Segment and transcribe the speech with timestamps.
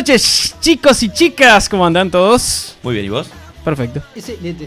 [0.00, 1.68] noches, chicos y chicas.
[1.68, 2.76] ¿Cómo andan todos?
[2.82, 3.28] Muy bien, ¿y vos?
[3.62, 4.00] Perfecto.
[4.14, 4.66] Excelente.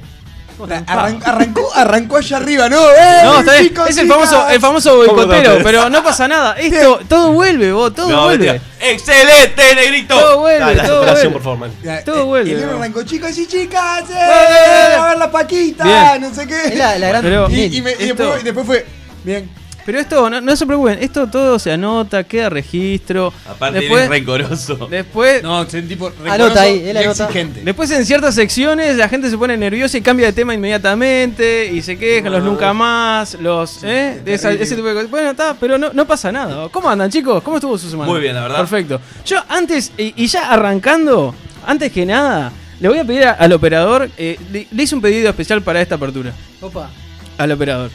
[0.85, 2.77] Arran- arrancó, arrancó allá arriba, ¿no?
[2.91, 3.69] ¡Eh, No, está bien.
[3.69, 6.53] chicos, Es el famoso, el famoso ¿Cómo boicotero, pero no pasa nada.
[6.59, 8.51] Esto, todo vuelve, vos, todo No, vuelve.
[8.53, 8.71] mentira.
[8.91, 10.15] ¡Excelente, negrito!
[10.19, 11.29] Todo vuelve, Dale, todo vuelve.
[11.31, 11.71] por favor, man.
[12.05, 12.77] Todo eh, vuelve, El libro ¿no?
[12.77, 14.13] arrancó, chicos y chicas, ¡eh!
[14.13, 14.95] Eh.
[14.95, 16.21] A ver la paquita, Bien.
[16.21, 16.75] no sé qué.
[16.75, 18.85] La, la gran Pero- Y, y me- y Esto- después, y después fue,
[19.23, 19.49] bien.
[19.85, 23.33] Pero esto, no, no se preocupen, esto todo se anota, queda registro.
[23.47, 24.87] Aparte, después, eres rencoroso.
[24.89, 27.23] después, No, es un tipo Anota ahí, él y anota.
[27.25, 27.61] exigente.
[27.63, 31.81] después en ciertas secciones la gente se pone nerviosa y cambia de tema inmediatamente y
[31.81, 34.21] se quejan, los nunca más, los, ¿eh?
[34.25, 35.09] Esa- ese tipo de cosas.
[35.09, 36.69] Bueno, está, pero no, no pasa nada.
[36.69, 37.43] ¿Cómo andan, chicos?
[37.43, 38.11] ¿Cómo estuvo su semana?
[38.11, 38.57] Muy bien, la verdad.
[38.59, 39.01] Perfecto.
[39.25, 43.51] Yo antes, y, y ya arrancando, antes que nada, le voy a pedir a- al
[43.53, 46.31] operador, eh, le, le hice un pedido especial para esta apertura.
[46.61, 46.89] Opa.
[47.37, 47.91] Al operador.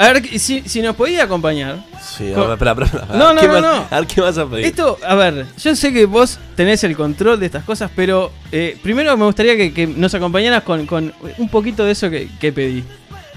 [0.00, 1.76] A ver, si, si nos podía acompañar.
[2.02, 3.06] Sí, a ver, espera, espera, espera.
[3.18, 3.86] No, no, ¿Qué no, vas- no.
[3.90, 4.64] A ver, ¿qué vas a pedir?
[4.64, 8.78] Esto, a ver, yo sé que vos tenés el control de estas cosas, pero eh,
[8.82, 12.50] primero me gustaría que, que nos acompañaras con, con un poquito de eso que, que
[12.50, 12.82] pedí.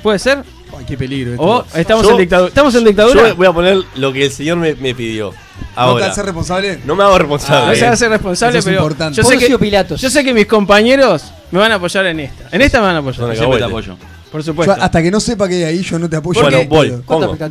[0.02, 0.44] ¿Puede ser?
[0.78, 1.32] Ay, qué peligro.
[1.34, 1.44] esto.
[1.44, 2.48] ¿O estamos Yo- en dictadura?
[2.48, 3.28] ¿Estamos en dictadura?
[3.30, 5.32] Yo voy a poner lo que el señor me, me pidió.
[5.32, 6.06] ¿No te Ahora.
[6.08, 6.80] haces responsable?
[6.86, 7.72] No me hago responsable.
[7.72, 9.18] no se hace responsable, Eso es pero importante.
[9.18, 10.00] yo sé, que, Pilatos.
[10.00, 12.48] yo sé que mis compañeros me van a apoyar en esta.
[12.52, 13.98] En esta me van a apoyar, Son Siempre te apoyo.
[14.34, 14.76] Por Yo supuesto.
[14.82, 16.42] hasta que no sepa que hay ahí, yo no te apoyo.
[16.42, 16.92] Bueno, voy.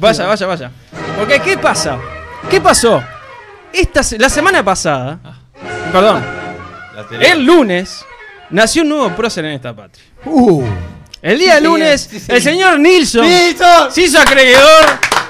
[0.01, 0.71] Vaya, vaya, vaya.
[1.17, 1.97] Porque, ¿qué pasa?
[2.51, 3.01] ¿Qué pasó?
[3.73, 5.19] Esta, se- la semana pasada,
[5.93, 6.23] perdón,
[6.97, 8.05] La tele- el lunes,
[8.51, 10.05] nació un nuevo prócer en esta patria.
[10.27, 10.65] Uh,
[11.23, 12.27] El día Sí, lunes, sí, sí.
[12.33, 13.25] el señor Nilsson
[13.91, 14.85] se hizo acreedor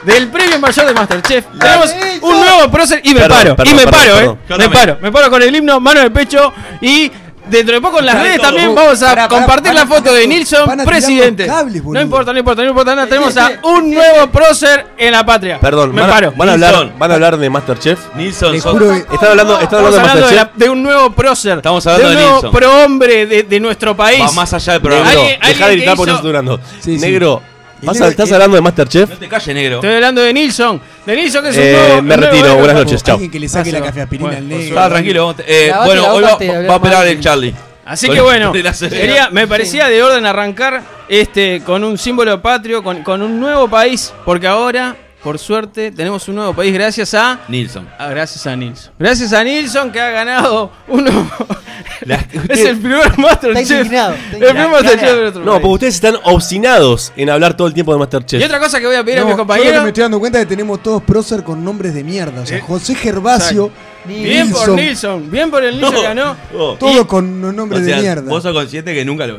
[0.04, 1.44] del premio mayor de Masterchef.
[1.60, 4.60] Tenemos un nuevo prócer y me Perdón, paro, perdón, y me perdón, paro, perdón.
[4.62, 4.68] eh.
[4.68, 6.50] Me paro, me paro con el himno, mano de pecho
[6.80, 7.12] y
[7.48, 8.46] dentro de poco en las redes todo.
[8.46, 11.46] también vamos a Pará, pará, compartir la foto de Nilsson, presidente.
[11.46, 13.06] cables, no importa, no importa, no importa nada.
[13.08, 15.58] Tenemos a un nuevo prócer en la patria.
[15.60, 16.32] Perdón, me van, a- paro.
[16.36, 17.98] van a hablar, van a hablar de Masterchef.
[18.14, 18.98] Nilsson, juro que.
[19.14, 20.36] Están hablando, están hablando de de, Masterchef.
[20.36, 21.56] la- de un nuevo prócer.
[21.58, 22.52] Estamos hablando de un de nuevo Nilsson.
[22.52, 24.20] prohombre de, de nuestro país.
[24.22, 25.08] va más allá del programa.
[25.10, 26.60] Negro, alguien de gritar porque hizo- estás durando.
[26.80, 26.98] Sí, sí.
[26.98, 27.42] Negro,
[27.82, 29.10] El ¿vas a- negro- ¿estás hablando de Masterchef?
[29.10, 29.74] No te calles, negro.
[29.76, 30.80] Estoy hablando de Nilsson.
[31.04, 32.02] De Nilsson que es un Eh, nuevo.
[32.02, 33.14] me un retiro, buenas noches, chao.
[33.14, 34.64] Alguien que le saque la café aspirina Bueno, al negro.
[34.68, 35.34] Estaba tranquilo.
[35.46, 37.54] eh, bueno, hoy va, a operar el Charlie.
[37.84, 43.02] Así que bueno, sería, me parecía de orden arrancar este con un símbolo patrio, con,
[43.02, 47.38] con un nuevo país, porque ahora por suerte, tenemos un nuevo país gracias a.
[47.46, 47.88] Nilsson.
[47.96, 48.92] Ah, gracias a Nilsson.
[48.98, 51.10] Gracias a Nilsson que ha ganado uno.
[52.04, 52.16] La-
[52.48, 53.70] es el primer Masterchef.
[53.70, 54.68] indignado, está El primer.
[54.70, 58.40] Masterchef del otro No, porque ustedes están obstinados en hablar todo el tiempo de Masterchef.
[58.40, 59.82] Y otra cosa que voy a pedir No, a mis yo compañeros.
[59.82, 62.42] me estoy dando cuenta es que tenemos todos prócer con nombres de mierda.
[62.42, 63.70] O sea, Eh, José Gervasio,
[64.04, 65.30] Bien por Nilsson.
[65.30, 66.36] Bien por el Nilsson que ganó.
[66.58, 66.74] Oh.
[66.78, 68.22] todo con unos nombres O sea, de mierda.
[68.30, 69.38] vos sos consciente que nunca, lo,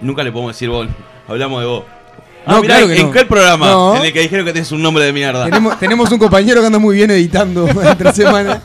[0.00, 0.86] nunca le podemos decir vos.
[1.26, 1.84] Hablamos de vos.
[2.48, 3.12] Ah, No, mirá, claro que ¿En no.
[3.12, 3.66] qué programa?
[3.66, 3.96] No.
[3.96, 5.44] En el que dijeron que tenés un nombre de mierda.
[5.46, 8.62] Tenemos, tenemos un compañero que anda muy bien editando entre semana.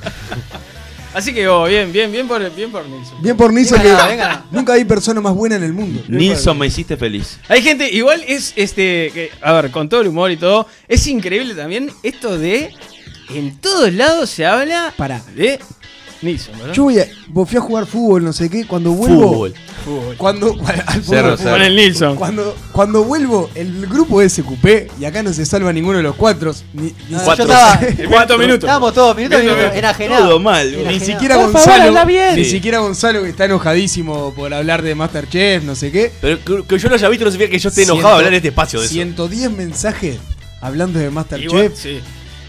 [1.13, 3.22] Así que oh, bien, bien, bien por, bien por Nilsson.
[3.22, 4.46] Bien por Nilsson, Venga, que venga.
[4.52, 6.02] nunca hay persona más buena en el mundo.
[6.08, 7.38] Nilsson, me hiciste feliz.
[7.50, 9.12] Hay gente, igual es este.
[9.13, 12.74] Que, a ver, con todo el humor y todo, es increíble también esto de.
[13.30, 15.22] En todos lados se habla Pará.
[15.36, 15.60] de
[16.73, 19.29] Yo voy a, vos fui a jugar fútbol, no sé qué, cuando vuelvo.
[19.31, 19.53] Fútbol.
[19.83, 20.15] Fútbol.
[20.18, 20.47] Cuando,
[20.85, 21.38] al fútbol, Cerro, al fútbol.
[21.38, 21.51] cerro.
[21.53, 22.15] Con el Nilsson.
[22.15, 24.65] Cuando, cuando vuelvo, el grupo SQP,
[25.00, 27.45] y acá no se salva ninguno de los cuatro, ni, ni No, Cuatro.
[27.47, 27.79] yo estaba.
[28.09, 28.59] Cuatro minutos.
[28.65, 30.27] Estábamos todos minutos, Minutos, enajenados.
[30.27, 31.07] Todo mal, ni Enajenados.
[31.07, 32.35] siquiera Por favor, Gonzalo, habla bien.
[32.35, 32.51] ni Sí.
[32.51, 36.12] siquiera Gonzalo que está enojadísimo por hablar de Masterchef, no sé qué.
[36.21, 38.33] Pero que, que yo lo haya visto no significa que yo esté enojado de hablar
[38.33, 38.94] en este espacio de eso.
[38.94, 40.17] 110 mensajes
[40.62, 41.74] hablando de Masterchef.
[41.75, 42.00] Sí.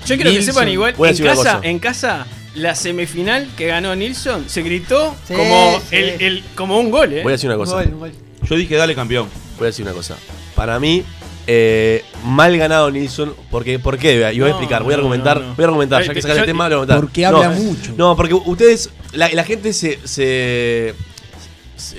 [0.04, 4.62] Yo quiero que sepan igual, a casa, en casa, la semifinal que ganó Nilsson se
[4.62, 5.96] gritó Sí, como, sí.
[5.96, 7.22] el, el- como un gol, ¿eh?
[7.22, 7.76] Voy a decir una Un cosa.
[7.76, 8.12] gol, gol.
[8.48, 9.28] Yo dije, dale campeón.
[9.58, 10.16] Voy a decir una cosa.
[10.54, 11.02] Para mí,
[11.46, 13.34] eh, mal ganado Nilsson.
[13.50, 14.14] Porque, ¿Por qué?
[14.14, 15.40] Y voy a No, explicar, voy a argumentar.
[15.40, 15.54] no, no.
[15.54, 17.00] Voy a argumentar, Ay, ya que te- sacas yo- el tema, lo voy a argumentar.
[17.08, 17.92] Porque habla mucho.
[17.96, 19.98] No, porque ustedes, la, la gente se-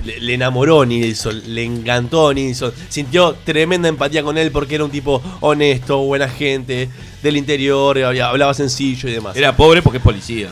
[0.05, 4.91] le, le enamoró Nilsson, le encantó Nilsson, sintió tremenda empatía con él porque era un
[4.91, 6.89] tipo honesto, buena gente,
[7.21, 9.35] del interior, hablaba sencillo y demás.
[9.35, 10.49] Era pobre porque es policía.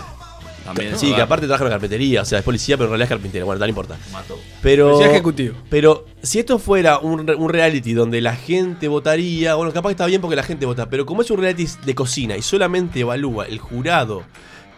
[0.63, 0.95] También.
[0.97, 3.09] sí, que aparte trabaja en la carpintería, o sea, es policía, pero en realidad es
[3.09, 3.97] carpintero, bueno, tal importa.
[4.13, 4.39] Mató.
[4.61, 5.55] Pero, Policía ejecutivo.
[5.71, 9.93] pero si esto fuera un, re- un reality donde la gente votaría, bueno, capaz que
[9.93, 12.99] está bien porque la gente vota, pero como es un reality de cocina y solamente
[12.99, 14.21] evalúa el jurado,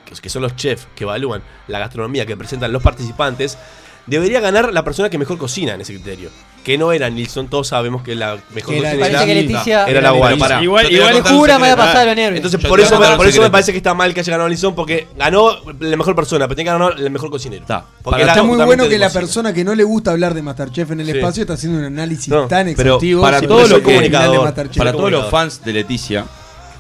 [0.05, 3.57] que, que son los chefs que evalúan la gastronomía que presentan los participantes,
[4.05, 6.29] debería ganar la persona que mejor cocina en ese criterio.
[6.63, 9.85] Que no era Nilsson, todos sabemos que la mejor Que era- cocina Parece que Leticia.
[9.85, 10.35] era la guay.
[10.61, 11.75] Igual- igual- jura, me voy a secreto.
[11.77, 12.37] pasar los nervios.
[12.37, 14.47] Entonces, Yo por eso, me, por eso me parece que está mal que haya ganado
[14.49, 17.63] Nilsson, porque ganó la mejor persona, pero tiene que ganar el mejor cocinero.
[17.63, 17.85] Está.
[18.01, 19.21] Porque era Está muy bueno que la cocina.
[19.21, 21.17] persona que no le gusta hablar de Masterchef en el Sí.
[21.17, 23.21] espacio está haciendo un análisis No, tan exhaustivo.
[23.21, 24.77] para sobre todo el lo que- final de comunicador, Masterchef.
[24.77, 26.25] Para todos los fans de Leticia,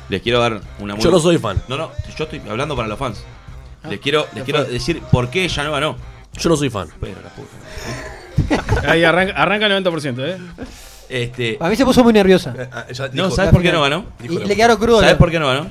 [0.07, 1.61] les quiero dar una muy Yo no soy fan.
[1.67, 3.17] No, no, yo estoy hablando para los fans.
[3.89, 6.12] Les quiero, les quiero decir por qué ella no ganó.
[6.37, 6.87] Yo no soy fan.
[6.99, 8.91] Pero la puta.
[8.91, 10.37] Ahí arranca, arranca el 90%, ¿eh?
[11.09, 12.53] Este, A mí se puso muy nerviosa.
[12.57, 14.05] eh, ah, ya No, ¿sabes por qué no ganó?
[14.19, 15.01] dijo Y le quedaron crudos.
[15.01, 15.67] ¿Sabes por qué no ganó?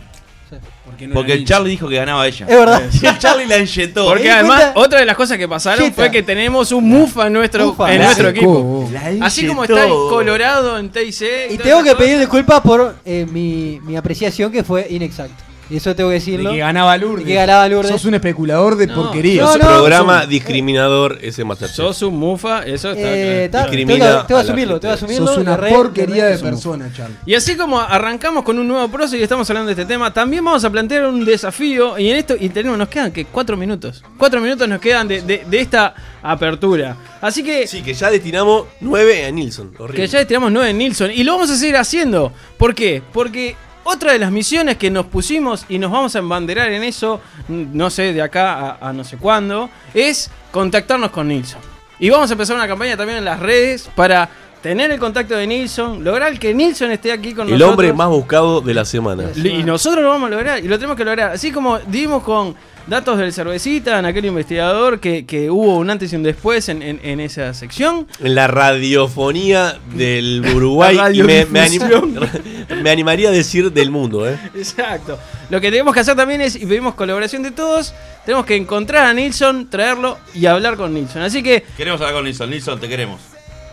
[0.84, 2.46] Porque, no Porque el Charlie dijo que ganaba ella.
[2.46, 2.82] Es verdad.
[2.92, 4.04] Y el Charlie la enyetó.
[4.06, 4.80] Porque además, cuenta?
[4.80, 5.94] otra de las cosas que pasaron Cheta.
[5.96, 9.24] fue que tenemos un Mufa en nuestro, en La nuestro secó, equipo.
[9.24, 11.22] Así como está el Colorado en TIC.
[11.52, 15.42] Y todas tengo que pedir disculpas por eh, mi, mi apreciación que fue inexacta.
[15.72, 16.50] Eso tengo que De decirlo.
[16.52, 17.24] que ganaba Lourdes.
[17.26, 17.90] De que ganaba Lourdes.
[17.92, 18.94] Sos un especulador de No.
[18.94, 19.42] porquería.
[19.42, 21.76] No, Ese no, programa sos un- discriminador ese Masterchef.
[21.76, 23.66] Sos un Mufa, eso está Eh, claro.
[23.70, 24.80] Discrimina que, tengo a asumirlo, gente.
[24.88, 25.26] tengo que asumirlo.
[25.28, 27.16] Sos una de re- porquería de persona, Charlie.
[27.26, 30.44] Y así como arrancamos con un nuevo proceso y estamos hablando de este tema, también
[30.44, 31.98] vamos a plantear un desafío.
[31.98, 34.02] Y en esto, y tenemos, nos quedan que cuatro minutos.
[34.18, 36.96] Cuatro minutos nos quedan de, de- de esta apertura.
[37.20, 39.72] Así que, Sí, que ya destinamos 9 a Nilsson.
[39.78, 40.02] Horrible.
[40.02, 41.10] que ya estiramos nueve en Nilsson.
[41.12, 42.32] Y lo vamos a seguir haciendo.
[42.56, 43.02] ¿Por qué?
[43.12, 47.20] Porque otra de las misiones que nos pusimos y nos vamos a embanderar en eso,
[47.48, 51.60] no sé, de acá a, a no sé cuándo, es contactarnos con Nilsson.
[51.98, 54.28] Y vamos a empezar una campaña también en las redes para
[54.62, 57.70] tener el contacto de Nilsson, lograr que Nilsson esté aquí con El nosotros.
[57.70, 59.24] hombre más buscado de la semana.
[59.34, 61.32] Y nosotros lo vamos a lograr, y lo tenemos que lograr.
[61.32, 62.54] Así como dimos con
[62.86, 66.82] datos del cervecita en aquel investigador que, que hubo un antes y un después en,
[66.82, 68.06] en- en esa sección.
[68.20, 70.98] En la radiofonía del Uruguay.
[71.14, 72.82] Y me, me anim- radiodifusión.
[72.82, 74.38] me animaría a decir del mundo, ¿eh?
[74.54, 75.18] Exacto.
[75.50, 79.06] Lo que tenemos que hacer también es, y pedimos colaboración de todos, tenemos que encontrar
[79.06, 81.22] a Nilsson, traerlo y hablar con Nilsson.
[81.22, 82.50] Así que Queremos hablar con Nilsson.
[82.50, 83.20] Nilsson, te queremos.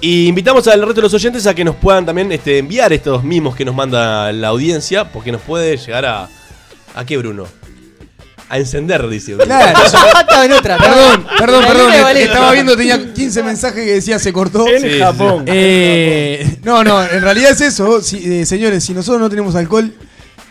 [0.00, 3.24] Y invitamos al resto de los oyentes a que nos puedan también este, enviar estos
[3.24, 5.10] mimos que nos manda la audiencia.
[5.12, 6.28] Porque nos puede llegar a.
[6.94, 7.46] ¿A qué, Bruno?
[8.50, 9.44] A encender, dice Bruno.
[9.44, 9.78] Claro.
[9.84, 10.78] Estaba en otra.
[10.78, 11.92] Perdón, perdón, perdón.
[12.02, 12.24] Valeria.
[12.32, 14.66] Estaba viendo, tenía 15 mensajes que decía se cortó.
[14.66, 15.44] En Sí, Japón.
[15.46, 18.00] Eh, no, no, en realidad es eso.
[18.00, 19.92] Si- eh, señores, si nosotros no tenemos alcohol,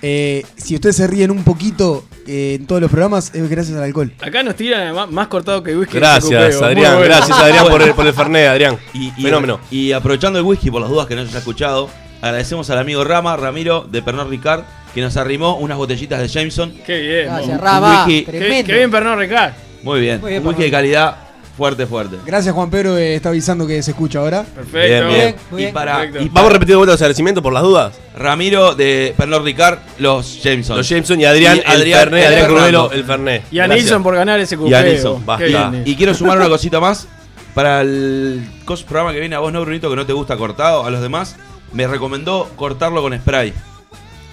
[0.02, 3.84] eh, si ustedes se ríen un poquito eh, en todos los programas, es gracias al
[3.84, 4.12] alcohol.
[4.22, 5.98] Acá nos tiran además más cortado que whisky.
[5.98, 6.96] Gracias, Adrián.
[6.98, 7.16] bueno.
[7.16, 8.78] Gracias, Adrián, por el, por el Fernet, Adrián.
[8.94, 9.60] Y, y- Fenómeno.
[9.72, 11.90] Y aprovechando el whisky por las dudas que no se ha escuchado,
[12.22, 14.64] agradecemos al amigo Rama, Ramiro de Pernod Ricard,
[14.94, 16.74] que nos arrimó unas botellitas de Jameson.
[16.86, 17.26] Qué bien.
[17.26, 18.06] Gracias, Rama.
[18.08, 19.54] Qué, bien Pernod Ricard.
[19.84, 20.20] Muy bien.
[20.22, 21.27] Muy bien, un whisky de calidad
[21.58, 22.18] fuerte, fuerte.
[22.26, 24.44] Gracias, Juan Pedro, eh, está avisando que se escucha ahora.
[24.44, 24.78] Perfecto.
[24.80, 25.36] Bien, bien.
[25.52, 26.20] Muy Y para, Perfecto.
[26.22, 27.94] y Vamos a para repetir de vuelta los agradecimientos por las dudas.
[28.16, 30.78] Ramiro de Pernod Ricard, los Jameson.
[30.78, 32.84] Los Jameson y Adrián, Y el Adrián, Fernet, el Adrián Fernando.
[32.84, 33.44] Curvelo, el Fernet.
[33.52, 33.84] Y a Gracias.
[33.86, 34.72] Nilsson por ganar ese cupeo.
[34.72, 35.70] Y a Nilsson, Qué basta.
[35.72, 35.84] bien.
[35.86, 37.08] Y quiero sumar una cosita más.
[37.54, 40.86] Para el cos- programa que viene a vos, no, Brunito, que no te gusta cortado,
[40.86, 41.36] a los demás,
[41.74, 43.52] me recomendó cortarlo con spray.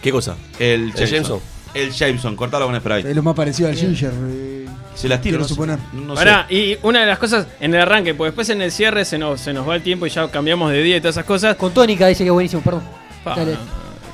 [0.02, 0.36] ¿Qué cosa?
[0.58, 1.08] El ¿El Jameson.
[1.10, 1.40] Jameson?
[1.74, 3.04] El Jameson, cortarlo con spray.
[3.06, 4.12] Es lo más parecido al Ginger.
[4.28, 4.66] eh.
[4.94, 5.78] Se las tiro, no, sé- suponer.
[5.92, 6.24] no sé.
[6.50, 9.40] Y una de las cosas en el arranque, pues después en el cierre se nos,
[9.40, 11.56] se nos va el tiempo y ya cambiamos de día y todas esas cosas.
[11.56, 12.82] Con tónica dice que es buenísimo, perdón.
[13.24, 13.56] Pa, Dale.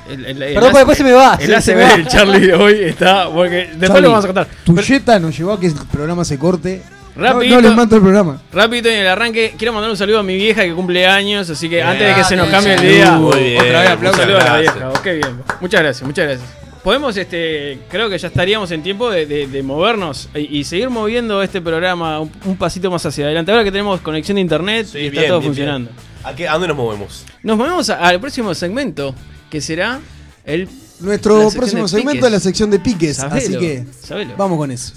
[0.09, 1.37] el- el- el- Perdón, porque después se me va.
[1.39, 3.29] El ACB del Charlie de hoy está.
[3.29, 4.47] Porque después Charlie, lo vamos a contar.
[4.63, 6.81] Tu Pero- yeta nos llevó a que el programa se corte.
[7.15, 7.55] No, Rapidito.
[7.55, 8.41] no les mando el programa.
[8.53, 11.69] Rápido en el arranque, quiero mandar un saludo a mi vieja que cumple años, así
[11.69, 11.87] que Bien.
[11.87, 14.37] antes de que se nos cambie el día, Muy bien, otra vez aplauso muchas saludo
[14.39, 14.89] a la vieja.
[14.89, 15.41] Ok, bien.
[15.59, 16.60] Muchas gracias, muchas gracias.
[16.83, 20.89] Podemos, este, creo que ya estaríamos en tiempo de, de- de movernos y, y seguir
[20.89, 23.51] moviendo este programa un, un pasito más hacia adelante.
[23.51, 25.91] Ahora que tenemos conexión de internet Sí, y está bien, todo bien, funcionando.
[25.91, 26.05] bien.
[26.23, 27.25] ¿A, qué- ¿A dónde nos movemos?
[27.43, 29.13] Nos movemos a- al próximo segmento,
[29.51, 29.99] que será
[30.43, 30.67] el...
[31.01, 32.25] Nuestro próximo segmento piques.
[32.25, 33.17] es la sección de piques.
[33.17, 34.33] Sabelo, así que sabelo.
[34.37, 34.93] vamos con eso.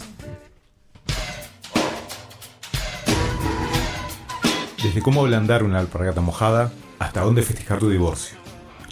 [4.83, 8.37] Desde cómo ablandar una alpargata mojada hasta dónde festejar tu divorcio.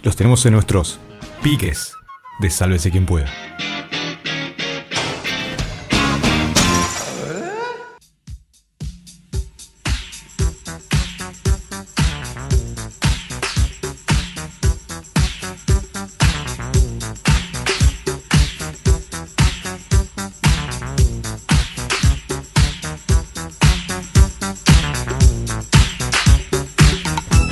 [0.01, 0.99] Los tenemos en nuestros
[1.43, 1.93] piques
[2.39, 3.29] de Sálvese quien pueda.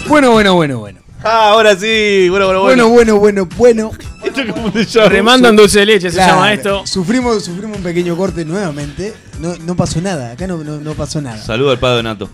[0.08, 1.00] Bueno, bueno, bueno, bueno.
[1.24, 2.28] Ah, ahora sí.
[2.30, 3.18] Bueno, bueno, Bueno, bueno.
[3.18, 4.11] bueno, bueno, bueno.
[4.32, 6.88] Esto es como en dulce de leche se Claro, llama esto.
[6.88, 9.14] Sufrimos, sufrimos un pequeño corte nuevamente.
[9.40, 10.32] No, no pasó nada.
[10.32, 11.38] Acá no, no, no pasó nada.
[11.38, 12.30] Saludo al padre de Nato.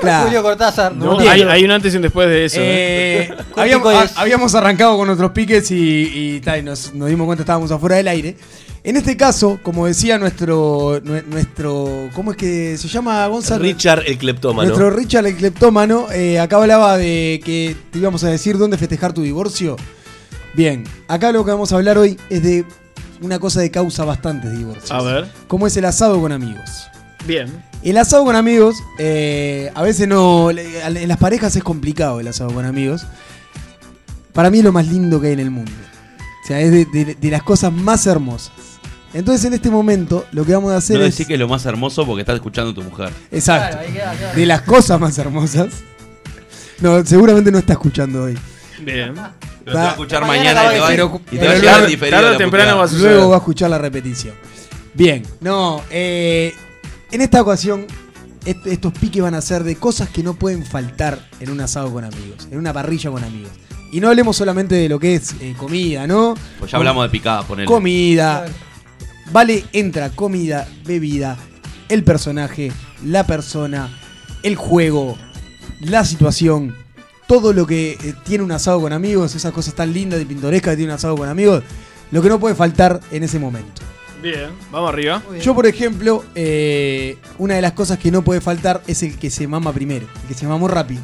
[0.00, 0.24] Claro.
[0.24, 0.94] Julio Cortázar.
[0.94, 2.56] No, hay, un antes y un después de eso.
[2.60, 2.64] ¿eh?
[2.64, 7.40] Eh, ¿Cuánto habíamos, arrancado con nuestros piques y, y tal, y nos, nos dimos cuenta
[7.40, 8.36] que estábamos afuera del aire.
[8.82, 13.62] En este caso, como decía nuestro, nue- nuestro ¿cómo es que se llama Gonzalo?
[13.62, 14.68] Richard el cleptómano.
[14.68, 19.12] Nuestro Richard el cleptómano, eh, acá hablaba de que te íbamos a decir dónde festejar
[19.12, 19.76] tu divorcio.
[20.56, 22.64] Bien, acá lo que vamos a hablar hoy es de
[23.20, 24.90] una cosa de causa bastantes divorcios.
[24.90, 25.26] A ver.
[25.48, 26.86] Como es el asado con amigos.
[27.26, 27.52] Bien.
[27.82, 30.50] El asado con amigos, eh, a veces no.
[30.50, 33.06] En las parejas es complicado el asado con amigos.
[34.32, 35.72] Para mí es lo más lindo que hay en el mundo.
[36.44, 38.52] O sea, es de, de- de las cosas más hermosas.
[39.14, 41.12] Entonces, en este momento, lo que vamos a hacer No es.
[41.12, 43.10] decir que es lo más hermoso porque estás escuchando a tu mujer.
[43.30, 43.76] Exacto.
[43.78, 44.32] Claro, ahí queda, queda.
[44.34, 45.68] De las cosas más hermosas.
[46.80, 48.38] No, seguramente no está escuchando hoy.
[48.80, 49.14] Bien.
[49.64, 51.86] Te va a escuchar Mañana mañana y te va, y te va a llegar tarde-
[51.88, 52.20] diferido.
[52.20, 53.12] tarde o temprano va a suceder.
[53.12, 54.34] Luego va a escuchar la repetición.
[54.94, 56.54] Bien, no, eh,
[57.10, 57.86] en esta ocasión
[58.44, 61.92] est- estos piques van a ser de cosas que no pueden faltar en un asado
[61.92, 63.50] con amigos, en una parrilla con amigos.
[63.92, 66.34] Y no hablemos solamente de lo que es eh, comida, ¿no?
[66.58, 67.66] Pues ya hablamos de picada, ponele.
[67.66, 68.46] Comida.
[69.32, 71.36] Vale, entra comida, bebida,
[71.88, 72.70] el personaje,
[73.04, 73.88] la persona,
[74.44, 75.16] el juego,
[75.80, 76.74] la situación,
[77.26, 80.72] todo lo que eh, tiene un asado con amigos, esas cosas tan lindas y pintorescas
[80.72, 81.62] que tiene un asado con amigos,
[82.10, 83.82] lo que no puede faltar en ese momento.
[84.22, 85.22] Bien, vamos arriba.
[85.30, 85.42] Bien.
[85.42, 89.30] Yo, por ejemplo, eh, una de las cosas que no puede faltar es el que
[89.30, 91.02] se mama primero, el que se mamó rápido.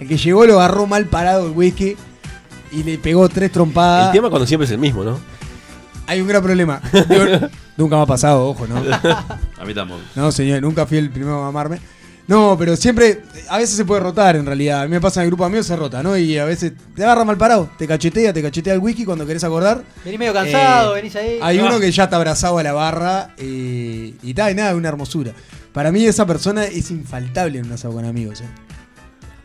[0.00, 1.96] El que llegó lo agarró mal parado el whisky
[2.72, 4.06] y le pegó tres trompadas.
[4.06, 5.18] El tema cuando siempre es el mismo, ¿no?
[6.06, 6.80] Hay un gran problema.
[7.08, 7.24] Digo,
[7.76, 8.76] nunca me ha pasado, ojo, ¿no?
[8.76, 10.00] A mí tampoco.
[10.14, 11.78] No, señor, nunca fui el primero a mamarme.
[12.26, 14.80] No, pero siempre, a veces se puede rotar en realidad.
[14.80, 16.16] A mí me pasa en el grupo de amigos, se rota, ¿no?
[16.16, 19.44] Y a veces te agarra mal parado, te cachetea, te cachetea el whisky cuando querés
[19.44, 19.82] acordar.
[20.04, 21.38] Venís medio cansado, Eh, venís ahí.
[21.42, 24.88] Hay uno que ya está abrazado a la barra eh, y tal, y nada, una
[24.88, 25.32] hermosura.
[25.74, 28.40] Para mí esa persona es infaltable en un asado con amigos.
[28.40, 28.44] eh.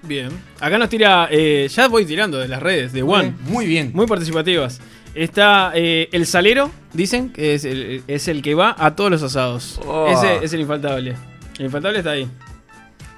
[0.04, 0.30] Bien.
[0.62, 3.34] Acá nos tira, eh, ya voy tirando de las redes, de One.
[3.42, 3.92] Muy bien.
[3.94, 4.80] Muy participativas.
[5.14, 9.22] Está eh, el salero, dicen, que es el, es el que va a todos los
[9.24, 9.82] asados.
[9.86, 10.08] Oh.
[10.08, 11.16] Ese es el infaltable.
[11.58, 12.30] El infaltable está ahí.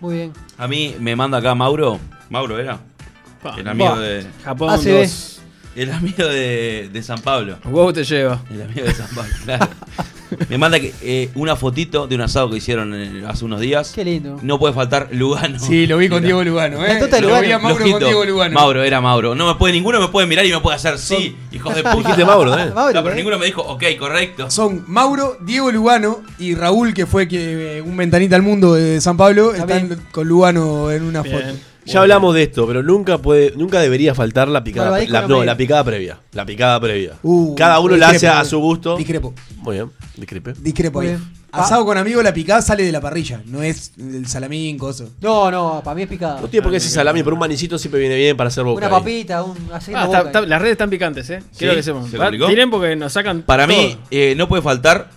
[0.02, 0.34] Muy bien.
[0.58, 2.00] A mí me manda acá Mauro.
[2.30, 2.80] Mauro era.
[3.58, 4.26] El amigo de.
[4.44, 5.02] Japón ACB.
[5.02, 5.42] 2.
[5.76, 7.58] El amigo de, de San Pablo.
[7.64, 8.42] Huevo te lleva.
[8.52, 9.68] El amigo de San Pablo, claro.
[10.50, 13.92] Me manda que, eh, una fotito de un asado que hicieron eh, hace unos días.
[13.94, 14.40] Qué lindo.
[14.42, 15.60] No puede faltar Lugano.
[15.60, 16.96] Sí, lo vi con Diego Lugano, ¿eh?
[16.96, 17.42] de Lo Lugano.
[17.48, 18.54] vi a Mauro con Diego Lugano.
[18.54, 19.36] Mauro, era Mauro.
[19.36, 21.98] No me puede, ninguno me puede mirar y me puede hacer sí, hijos de puta.
[21.98, 22.72] Dijiste Mauro, ¿eh?
[22.76, 23.18] Mauro, No, pero ¿eh?
[23.18, 24.50] ninguno me dijo, ok, correcto.
[24.50, 29.02] Son Mauro, Diego Lugano y Raúl, que fue que, eh, un ventanita al mundo de
[29.02, 29.52] San Pablo.
[29.52, 29.92] También.
[29.92, 31.36] Están con Lugano en una Bien.
[31.42, 31.71] foto.
[31.86, 35.00] Ya hablamos de esto, pero nunca puede, nunca debería faltar la picada.
[35.08, 36.20] La- no la picada previa.
[36.34, 37.14] La picada previa.
[37.24, 38.98] Uh, Cada uno la hace discrepo, a su gusto.
[38.98, 40.54] Discrepo, Muy bien, discrepe.
[40.60, 41.16] discrepo Muy ahí.
[41.16, 41.42] bien.
[41.54, 45.10] Asado con amigos, la picada sale de la parrilla, no es el salamín, coso.
[45.20, 46.40] No, no, para mí es picado.
[46.40, 48.78] No tiene por qué ser salami, pero un manicito siempre viene bien para hacer boca.
[48.78, 49.02] Una ahí.
[49.02, 51.44] papita, un haciendo Ah, está- las redes están picantes, ¿eh?
[51.58, 51.78] Quiero ¿Sí?
[51.78, 52.10] que sepan.
[52.10, 52.30] ¿Se Va?
[52.32, 53.42] Tiren porque nos sacan.
[53.42, 53.76] Para todo.
[53.76, 55.10] mí, eh, no puede faltar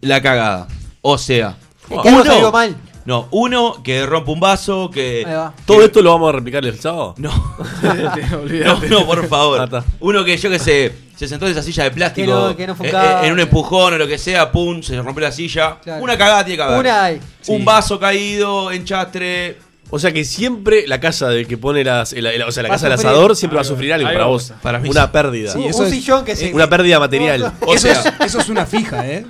[0.00, 0.68] la cagada.
[1.02, 1.56] O sea,
[1.90, 2.76] Es que algo salió mal.
[3.10, 5.24] No, uno que rompe un vaso, que.
[5.26, 5.52] Ahí va.
[5.66, 7.14] ¿Todo esto lo vamos a replicar el sábado?
[7.18, 7.30] No,
[7.82, 9.64] no, no, por Ah, favor.
[9.64, 9.84] está.
[9.98, 12.26] Uno que yo que sé, se sentó en esa silla de plástico.
[12.26, 14.80] Que no- que no fue eh, eh, en un empujón o lo que sea, pum,
[14.80, 15.78] se rompió la silla.
[15.82, 16.04] Claro.
[16.04, 16.78] Una cagada tiene que haber.
[16.78, 17.20] Una hay.
[17.48, 19.58] Un vaso caído, enchastre.
[19.92, 22.12] O sea que siempre la casa del que pone las.
[22.12, 23.10] el- el- o sea, la Va a casa del sufrir.
[23.10, 24.52] asador siempre va a sufrir algo algo para vos.
[24.62, 25.10] Para mí Una sí.
[25.12, 25.52] pérdida.
[25.52, 26.54] Sí, eso un es- sillón que se.
[26.54, 27.52] Una pérdida material.
[27.66, 29.26] O eso, es, eso es una fija, ¿eh?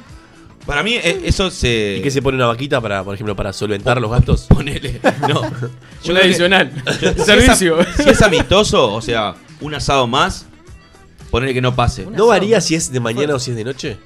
[0.67, 1.97] Para mí eh, eso se.
[1.99, 4.43] ¿Y que se pone una vaquita para, por ejemplo, para solventar los gastos?
[4.49, 5.01] Ponele.
[5.29, 5.43] No.
[5.51, 5.51] Yo
[6.03, 6.73] creo que- adicional.
[6.99, 7.77] Si es, Servicio.
[7.97, 10.47] si es amistoso, o sea, un asado más,
[11.31, 12.07] ponele que no pase.
[12.07, 13.99] ¿No varía si es de mañana o si es de noche?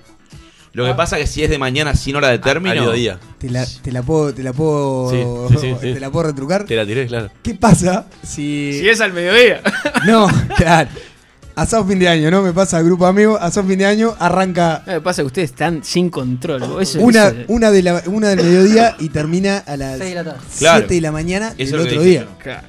[0.73, 2.75] Lo que pasa que si es de mañana sin hora de Al término.
[2.75, 3.21] mediodía.
[3.39, 5.95] Te la, te la puedo, te la puedo, Sí, sí, sí, sí.
[5.95, 6.65] te la puedo retrucar.
[6.65, 7.31] Te la tiré, claro.
[7.45, 9.63] ¿Qué pasa si, Si es al mediodía.
[10.05, 10.91] no, claro,
[11.57, 12.43] asado fin de año, ¿no?
[12.43, 15.51] Me pasa al grupo de amigos, asado fin de año arranca que pasa que ustedes
[15.51, 16.63] están sin control.
[16.81, 20.15] Eso- una, eso- una de la, una del mediodía y termina a las Seis de
[20.17, 20.39] la tarde.
[20.51, 20.87] 7 Claro.
[20.89, 22.27] de la mañana Eso del otro dije día.
[22.43, 22.69] Claro.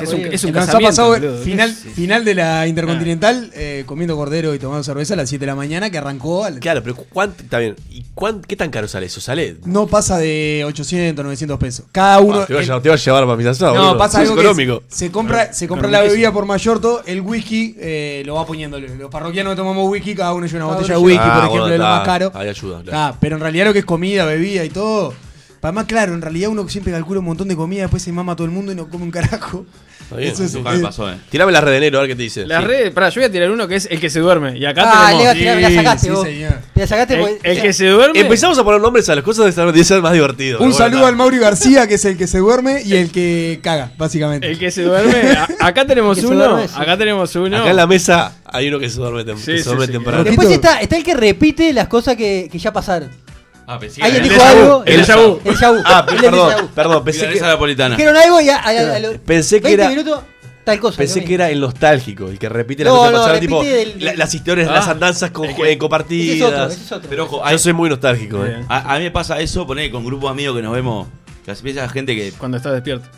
[0.00, 4.16] Es un, es un Nos ha pasado final, Sí, final de la Intercontinental eh, comiendo
[4.16, 6.96] cordero y tomando cerveza a las 7 de la mañana que arrancó al- Claro, pero
[6.96, 7.76] ¿cuánto, está bien.
[7.90, 9.20] ¿Y cuán- qué tan caro sale eso?
[9.20, 9.56] ¿Sale?
[9.64, 11.86] no pasa de 800, 900 pesos.
[11.92, 13.76] Cada uno Ah, te, voy a, el- te voy a llevar para mis asados.
[13.76, 14.80] No, pasa algo económico.
[14.80, 18.34] que es- se compra, se compra la bebida por mayor todo, el whisky eh, lo
[18.36, 18.78] va poniendo.
[18.80, 21.38] Los parroquianos que tomamos whisky, cada uno lleva una Cada botella de whisky, por Ah,
[21.38, 22.32] ejemplo, bueno, es lo más caro.
[22.34, 22.98] Ahí ayuda, claro.
[22.98, 25.14] Ah, pero en realidad lo que es comida, bebida y todo.
[25.62, 28.36] Además, claro, en realidad uno siempre calcula un montón de comida, después se mama a
[28.36, 29.64] todo el mundo y no come un carajo.
[30.16, 30.30] Bien.
[30.30, 31.16] Eso es- Nunca me pasó, eh.
[31.30, 32.44] Tirame la red de enero, a ver qué te dice.
[32.46, 32.68] Las Sí.
[32.68, 34.58] redes, pará, yo voy a tirar uno que es el que se duerme.
[34.58, 35.22] Y acá Ah, tenemos.
[35.24, 36.26] Leo, tirá, me la sacaste sí, vos.
[36.74, 38.20] la sacaste El, que se duerme.
[38.20, 40.58] Empezamos a poner nombres a las cosas de ser más divertido.
[40.58, 43.60] Un bueno, saludo al Mauri García, que es el que se duerme y el que
[43.62, 44.50] caga, básicamente.
[44.50, 45.30] El que se duerme.
[45.32, 46.34] a- acá tenemos uno.
[46.36, 46.74] duerme, sí.
[46.76, 47.56] Acá tenemos uno.
[47.56, 49.92] Acá en la mesa hay uno que se duerme, tem- Sí, que se duerme sí.
[49.92, 50.24] temprano.
[50.24, 53.08] Después está, está el que repite las cosas que, que ya pasaron.
[53.66, 54.82] Ah, pensé que Alguien era dijo algo.
[54.86, 55.04] el vu.
[55.44, 55.82] El vu.
[55.84, 57.96] Ah, El perdón, perdón, pensé Milanesa que, napolitana.
[57.96, 60.20] Dijeron algo y a, a- a- a los Pensé que 20 era- minutos,
[60.64, 60.98] tal cosa.
[60.98, 64.04] pensé que era el nostálgico, el que repite las No, cosas no, repite tipo del-
[64.04, 66.34] la- las historias, Ah, las andanzas con, eh, que- compartidas.
[66.34, 67.08] Ese es otro, ese es otro.
[67.10, 68.48] Pero ojo, Yo hay- soy muy nostálgico, eh.
[68.48, 68.66] Bien.
[68.68, 71.08] a, a mí me pasa eso, poner con grupo de amigos que nos vemos.
[71.44, 72.32] Que así piensa gente que.
[72.32, 73.08] Cuando estás despierto.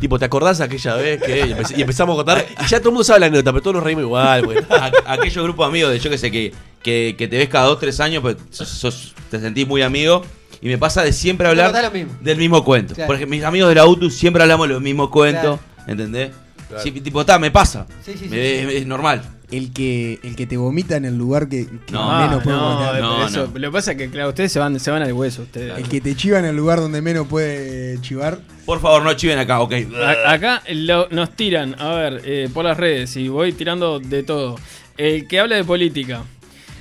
[0.00, 2.46] Tipo, ¿te acordás aquella vez que y, empe- y empezamos a contar?
[2.62, 4.66] Y ya todo el mundo sabe la anécdota, pero todos nos reímos igual.
[4.70, 7.66] a- aquellos grupos de amigos de yo que sé que, que, que te ves cada
[7.66, 10.22] dos, tres años, pues sos- sos- te sentís muy amigo.
[10.60, 12.12] Y me pasa de siempre hablar contás lo mismo.
[12.20, 12.94] del mismo cuento.
[12.94, 13.06] Claro.
[13.06, 15.60] Por ejemplo, mis amigos de la UTU siempre hablamos los mismos cuentos.
[15.86, 16.32] ¿Entendés?
[16.68, 16.82] Claro.
[16.82, 17.86] Sí, tipo, está, me pasa.
[18.04, 18.76] Sí, sí, sí, Me- sí.
[18.78, 19.22] Es normal.
[19.50, 22.74] El que, el que te vomita en el lugar que, que No, menos puede no,
[22.74, 23.00] vomitar.
[23.00, 23.58] no, pero eso- no.
[23.58, 25.42] Lo que pasa es que, claro, ustedes se van, se van al hueso.
[25.42, 25.78] Ustedes.
[25.78, 28.40] El que te chiva en el lugar donde menos puede chivar.
[28.66, 29.72] Por favor, no chiven acá, ok.
[30.26, 34.22] A- acá lo- nos tiran, a ver, eh, por las redes, y voy tirando de
[34.24, 34.56] todo.
[34.98, 36.24] El que habla de política.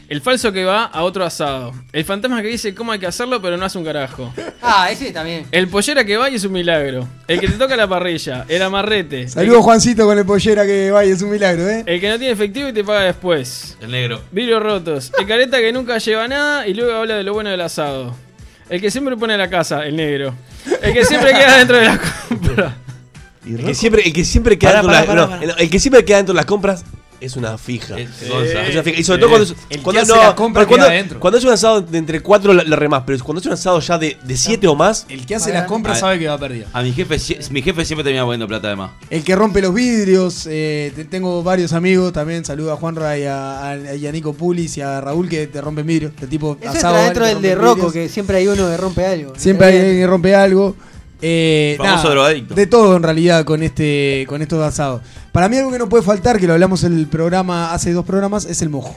[0.10, 1.74] El falso que va a otro asado.
[1.92, 4.34] El fantasma que dice cómo hay que hacerlo, pero no hace un carajo.
[4.62, 5.46] Ah, ese también.
[5.52, 7.06] El pollera que va y es un milagro.
[7.28, 8.46] El que te toca la parrilla.
[8.48, 9.28] El amarrete.
[9.28, 11.84] Saludos Juancito con el pollera que vaya, es un milagro, ¿eh?
[11.86, 13.78] El que no tiene efectivo y te paga después.
[13.82, 14.22] El negro.
[14.32, 15.12] Vidrios rotos.
[15.20, 18.16] El careta que nunca lleva nada y luego habla de lo bueno del asado.
[18.70, 20.34] El que siempre pone la casa, el negro.
[20.82, 22.78] El que siempre queda dentro de la compra.
[23.46, 26.86] El que siempre, el que siempre queda dentro de las compras
[27.22, 27.98] es una fija.
[27.98, 28.60] Es Es Gonza.
[28.72, 29.00] una fija.
[29.00, 30.06] Y sobre todo cuando, es- cuando,
[31.32, 33.80] no, es un asado de entre cuatro la, la remás, pero cuando es un asado
[33.80, 36.68] ya de, de siete o más, El que hace las compras sabe que va perdido.
[36.74, 37.18] A mi jefe,
[37.52, 38.92] mi jefe siempre termina poniendo plata de más.
[39.10, 43.24] El que rompe los vidrios, eh, te- tengo varios amigos también, saludo a Juanra y
[43.26, 46.12] a, a- y a Nico Pulis y a Raúl que te rompen vidrios.
[46.20, 49.06] De tipo Eso asado, entra dentro del de Rocco, que siempre hay uno que rompe
[49.06, 49.34] algo.
[49.38, 50.76] Siempre hay alguien que rompe algo.
[51.22, 52.54] Eh, Famoso nada, drogadicto.
[52.54, 55.02] De todo en realidad con este con estos asados.
[55.32, 58.06] Para mí algo que no puede faltar, que lo hablamos en el programa hace dos
[58.06, 58.96] programas, es el mojo.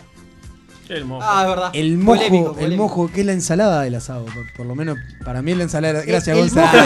[0.88, 1.22] El mojo.
[1.24, 1.70] Ah, es verdad.
[1.72, 2.83] El mojo, Polémico, el polémico.
[2.83, 4.24] mojo, que es la ensalada del asado.
[4.24, 6.02] Por, por lo menos para mí es la ensalada.
[6.02, 6.83] Gracias, el Gonzalo.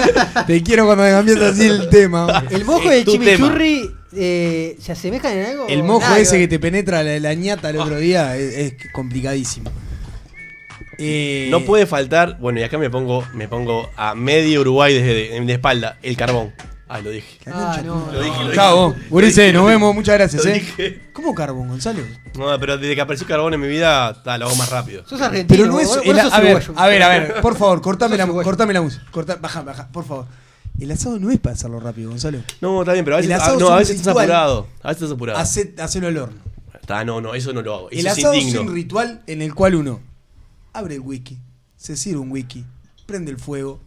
[0.46, 2.44] Te quiero cuando me cambias así el tema.
[2.50, 5.66] El mojo y el chimichurri eh, se asemejan en algo.
[5.68, 8.92] El mojo nada ese que te penetra la, la ñata el otro día es, es
[8.92, 9.70] complicadísimo.
[11.50, 12.38] No puede faltar.
[12.38, 16.16] Bueno, y acá me pongo, me pongo a medio Uruguay desde de, de espalda, el
[16.16, 16.52] carbón.
[16.90, 17.38] Ah, lo dije.
[17.46, 18.54] Ah, no, Lo dije, lo dije.
[18.54, 20.54] Chao, Ulises, nos vemos, muchas gracias, Lo eh.
[20.54, 21.00] dije.
[21.12, 22.00] ¿Cómo carbón, Gonzalo?
[22.38, 25.06] No, pero desde que apareció carbón en mi vida, ta, lo hago más rápido.
[25.06, 25.54] Sos argentino.
[25.64, 25.90] Pero no es.
[26.02, 29.04] el- a, ver, a ver, a ver, por favor, cortame la, cortame la música.
[29.10, 30.26] Corta, baja, baja, por favor.
[30.80, 32.38] El asado no es para hacerlo rápido, Gonzalo.
[32.62, 34.06] No, está bien, pero a veces, El asado ah, no, es a un veces estás
[34.14, 34.24] ritual.
[34.24, 34.66] apurado.
[34.82, 35.38] A veces estás apurado.
[35.40, 36.38] Hace, hacelo al horno.
[36.80, 37.90] Está, no, no, eso no lo hago.
[37.90, 38.62] Eso El asado es indigno.
[38.62, 40.00] un ritual en el cual uno
[40.72, 41.38] abre el wiki,
[41.76, 42.64] se sirve un wiki,
[43.06, 43.80] prende el fuego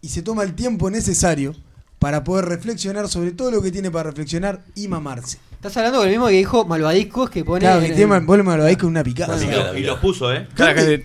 [0.00, 1.54] y se toma el tiempo necesario
[1.98, 5.38] para poder reflexionar sobre todo lo que tiene para reflexionar y mamarse.
[5.56, 7.60] Estás hablando con el mismo que dijo Malvadiscos que pone.
[7.60, 9.36] Claro, en que el- tema, vos me lo veis con una picada.
[9.36, 9.72] Y, picada.
[9.72, 10.46] lo- y los puso, ¿eh?
[10.54, 11.00] Claro, que dicen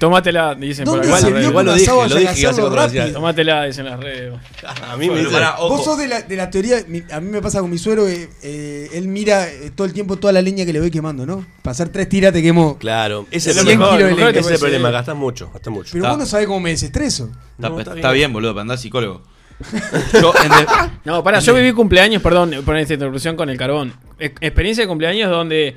[0.85, 1.17] por ¿Dónde acá.
[1.21, 3.03] se en igual lo dije, lo dije que que iba a ser hacerlo controversial.
[3.05, 3.19] rápido?
[3.19, 4.33] Tómatela, dicen las redes.
[4.91, 5.37] A mí me dice.
[5.57, 6.77] Vos sos de la, de la teoría,
[7.11, 10.17] a mí me pasa con mi suegro, que, eh, él mira eh, todo el tiempo
[10.17, 11.45] toda la leña que le voy quemando, ¿no?
[11.63, 12.77] Para hacer tres tiras te quemo.
[12.77, 14.29] Claro, ese es el lo 100 mejor, kilos de leña.
[14.31, 15.89] Ese es el problema, gastas mucho, gastas mucho.
[15.93, 17.31] Pero vos no sabés cómo me desestreso.
[17.57, 18.31] Está, bien.
[18.33, 19.23] boludo, para andar psicólogo.
[20.13, 20.65] Yo, en de-
[21.05, 23.93] No, para, yo viví cumpleaños, perdón por esta interrupción con el carbón.
[24.19, 25.75] E- experiencia de cumpleaños donde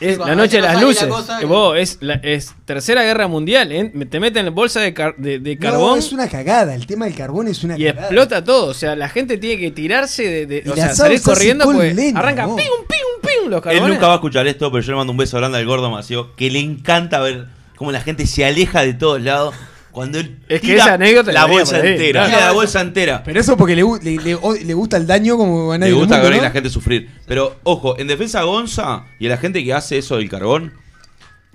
[0.00, 1.02] es Sí, la noche de las luces.
[1.02, 3.70] la cosa Eh, que- vos, es, la, es tercera guerra mundial.
[3.72, 3.92] ¿eh?
[4.08, 6.74] Te meten en bolsa de, car- de, de No, carbón es una cagada.
[6.74, 8.00] El tema del carbón es una y cagada.
[8.06, 8.66] explota todo.
[8.68, 10.46] O sea, la gente tiene que tirarse de.
[10.46, 12.56] de- Y o sea, salir corriendo con porque leña, arranca vos.
[12.56, 12.98] pim, pim,
[13.42, 13.88] pim los él carbones.
[13.94, 16.34] nunca va a escuchar esto, pero yo le mando un beso grande al gordo Macio,
[16.34, 19.54] que le encanta ver cómo la gente se aleja de todos lados
[19.90, 22.20] cuando él Es que tira esa anécdota la bolsa entera.
[22.20, 22.28] claro.
[22.36, 23.22] tira la bolsa entera.
[23.24, 24.16] Pero eso porque le, le,
[24.64, 26.42] le- gusta el daño como a nadie Le gusta mundo, ver a ¿no?
[26.44, 27.10] la gente sufrir.
[27.26, 30.72] Pero, ojo, en defensa a Gonza y a la gente que hace eso del carbón,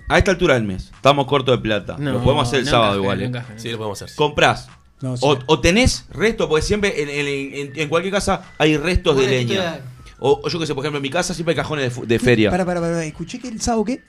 [0.08, 1.96] a esta altura del mes, estamos cortos de plata.
[1.98, 3.22] No, lo podemos hacer el no sábado igual.
[3.22, 3.32] eh.
[3.56, 4.14] Sí, lo podemos hacer.
[4.16, 4.68] Comprás.
[5.00, 5.22] No, sí.
[5.26, 9.26] O, o tenés resto, porque siempre en, en- en- en cualquier casa hay restos de
[9.26, 9.80] leña.
[10.18, 12.18] O, o yo que sé, por ejemplo, en mi casa siempre hay cajones de, de
[12.18, 12.50] feria.
[12.50, 14.02] Para, para, para, escuché que el sábado qué?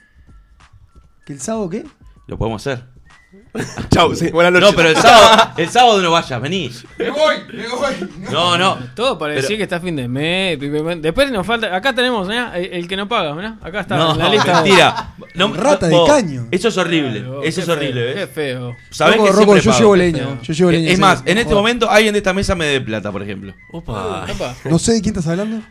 [1.26, 1.84] ¿Que el sábado qué?
[2.26, 2.84] Lo podemos hacer.
[3.90, 4.70] Chau, sí, buenas noches.
[4.70, 6.70] No, pero el sábado, el sábado no vayas, vení.
[6.98, 8.08] Me voy, me voy.
[8.32, 8.78] No, no.
[8.94, 10.58] Todo para Pero- decir que está fin de mes.
[11.02, 11.74] Después nos falta.
[11.76, 13.58] Acá tenemos, mirá, el, el que no paga, mirá.
[13.60, 14.62] Acá está No, la lista.
[14.62, 15.14] mentira.
[15.34, 16.48] No, Rata de vos, caño.
[16.50, 17.24] Eso es horrible.
[17.44, 18.30] Eso es feo, horrible, Qué ¿ves?
[18.32, 18.76] feo.
[18.90, 19.78] Sabés que yo pago.
[19.78, 20.40] llevo leña.
[20.42, 20.90] Yo llevo leña.
[20.90, 23.52] Es más, en este momento alguien de esta mesa me dé plata, por ejemplo.
[23.72, 24.24] Opa.
[24.32, 24.54] Opa.
[24.64, 25.62] No sé de quién estás hablando.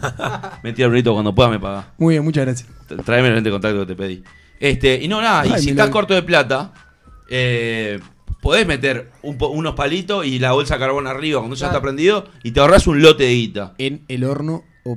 [0.62, 1.86] Mentira, Brito, cuando pueda me paga.
[1.98, 2.68] Muy bien, muchas gracias.
[3.04, 4.22] Tráeme el lente de contacto que te pedí.
[4.60, 6.72] Este, y no, nada, y si estás corto de plata,
[7.36, 7.98] eh,
[8.40, 11.80] podés meter un po- unos palitos y la bolsa de carbón arriba cuando ya está
[11.82, 13.74] prendido y te ahorras un lote de guita.
[13.78, 14.96] En el horno o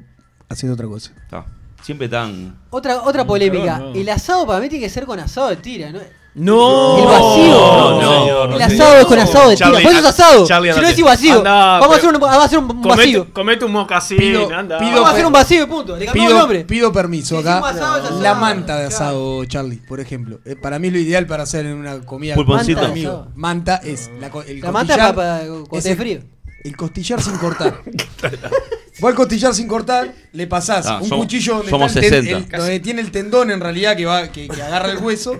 [0.49, 1.13] haciendo otra cosa.
[1.23, 1.45] Está.
[1.81, 2.59] Siempre tan.
[2.69, 3.79] Otra, otra polémica.
[3.79, 3.95] no, no.
[3.95, 5.99] El asado para mí tiene que ser con asado de tira, ¿no?
[6.37, 6.97] No.
[6.99, 7.51] El vacío.
[7.51, 9.67] No, no, señor, el asado es con asado de tira.
[9.69, 10.45] Charlie, Por eso es asado.
[10.47, 11.37] Charlie, si no decís vacío.
[11.39, 13.33] Andá, vamos, a hacer un, vamos a hacer un vacío.
[13.33, 14.77] Comete, un mocasín, Pido- anda.
[14.77, 15.97] pido- Vamos a hacer un vacío y punto.
[15.97, 16.65] Le cambiamos el Pido, nombre.
[16.65, 17.57] pido permiso acá.
[17.57, 18.15] asado, es.
[18.21, 18.95] La manta de Claro.
[18.95, 20.39] asado, Charlie, por ejemplo.
[20.45, 22.81] Eh, para mí lo ideal para hacer en una comida Pulponcito.
[22.81, 23.31] con Manta asado.
[23.35, 26.19] Manta es la, co- el La manta para, para es el- frío.
[26.63, 27.81] El costillar sin cortar.
[28.99, 32.11] Vos al costillar sin cortar le pasás Ah, un somos- cuchillo donde, somos está el
[32.11, 32.55] ten- 60.
[32.57, 35.35] el- donde tiene el tendón en realidad que va que, que agarra el hueso.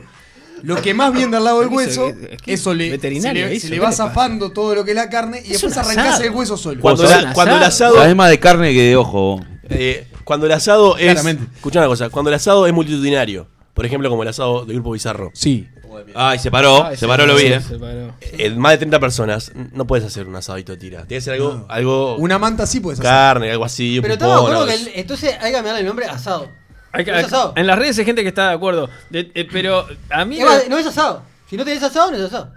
[0.64, 2.08] Lo que más bien del lado del ¿Qué hueso?
[2.10, 4.84] Es que eso le, veterinario se le, hizo, se le ¿qué va zafando todo lo
[4.84, 6.24] que es la carne y Es después arrancás asado.
[6.24, 6.82] el hueso solo.
[6.82, 7.96] Cuando, la- cuando el asado.
[7.96, 9.40] Sabes más de carne que de ojo.
[9.70, 11.04] eh, cuando el asado es.
[11.06, 11.44] Claramente.
[11.56, 12.10] Escucha una cosa.
[12.10, 13.48] Cuando el asado es multitudinario.
[13.74, 15.32] Por ejemplo, como el asado de Grupo Bizarro.
[15.34, 15.68] Sí.
[16.14, 17.60] Ay, se paró, Ay, se paró, lo vi, eh.
[17.62, 18.14] se paró.
[18.22, 19.52] Eh, más de 30 personas.
[19.74, 20.98] No puedes hacer un asadito de tira.
[21.06, 21.66] Tiene que ser algo.
[21.70, 23.10] algo Una manta sí puedes hacer.
[23.12, 24.00] carne, algo así.
[24.02, 26.50] Pero un estamos de pupón, acuerdo que el- entonces hay que cambiarle el nombre asado.
[26.92, 27.54] Hay que- No es asado.
[27.56, 28.90] en las redes hay gente que está de acuerdo.
[29.10, 30.40] De- eh, pero a mí.
[30.70, 31.24] No es asado.
[31.50, 32.52] Si no tenés asado, no es asado.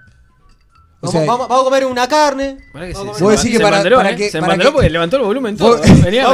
[1.03, 2.59] O Vamos, sea, vamos- vamos a comer una carne.
[2.75, 4.17] Que se- Vos decís que se para- para ¿eh?
[4.17, 5.79] que- Se para que- porque levantó el volumen todo.
[5.79, 6.27] Vos, Venía,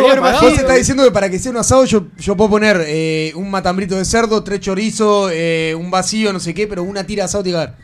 [0.57, 3.95] estás diciendo que para que sea un asado yo, yo puedo poner eh, un matambrito
[3.97, 7.45] de cerdo, tres chorizos, eh, un vacío, no sé qué, pero una tira de asado
[7.45, 7.75] tiene que haber.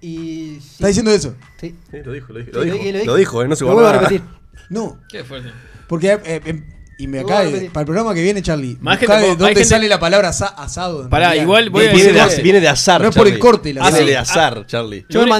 [0.00, 0.58] Y.
[0.60, 1.34] sí, ¿Estás diciendo eso?
[1.60, 1.76] sí.
[1.92, 2.50] Sí, lo dijo, lo dijo.
[2.50, 4.22] Sí, Lo lo dijo, lo dijo, eh, no se Lo vuelvo a repetir.
[4.68, 5.50] No, Qué fuerte.
[5.86, 6.62] porque eh, eh,
[7.02, 7.72] y me Lo acaba vuelvo a de- repetir.
[7.72, 8.76] para el programa que viene, Charlie.
[8.80, 11.02] Más buscá gente- de hay dónde gente- sale la palabra asa- asado.
[11.02, 11.42] en Pará, realidad.
[11.44, 12.22] igual voy a Viene decir.
[12.30, 13.00] de, que- viene de azar.
[13.02, 13.40] No es por el Charlie.
[13.40, 14.06] corte, la Viene verdad.
[14.12, 15.06] de azar, Charlie.
[15.08, 15.32] Yo el Yo-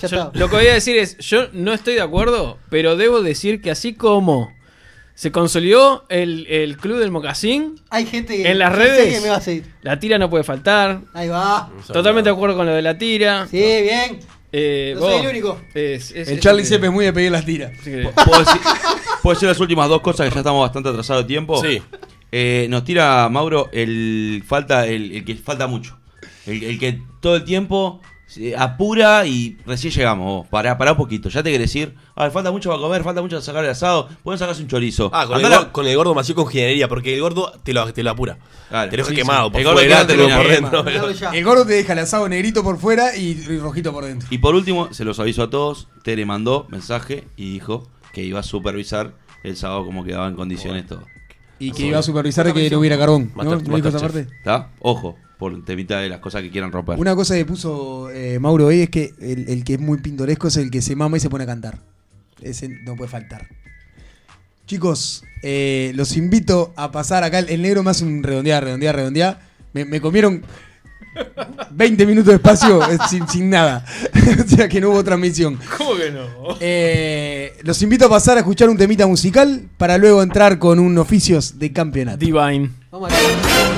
[0.00, 0.38] ya Yo- está.
[0.38, 3.70] lo que voy a decir es, yo no estoy de acuerdo, pero debo decir que
[3.70, 4.52] así como
[5.14, 8.50] se consolidó el, el club del mocasín, Hay gente que.
[8.50, 9.64] en las yo sé redes que me va a seguir.
[9.82, 11.00] la tira no puede faltar.
[11.12, 11.70] Ahí va.
[11.92, 13.46] Totalmente de acuerdo con lo de la tira.
[13.48, 14.20] Sí, bien.
[14.52, 15.60] Eh, No vos- soy el único.
[15.74, 17.72] es- es- El es- Charlie Sepe es muy de pedir las tiras.
[17.84, 18.60] ¿Puedo decir,
[19.22, 21.62] puedo decir las últimas dos cosas que ya estamos bastante atrasados de tiempo?
[21.62, 21.82] Sí.
[22.30, 25.98] Eh, nos tira Mauro el falta el, el que falta mucho.
[26.46, 30.26] El, el que todo el tiempo se apura y recién llegamos.
[30.26, 30.46] Vos.
[30.48, 31.28] Pará, pará un poquito.
[31.28, 31.94] Ya te querés ir.
[32.14, 34.08] Ah, falta mucho para comer, falta mucho para sacar el asado.
[34.22, 35.10] Pueden sacarse un chorizo.
[35.14, 37.20] Ah, con el, Andá a la- gor- con el gordo mació con ingeniería, porque el
[37.20, 38.38] gordo te lo, te lo apura.
[38.68, 38.90] Claro.
[38.90, 39.50] te lo deja Sí, quemado sí.
[39.52, 40.82] por El gordo fuera, te lo por terminado.
[40.84, 41.32] dentro.
[41.32, 44.28] El gordo te deja el asado negrito por fuera y, y rojito por dentro.
[44.30, 45.88] Y por último, se los aviso a todos.
[46.02, 50.86] Tere mandó mensaje y dijo que iba a supervisar el sábado como quedaba en condiciones
[50.86, 51.04] todo.
[51.58, 53.30] Y que iba a supervisar de que no hubiera carbón.
[53.36, 53.44] ¿no?
[53.44, 54.26] Master- ¿No dijo esa Masterchef.
[54.26, 54.36] parte?
[54.38, 54.70] ¿Está?
[54.80, 56.98] Ojo, por temita de las cosas que quieran romper.
[56.98, 60.48] Una cosa que puso eh, Mauro hoy es que el, el que es muy pintoresco
[60.48, 61.78] es el que se mama y se pone a cantar.
[62.42, 63.48] Ese no puede faltar.
[64.66, 67.40] Chicos, eh, los invito a pasar acá.
[67.40, 69.40] El negro me hace un redondear, redondear, redondear.
[69.72, 70.44] Me, me comieron
[71.70, 73.84] 20 minutos de espacio eh, sin, sin nada.
[74.44, 75.58] o sea que no hubo transmisión.
[75.76, 76.26] ¿Cómo que no?
[76.60, 80.96] Eh, los invito a pasar a escuchar un temita musical para luego entrar con un
[80.98, 82.18] oficios de campeonato.
[82.18, 82.70] Divine.
[82.90, 83.71] Vamos acá.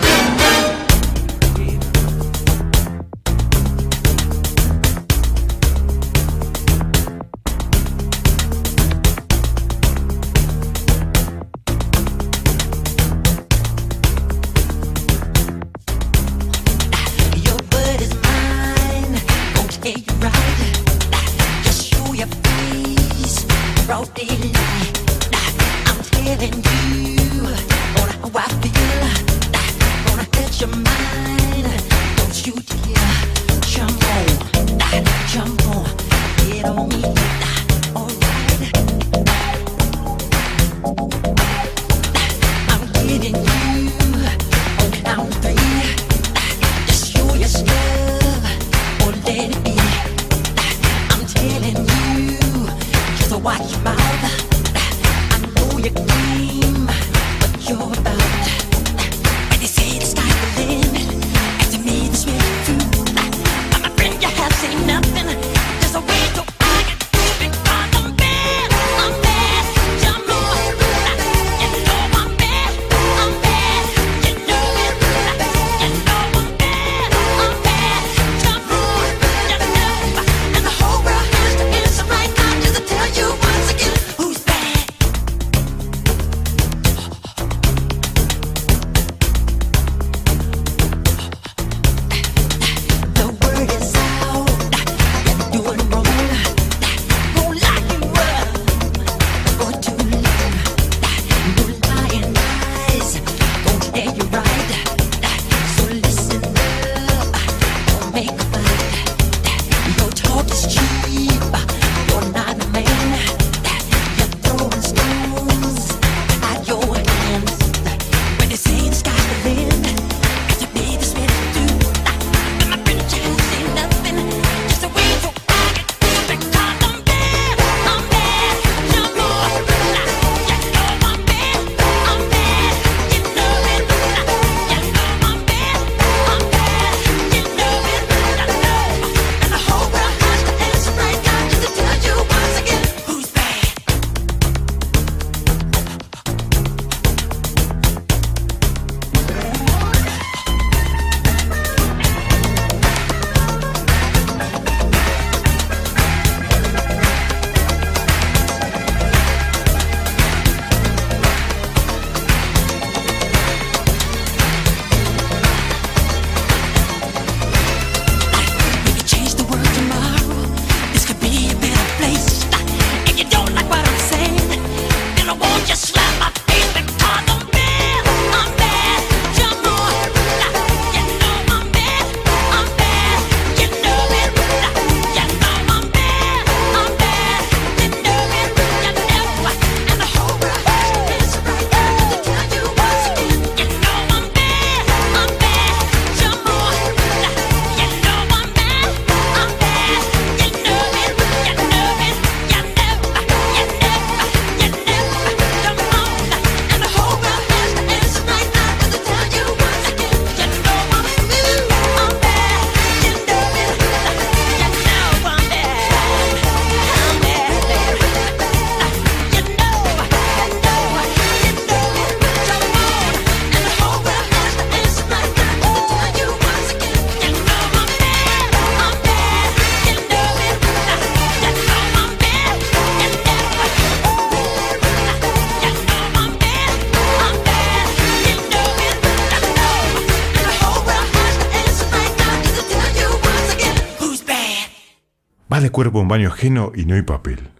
[246.07, 247.51] Baño ajeno y no hay papel.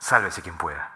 [0.00, 0.92] Sálvese quien pueda.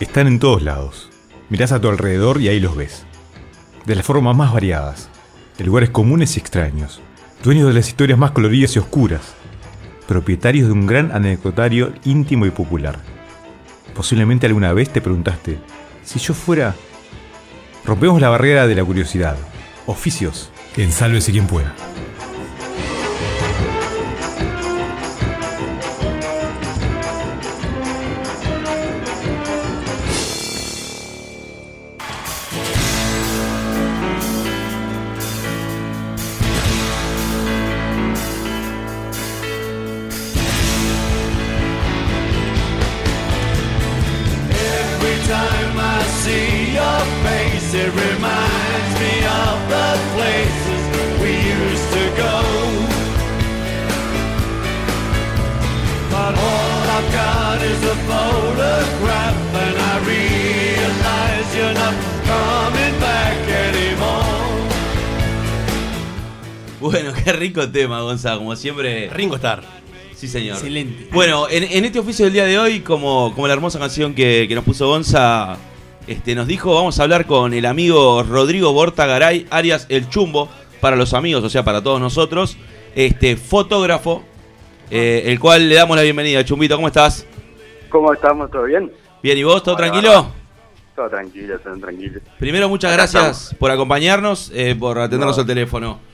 [0.00, 1.10] Están en todos lados.
[1.48, 3.04] Mirás a tu alrededor y ahí los ves.
[3.84, 5.08] De las formas más variadas,
[5.58, 7.00] de lugares comunes y extraños,
[7.42, 9.34] dueños de las historias más coloridas y oscuras,
[10.06, 13.00] propietarios de un gran anecdotario íntimo y popular.
[13.94, 15.58] Posiblemente alguna vez te preguntaste,
[16.04, 16.76] si yo fuera...
[17.84, 19.36] Rompemos la barrera de la curiosidad.
[19.86, 20.51] Oficios.
[20.76, 21.74] En Sálvese quien pueda.
[67.52, 68.38] Rico tema, Gonzalo.
[68.38, 69.10] Como siempre.
[69.10, 69.62] Ringo Starr.
[70.14, 70.56] Sí, señor.
[70.56, 71.08] Excelente.
[71.12, 74.46] Bueno, en, en este oficio del día de hoy, como, como la hermosa canción que,
[74.48, 75.56] que nos puso Gonza,
[76.06, 80.48] este, nos dijo, vamos a hablar con el amigo Rodrigo Borta Garay, Arias El Chumbo,
[80.80, 82.56] para los amigos, o sea, para todos nosotros,
[82.94, 84.22] este fotógrafo,
[84.90, 86.44] eh, el cual le damos la bienvenida.
[86.44, 87.26] Chumbito, ¿cómo estás?
[87.88, 88.50] ¿Cómo estamos?
[88.50, 88.92] ¿Todo bien?
[89.22, 89.62] Bien, ¿y vos?
[89.62, 90.28] ¿Todo tranquilo?
[90.94, 92.20] Todo tranquilo, todo tranquilo.
[92.38, 95.40] Primero, muchas gracias por acompañarnos, eh, por atendernos No.
[95.40, 96.11] al teléfono.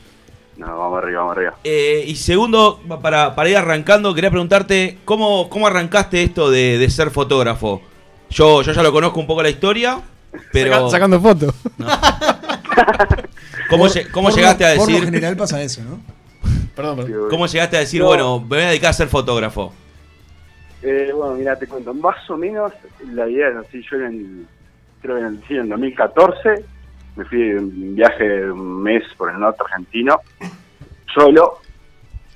[0.59, 1.55] No, vamos arriba, vamos arriba.
[1.64, 6.90] Eh, y segundo, para, para ir arrancando, quería preguntarte, ¿cómo, cómo arrancaste esto de, de
[6.90, 7.81] ser fotógrafo?
[8.31, 10.01] Yo, yo ya lo conozco un poco la historia,
[10.53, 11.55] pero Saca- sacando fotos.
[13.71, 16.01] ¿cómo, lle- cómo Por lo- llegaste a Por lo decir, general pasa eso, ¿no?
[16.75, 17.29] Perdón, perdón.
[17.31, 18.07] Cómo llegaste a decir, No.
[18.07, 19.73] bueno, me voy a dedicar a ser fotógrafo?
[20.83, 21.92] eh, bueno, mira, te cuento.
[21.94, 22.73] Más o menos
[23.12, 23.83] la idea es así.
[23.90, 24.47] Yo en
[25.03, 26.64] creo que en el, sí, en el 2014
[27.19, 30.21] me fui de un viaje de un mes por el norte argentino,
[31.13, 31.59] solo.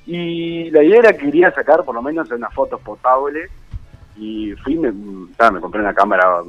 [0.05, 3.49] Y la idea era que quería sacar por lo menos unas fotos potables.
[4.17, 6.43] Y fui, me, me compré una cámara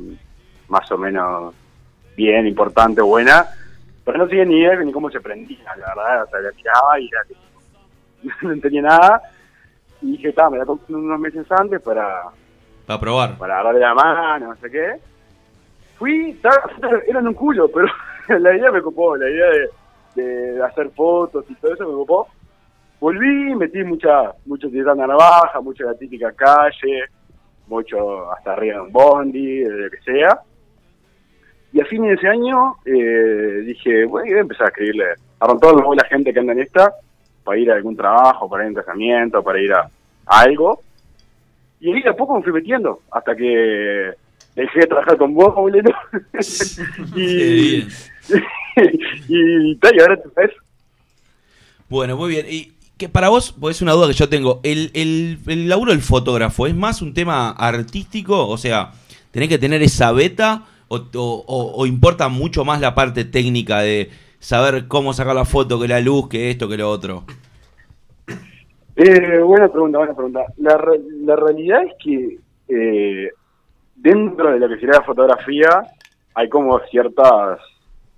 [0.68, 1.54] más o menos
[2.18, 3.46] bien, importante, buena.
[4.04, 6.24] Pero no tenía ni idea ni cómo se prendía, la verdad.
[6.24, 7.36] O sea, la tiraba y era que
[8.48, 9.22] no entendía nada.
[10.02, 12.24] Y dije, está, me la compré unos meses antes para,
[12.88, 13.38] Para probar.
[13.38, 14.94] para agarrarle la mano, no sé qué.
[16.00, 16.42] Fui,
[17.08, 17.88] eran un culo, pero
[18.40, 19.48] la idea me ocupó, la idea
[20.16, 22.28] de, hacer fotos y todo eso me ocupó.
[23.00, 27.06] Volví, metí mucha, mucho tirando navaja, mucho de la típica calle,
[27.68, 30.40] mucho hasta arriba de un bondi, de lo que sea.
[31.74, 35.06] Y a fines de ese año eh, dije, bueno, voy a empezar a escribirle
[35.40, 36.94] a romper los la gente que anda en esta,
[37.44, 39.90] para ir a algún trabajo, para ir a un casamiento, para ir a,
[40.26, 40.82] algo.
[41.80, 44.14] Y ahí de a poco me fui metiendo, hasta que
[44.56, 45.92] dejé de trabajar con vos, boludo.
[47.16, 47.86] Y.
[49.30, 50.52] y, y ahora te ves.
[51.90, 52.46] Bueno, muy bien.
[52.50, 55.92] Y que para vos, pues es una duda que yo tengo, ¿el, el, el laburo
[55.92, 58.48] del fotógrafo es más un tema artístico?
[58.48, 58.92] O sea,
[59.32, 63.80] ¿tenés que tener esa beta o, o- o- o importa mucho más la parte técnica
[63.82, 64.10] de
[64.40, 67.24] saber cómo sacar la foto, que la luz, que esto, que lo otro?
[68.96, 70.42] Eh, buena pregunta, buena pregunta.
[70.58, 73.30] La, re- la realidad es que eh,
[73.96, 75.70] dentro de lo que sería la fotografía
[76.36, 77.60] hay como ciertas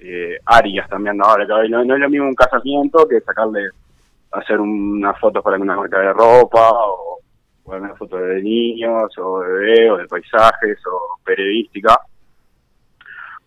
[0.07, 1.21] eh, áreas también.
[1.21, 3.69] Ahora, no, no es lo mismo un casamiento que sacarle,
[4.31, 7.19] hacer unas fotos para una marca de ropa o,
[7.63, 11.99] o una foto de niños o de bebé o de paisajes o periodística.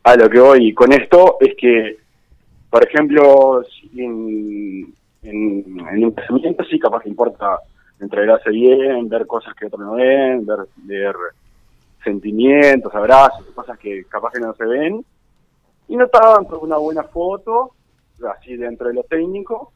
[0.03, 1.99] A lo que voy con esto es que,
[2.71, 3.63] por ejemplo,
[3.95, 7.59] en, en un casamiento sí capaz que importa
[8.01, 11.15] entregarse bien, ver cosas que otros no ven, ver, ver
[12.03, 15.05] sentimientos, abrazos, cosas que capaz que no se ven.
[15.89, 17.75] Y no tanto una buena foto,
[18.39, 19.73] así dentro de lo técnico,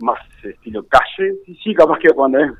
[0.00, 2.50] más estilo calle, sí, sí, capaz que cuando es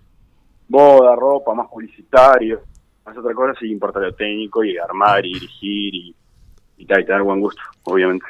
[0.68, 2.60] boda, ropa, más publicitario,
[3.04, 6.16] más otra cosa, sí importa lo técnico y armar y dirigir y,
[6.76, 8.26] y y tener buen gusto, obviamente.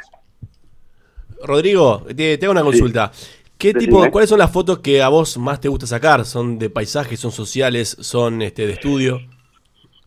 [1.42, 2.66] Rodrigo, te, te hago una Sí.
[2.66, 3.10] consulta.
[3.58, 3.78] ¿Qué Decime.
[3.78, 6.24] tipo, cuáles son las fotos que a vos más te gusta sacar?
[6.24, 9.20] ¿Son de paisajes, son sociales, son este de estudio?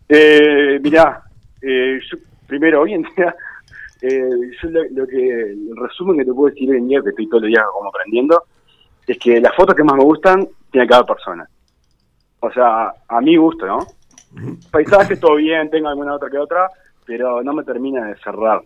[0.09, 1.23] Eh, mirá,
[1.61, 2.17] eh, yo,
[2.47, 3.35] primero, hoy en día,
[4.05, 7.11] eh, yo lo, lo que, el resumen que te puedo decir hoy en día, que
[7.11, 8.43] estoy todo el día como aprendiendo,
[9.07, 11.47] es que las fotos que más me gustan tiene cada persona.
[12.41, 13.79] O sea, a mi gusto, ¿no?
[14.71, 16.67] Paisajes, todo bien, tengo alguna otra que otra,
[17.05, 18.61] pero no me termina de cerrar.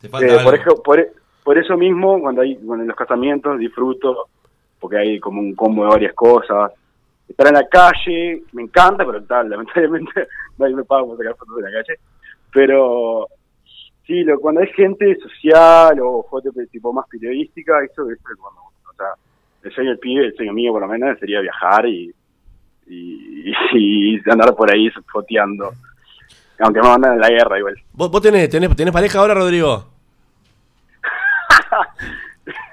[0.00, 1.06] Te falta Eh, por, ejemplo, por,
[1.44, 4.28] por eso mismo, cuando hay cuando en los casamientos disfruto,
[4.80, 6.72] porque hay como un combo de varias cosas.
[7.28, 11.56] Estar en la calle, me encanta, pero tal, lamentablemente nadie me paga por sacar fotos
[11.56, 11.98] de la calle.
[12.50, 13.28] Pero
[14.06, 18.38] sí, lo, cuando hay gente social o fotos de tipo más periodística, eso, eso es
[18.38, 19.08] cuando, o sea,
[19.62, 22.14] el sueño del pibe, el sueño mío por lo menos, sería viajar y,
[22.86, 25.72] y, y andar por ahí foteando.
[26.58, 27.74] Aunque me mandan en la guerra igual.
[27.92, 29.84] ¿Vos, vos tenés, tenés, tenés pareja ahora, Rodrigo?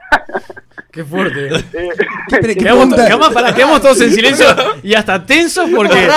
[0.91, 1.55] Qué fuerte.
[1.55, 1.89] Eh,
[2.29, 4.47] qué Quedamos, quedamos- pará, quedamos todos en silencio
[4.83, 6.09] y hasta tensos porque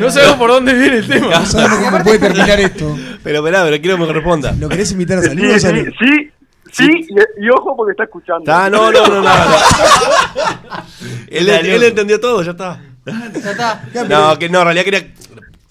[0.00, 1.38] no sabemos por dónde viene el tema.
[1.38, 2.96] No sabemos cómo puede terminar esto.
[3.22, 4.52] Pero, esperá, pero quiero que me responda.
[4.58, 5.94] ¿Lo querés invitar a salir o sí, no sí, salir?
[5.98, 6.30] sí,
[6.72, 8.52] sí, y, y ojo porque está escuchando.
[8.52, 9.22] Ah, no, no, no, no.
[9.22, 9.30] no.
[11.28, 12.82] él, él entendió todo, ya está.
[13.06, 13.84] Ya está.
[14.08, 15.14] No, que no, en realidad quería,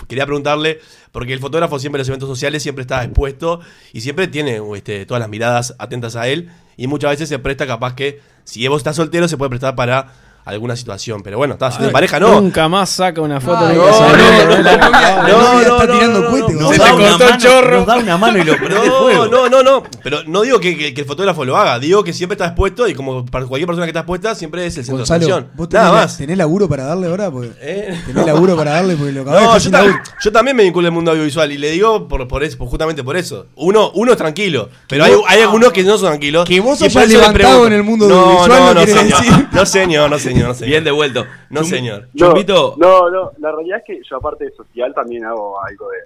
[0.08, 0.80] quería preguntarle,
[1.12, 3.60] porque el fotógrafo siempre en los eventos sociales siempre está expuesto
[3.92, 7.66] y siempre tiene este, todas las miradas atentas a él y muchas veces se presta
[7.68, 10.14] capaz que si vos estás soltero se puede prestar para
[10.46, 11.22] alguna situación.
[11.24, 12.40] Pero bueno, estás en pareja, no.
[12.40, 16.32] Nunca más saca una foto Ay, de no, No, está no, tirando.
[16.74, 17.78] Se te cortó el chorro.
[17.78, 19.84] Nos da una mano y lo No, no, no, no.
[20.04, 21.80] Pero no digo que, que- que el fotógrafo lo haga.
[21.80, 24.78] Digo que siempre está expuesto y como para cualquier persona que está expuesta, siempre es
[24.78, 25.52] el centro de Gonzalo, atención.
[25.56, 26.18] ¿vos tenés, Nada más.
[26.18, 27.32] tenés laburo para darle ahora?
[27.32, 28.00] Porque ¿Eh?
[28.08, 30.12] tenés laburo para darle porque lo No, yo, también, laburo.
[30.24, 33.04] yo también me vinculo al mundo audiovisual y le digo por, por eso, por- justamente
[33.04, 33.48] por eso.
[33.56, 36.48] Uno, uno es tranquilo, pero hay, hay algunos que no son tranquilos.
[36.48, 39.20] Que vos le levantado en el mundo audiovisual no, no no, quiere señor.
[39.22, 40.70] decir- No, señor, no, señor, no, señor.
[40.70, 41.26] Bien devuelto.
[41.50, 42.08] No, Chum- señor.
[42.14, 45.90] No, Chumbito, no, no, la realidad es que yo aparte de social también hago algo
[45.90, 45.98] de,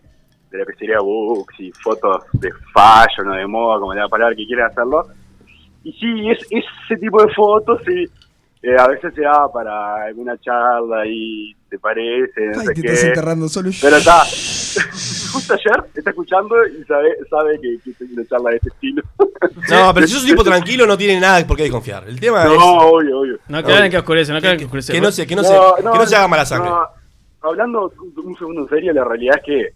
[0.52, 4.06] de lo que sería books y fotos de fashion o de moda, como le da
[4.06, 5.08] la palabra que quiera hacerlo.
[5.84, 8.06] Y sí, es, ese tipo de fotos, sí,
[8.62, 12.82] eh, a veces se da para alguna charla y te parece, no Ay, sé te
[12.82, 12.88] qué.
[12.90, 13.70] estás enterrando solo.
[13.82, 14.24] Pero está,
[15.32, 19.04] justo ayer está escuchando y sabe, sabe que, que tengo una charla de este estilo.
[19.70, 22.04] No, pero si sos un tipo tranquilo, no tiene nada por qué desconfiar.
[22.08, 23.40] El tema No, es obvio, obvio.
[23.48, 24.94] No quedan que oscurece, no quedan que oscurece.
[24.94, 26.70] que no se, que no, se, No, que no, no se haga mala sangre.
[26.70, 26.88] no,
[27.42, 29.74] hablando un, un segundo en serio, la realidad es que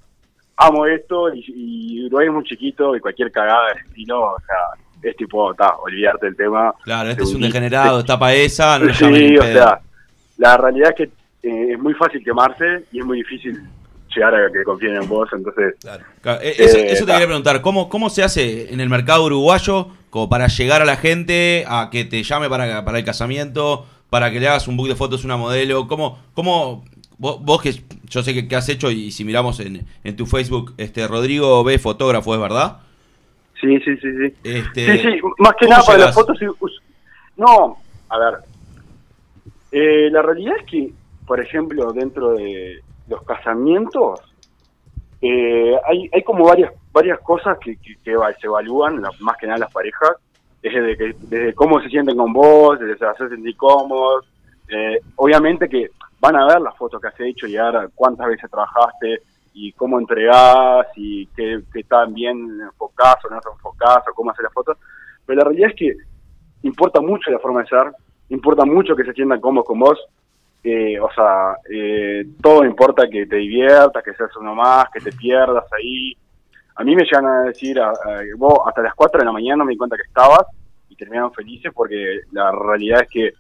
[0.57, 5.09] amo esto y, y lo es muy chiquito y cualquier cagada de estilo, o sea,
[5.09, 6.73] es tipo, ta, olvidarte del tema.
[6.83, 9.79] claro, este Te es un degenerado, está pa' esa, no le Sí, o sea,
[10.37, 11.03] la realidad es que
[11.47, 13.61] eh, es muy fácil quemarse y es muy difícil
[14.15, 15.75] llegar a que confíen en vos, entonces...
[15.81, 16.03] Claro.
[16.21, 19.87] Claro, eso, Eh, eso te quería preguntar, ¿cómo, ¿cómo se hace en el mercado uruguayo
[20.09, 24.31] como para llegar a la gente, a que te llame para, para el casamiento, para
[24.31, 25.87] que le hagas un book de fotos una modelo?
[25.87, 26.83] ¿Cómo, cómo
[27.17, 27.73] vos, vos que
[28.09, 31.63] yo sé que, que has hecho y si miramos en, en tu Facebook, este Rodrigo
[31.63, 32.77] B, fotógrafo, ¿es verdad?
[33.59, 34.33] Sí, sí, sí, sí.
[34.43, 36.37] Este, Sí, sí, más que ¿cómo nada para las fotos.
[37.37, 37.77] No,
[38.09, 38.33] a ver.
[39.71, 40.91] Eh, la realidad es que,
[41.25, 44.21] por ejemplo, dentro de los casamientos,
[45.21, 49.59] eh, hay, hay como varias varias cosas que, que, que se evalúan, más que nada
[49.59, 50.11] las parejas,
[50.61, 54.25] desde, que, desde cómo se sienten con vos, desde se hacer sentir cómodos.
[54.69, 55.89] Eh, obviamente que
[56.19, 59.21] van a ver las fotos que has hecho y a ver cuántas veces trabajaste
[59.53, 64.43] y cómo entregás y qué, qué tan bien enfocás o no enfocás o cómo hacer
[64.43, 64.77] las fotos.
[65.25, 65.95] Pero la realidad es que
[66.61, 67.91] importa mucho la forma de ser,
[68.29, 69.99] importa mucho que se sientan cómodos con vos.
[70.63, 75.11] Eh, o sea, eh, todo importa que te diviertas, que seas uno más, que te
[75.11, 76.15] pierdas ahí.
[76.75, 79.63] A mí me llegan a decir, a- a- vos hasta las 4 de la mañana
[79.65, 80.45] me di cuenta que estabas
[80.89, 83.33] y terminaron felices porque la realidad es que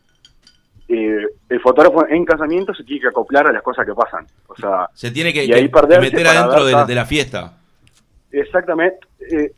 [0.89, 4.27] eh, el fotógrafo en casamiento se tiene que acoplar a las cosas que pasan.
[4.47, 7.53] O sea, Se tiene que, meter adentro de, de la fiesta.
[8.31, 8.97] Exactamente,
[9.31, 9.51] eh,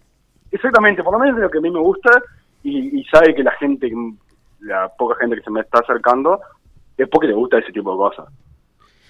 [0.51, 2.21] exactamente, por lo menos es lo que a mí me gusta
[2.63, 3.91] y, y sabe que la gente,
[4.59, 6.39] la poca gente que se me está acercando,
[6.97, 8.33] es porque le gusta ese tipo de cosas.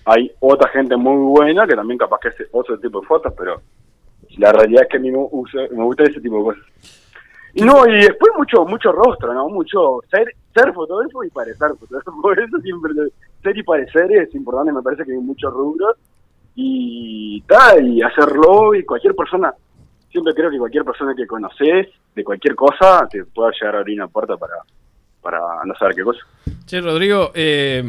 [0.06, 3.62] Hay otra gente muy buena que también capaz que hace otro tipo de fotos, pero
[4.38, 6.64] la realidad es que a mí me, gusta ese tipo de cosas.
[7.54, 9.48] Y no, y después mucho mucho rostro, ¿no?
[9.48, 12.34] Mucho ser, ser fotógrafo y parecer fotógrafo.
[12.38, 12.94] Eso siempre
[13.42, 15.96] ser y parecer es importante, me parece que hay muchos rubros
[16.56, 19.54] y tal, y hacerlo y cualquier persona,
[20.10, 24.00] siempre creo que cualquier persona que conoces de cualquier cosa te pueda llegar a abrir
[24.00, 24.56] una puerta para,
[25.26, 26.20] para no saber qué cosa.
[26.68, 27.84] Che, Rodrigo, eh,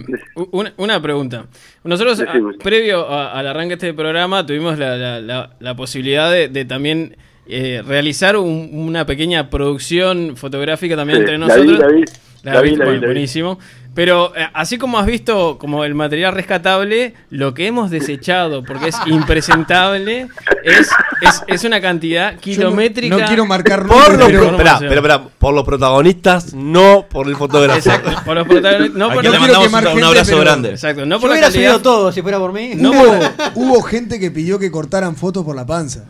[0.53, 1.45] una, una pregunta.
[1.85, 2.33] Nosotros, a-
[2.63, 6.65] previo a- al arranque de este programa, tuvimos la, la- la- la posibilidad de, de
[6.65, 7.17] también
[7.49, 11.67] eh, realizar un- una pequeña producción fotográfica también Sí, entre nosotros.
[11.67, 12.05] vi, la vi,
[12.43, 13.59] La vi, bueno, buenísimo.
[13.97, 18.89] Pero eh, así como has visto como el material rescatable, lo que hemos desechado, porque
[18.91, 20.29] es impresentable,
[20.63, 20.89] es,
[21.23, 23.17] es, es una cantidad no- kilométrica.
[23.17, 27.27] No, quiero marcar Por los, pero pro- espera, espera, espera, por los protagonistas, no por
[27.27, 27.79] el fotógrafo.
[27.79, 28.99] Exacto, por los protagonistas.
[28.99, 30.71] No Aquí por le mandamos un, gente, abrazo pero- grande.
[30.71, 31.71] Exacto, no Yo por la hubiera calidad.
[31.73, 32.73] subido todo si fuera por mí.
[32.77, 36.05] No hubo, por- hubo gente que pidió que cortaran fotos por la panza.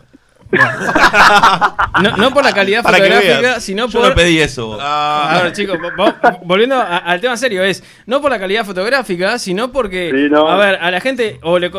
[2.01, 4.09] No, no por la calidad Para fotográfica, sino Yo por.
[4.09, 4.77] no pedí eso.
[4.79, 8.65] A ver, chicos, vo- vo- volviendo a- al tema serio, es no por la calidad
[8.65, 10.47] fotográfica, sino porque, Sí, no.
[10.47, 11.71] a ver, a la gente, o le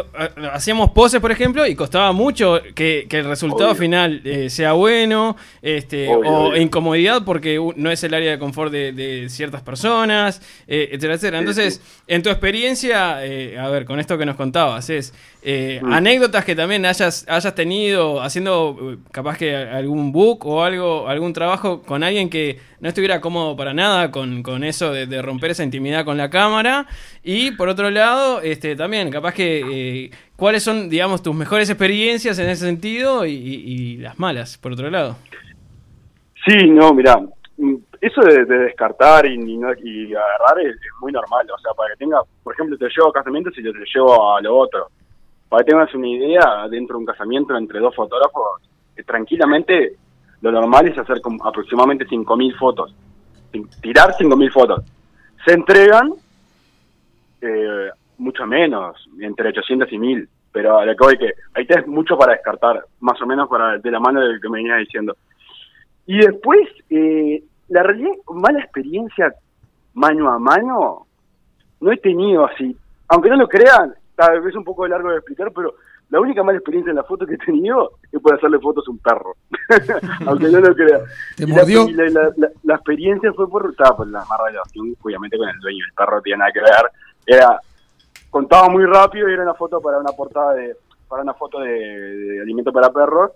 [0.52, 3.80] hacíamos poses, por ejemplo, y costaba mucho que, que el resultado Obvio.
[3.80, 6.60] final eh, sea bueno, este, Obvio, o obvio.
[6.62, 11.38] incomodidad porque no es el área de confort de, de ciertas personas, eh, etcétera, etcétera.
[11.38, 15.80] Sí, Entonces, en tu experiencia, eh, a ver, con esto que nos contabas, es eh,
[15.82, 15.92] Mm.
[15.92, 21.32] anécdotas que también hayas, hayas tenido haciendo eh, capaz que algún book o algo, algún
[21.32, 25.52] trabajo con alguien que no estuviera cómodo para nada con, con eso de, de romper
[25.52, 26.86] esa intimidad con la cámara.
[27.22, 32.38] Y por otro lado, este también, capaz que eh, cuáles son, digamos, tus mejores experiencias
[32.40, 35.16] en ese sentido y, las malas, por otro lado.
[36.46, 37.16] Sí, no, mira,
[37.56, 41.46] mm, eso de, de descartar y, y no- y agarrar es, es muy normal.
[41.50, 44.36] O sea, para que tenga, por ejemplo, te llevo a casamientos y yo te llevo
[44.36, 44.88] a lo otro.
[45.48, 48.62] Para que tengas una idea, dentro de un casamiento entre dos fotógrafos,
[48.96, 49.96] eh, tranquilamente
[50.40, 52.94] lo normal es hacer como aproximadamente 5.000 fotos.
[53.80, 54.84] Tirar 5.000 fotos.
[55.44, 56.12] Se entregan
[57.40, 60.28] eh, mucho menos, entre 800 y 1.000.
[60.52, 63.78] Pero a lo que voy que ahí tenés mucho para descartar, más o menos para
[63.78, 65.16] de la mano del que me venía diciendo.
[66.06, 69.32] Y después, eh, la realidad, mala experiencia
[69.94, 71.06] mano a mano,
[71.80, 72.76] no he tenido así.
[73.08, 75.74] Aunque no lo crean, tal vez un poco largo de explicar, pero
[76.10, 78.90] la única mala experiencia en la foto que he tenido es por hacerle fotos a
[78.90, 79.36] un perro.
[80.26, 81.02] Aunque no lo crean.
[81.36, 81.86] ¿Te mordió?
[81.90, 85.58] La, la- la- la experiencia fue por, estaba por la más relación, obviamente, con el
[85.60, 85.84] dueño.
[85.86, 86.90] El perro no tiene nada que ver.
[87.26, 87.60] Era,
[88.30, 90.76] contaba muy rápido y era una foto para una portada de,
[91.08, 93.30] para una foto de, de alimento para perros.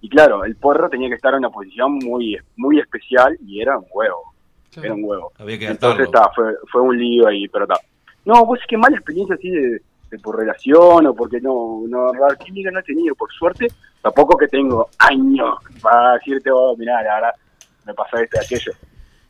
[0.00, 3.76] Y claro, el perro tenía que estar en una posición muy, muy especial y era
[3.78, 4.34] un huevo.
[4.80, 5.32] Era un huevo.
[5.38, 7.80] Había que Entonces está, fue, fue un lío ahí, pero está.
[8.26, 9.80] No, pues es que mala experiencia así de,
[10.22, 13.66] por relación o porque no, no, la química no he tenido, por suerte,
[14.00, 17.34] tampoco que tengo años para decirte, oh, mirá, la verdad,
[17.84, 18.72] me pasa esto y aquello.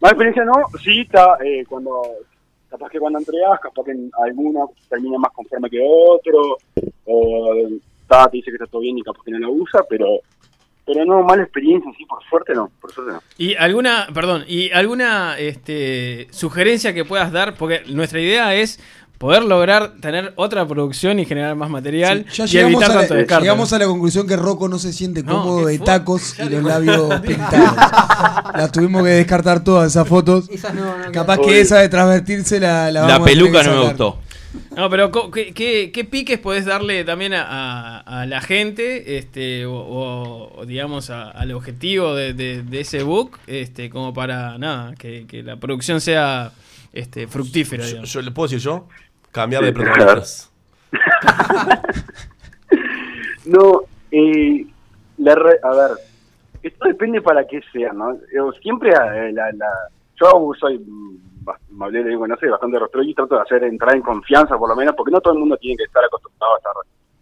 [0.01, 0.53] Mala experiencia no,
[0.83, 2.03] sí, está, eh, cuando,
[2.71, 6.59] capaz que cuando entregas, capaz que alguna termina más conforme que otro,
[7.07, 7.55] o
[8.03, 10.21] está, te dice que está todo bien y capaz que no lo usa, pero,
[10.87, 13.23] pero no, mala experiencia, sí, por suerte no, por suerte no.
[13.37, 18.81] Y alguna, perdón, y alguna este, sugerencia que puedas dar, porque nuestra idea es
[19.19, 23.15] poder lograr tener otra producción y generar más material Ya y llegamos evitar a, tanto
[23.15, 23.43] la, descarte.
[23.45, 26.63] llegamos a la conclusión que Rocco no se siente cómodo de tacos ya y los
[26.63, 27.77] labios pintados.
[28.55, 30.49] Las tuvimos que descartar todas esas fotos.
[30.51, 34.19] Esas no, no Capaz que esa de transvertirse la, la, vamos peluca no me gustó.
[34.77, 37.43] No, pero ¿qué, qué, qué piques podés darle también a,
[37.99, 43.03] a- a la gente, este, o, o- digamos a- al objetivo de, de- de ese
[43.03, 46.53] book, este, como para nada, que, que la producción sea
[46.95, 48.13] este, fructífera, Yo, digamos.
[48.13, 48.89] yo- ¿Le puedo decir yo?
[49.39, 50.51] Cambiar de protagonistas.
[53.47, 54.67] No, eh,
[55.19, 55.91] la re- a ver,
[56.63, 58.19] esto depende para qué sea, ¿no?
[58.35, 59.71] Yo siempre eh, la, la,
[60.21, 60.85] yo soy,
[61.81, 64.77] hablé de no sé, bastante rostro y trato de hacer entrar en confianza por lo
[64.77, 66.73] menos, porque no todo el mundo tiene que estar acostumbrado a estar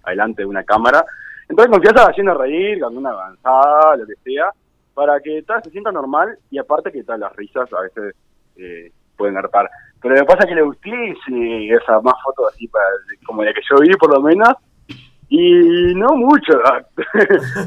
[0.04, 1.04] adelante de una cámara.
[1.48, 4.50] Entrar en confianza haciendo reír, con una avanzada, lo que sea,
[4.94, 8.16] para que tal se sienta normal y aparte que tal las risas a veces
[8.56, 9.70] eh, pueden hartar.
[10.08, 12.84] Pero lo que pasa es que le gusté ese- esa más fotos así para,
[13.26, 14.48] como la que yo vi por lo menos,
[15.28, 16.52] y no mucho,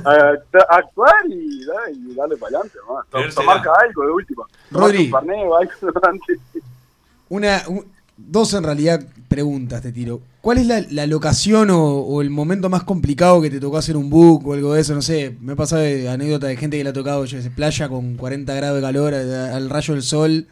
[0.06, 3.06] act- actuar y, da- y darle para adelante, nomás.
[3.12, 3.36] Creérsela.
[3.62, 4.44] tomar algo de última.
[4.72, 5.12] Rodri.
[5.12, 5.58] Un algo.
[7.30, 7.86] Una, un-
[8.18, 10.22] dos en realidad preguntas te tiro.
[10.42, 13.96] ¿Cuál es la, la locación o, o el momento más complicado que te tocó hacer
[13.98, 14.96] un book o algo de eso?
[14.96, 17.52] No sé, me ha pasado de anécdota de gente que le ha tocado, yo sé,
[17.52, 20.48] playa con 40 grados de calor al rayo del sol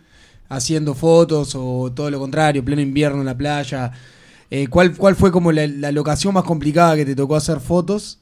[0.50, 3.92] haciendo fotos o todo lo contrario, pleno invierno en la playa.
[4.50, 8.20] Eh, ¿cuál, ¿Cuál fue como la, la locación más complicada que te tocó hacer fotos?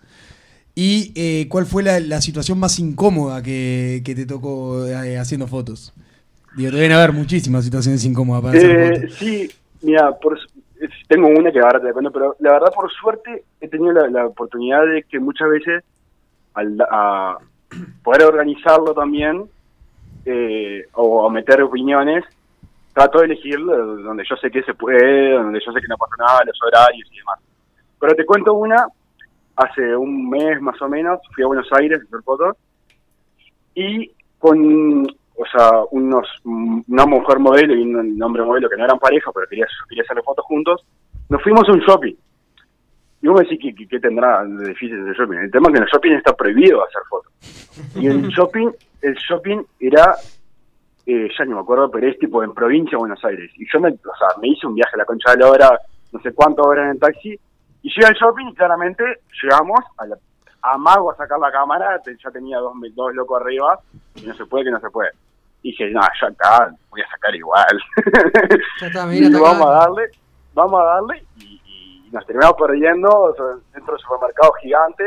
[0.76, 5.48] ¿Y eh, cuál fue la, la situación más incómoda que, que te tocó eh, haciendo
[5.48, 5.94] fotos?
[6.56, 9.10] Digo, te deben haber muchísimas situaciones incómodas para hacer Eh, fotos.
[9.18, 9.50] sí,
[9.82, 10.38] mira, por,
[11.08, 14.26] tengo una que ahora te cuento, pero la verdad, por suerte, he tenido la, la
[14.28, 15.84] oportunidad de que muchas veces,
[16.54, 17.38] al a
[18.04, 19.46] poder organizarlo también,
[20.26, 22.24] eh, o, meter opiniones,
[22.94, 26.16] trato de elegir donde yo sé que se puede, donde yo sé que no pasa
[26.18, 27.40] nada, los horarios y demás.
[28.00, 28.88] Pero te cuento una,
[29.56, 32.58] hace un mes más o menos, fui a Buenos Aires hacer fotos,
[33.74, 39.00] y con, o sea, unos, una mujer modelo y un hombre modelo que no eran
[39.00, 40.86] pareja, pero quería, quería hacerle fotos juntos,
[41.30, 42.16] nos fuimos a un shopping.
[43.26, 45.38] Y vos me decís, ¿qué, tendrá de difícil ese shopping?
[45.38, 47.34] El tema es que en el shopping está prohibido hacer fotos.
[47.96, 48.70] Y el shopping,
[49.02, 50.14] el shopping era,
[51.08, 53.50] eh, ya no me acuerdo, pero es tipo en provincia de Buenos Aires.
[53.56, 55.80] Y yo me, o sea, me hice un viaje a la concha de la hora,
[56.12, 57.40] no sé cuántas horas en taxi,
[57.82, 59.04] y llegué al shopping y claramente
[59.42, 60.18] llegamos a la,
[60.62, 63.80] amago a sacar la cámara, ya tenía dos, dos locos arriba,
[64.14, 65.10] y no se puede, que no se puede.
[65.64, 67.80] Y dije, no, ya está, voy a sacar igual.
[68.82, 70.12] Ya está, me y vamos a darle,
[70.54, 71.55] vamos a darle, y
[72.16, 75.04] nos terminamos perdiendo o sea, dentro del supermercado gigante,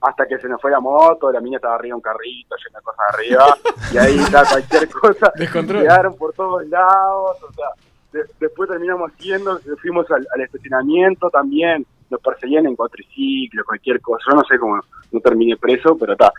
[0.00, 2.84] hasta que se nos fue la moto, la mina estaba arriba un carrito, llena de
[2.84, 3.56] cosas arriba,
[3.92, 5.82] y ahí está cualquier cosa, Descontrol.
[5.82, 7.66] quedaron por todos lados, o sea,
[8.12, 14.24] de- después terminamos haciendo, fuimos al, al estacionamiento también, nos perseguían en cuatriciclo, cualquier cosa,
[14.28, 14.80] yo no sé cómo
[15.12, 16.32] no terminé preso, pero está.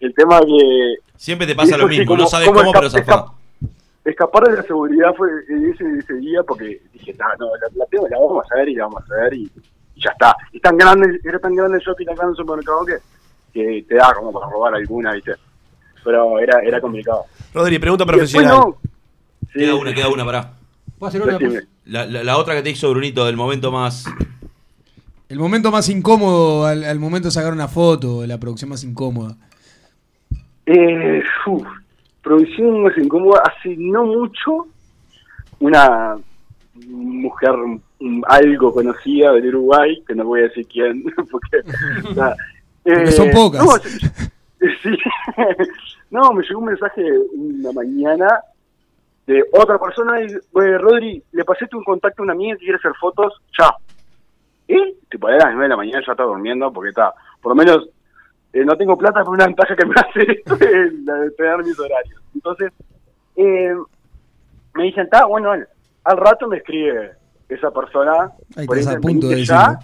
[0.00, 2.90] El tema que Siempre te pasa lo Sí, mismo, como- no sabes como cómo, pero.
[4.10, 8.08] Escapar de la seguridad fue ese, ese día porque dije, "Nah, no, la, la tengo,
[8.08, 9.50] la vamos a ver y la vamos a ver y,
[9.94, 10.36] y ya está.
[10.52, 12.96] Y tan grande, era tan grande el shopping, tan grande el supermercado que,
[13.52, 15.32] que te da como para robar alguna, ¿viste?
[16.04, 17.24] Pero era, era complicado.
[17.52, 18.50] Rodri, pregunta profesional.
[18.56, 18.76] no.
[19.52, 20.52] Sí, Queda una, queda una, pará.
[20.98, 21.38] ¿Puedo hacer una?
[21.84, 24.04] La, la- la otra que te hizo Brunito, del momento más.
[25.28, 29.34] El momento más incómodo al, al momento de sacar una foto, la producción más incómoda.
[30.66, 31.66] Eh, uf,
[32.26, 33.40] producción más incómoda.
[33.44, 34.66] Hace no mucho,
[35.60, 36.16] una
[36.88, 37.54] mujer
[38.26, 41.62] algo conocida del Uruguay, que no voy a decir quién, porque,
[43.12, 43.64] son pocas.
[43.64, 43.70] No,
[44.82, 44.90] sí,
[46.10, 47.02] no, me llegó un mensaje
[47.32, 48.40] una mañana
[49.26, 52.78] de otra persona y, "Oye, Rodri, le pasé un contacto a una amiga que quiere
[52.78, 53.72] hacer fotos, ya.
[54.68, 57.56] Y, tipo, a las 9 de la mañana ya está durmiendo porque está, por lo
[57.56, 57.88] menos
[58.56, 61.58] eh, no tengo plata por una ventaja que me hace esto es la de tener
[61.58, 62.22] mis horarios.
[62.34, 62.72] Entonces,
[63.36, 63.74] eh,
[64.74, 67.12] me dicen, está, bueno, al rato me escribe
[67.50, 69.78] esa persona, Ahí por estás ahí a punto de ya,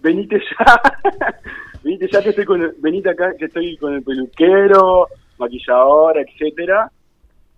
[0.00, 0.80] venite ya,
[1.82, 6.90] venite ya que estoy con el, venite acá que estoy con el peluquero, maquilladora, etcétera.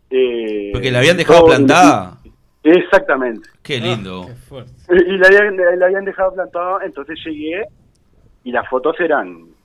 [0.09, 2.17] Eh, Porque la habían dejado plantada.
[2.63, 3.51] Exactamente.
[3.63, 4.31] Qué lindo.
[4.89, 7.67] Y la habían, la habían dejado plantada, entonces llegué
[8.45, 9.58] y las fotos eran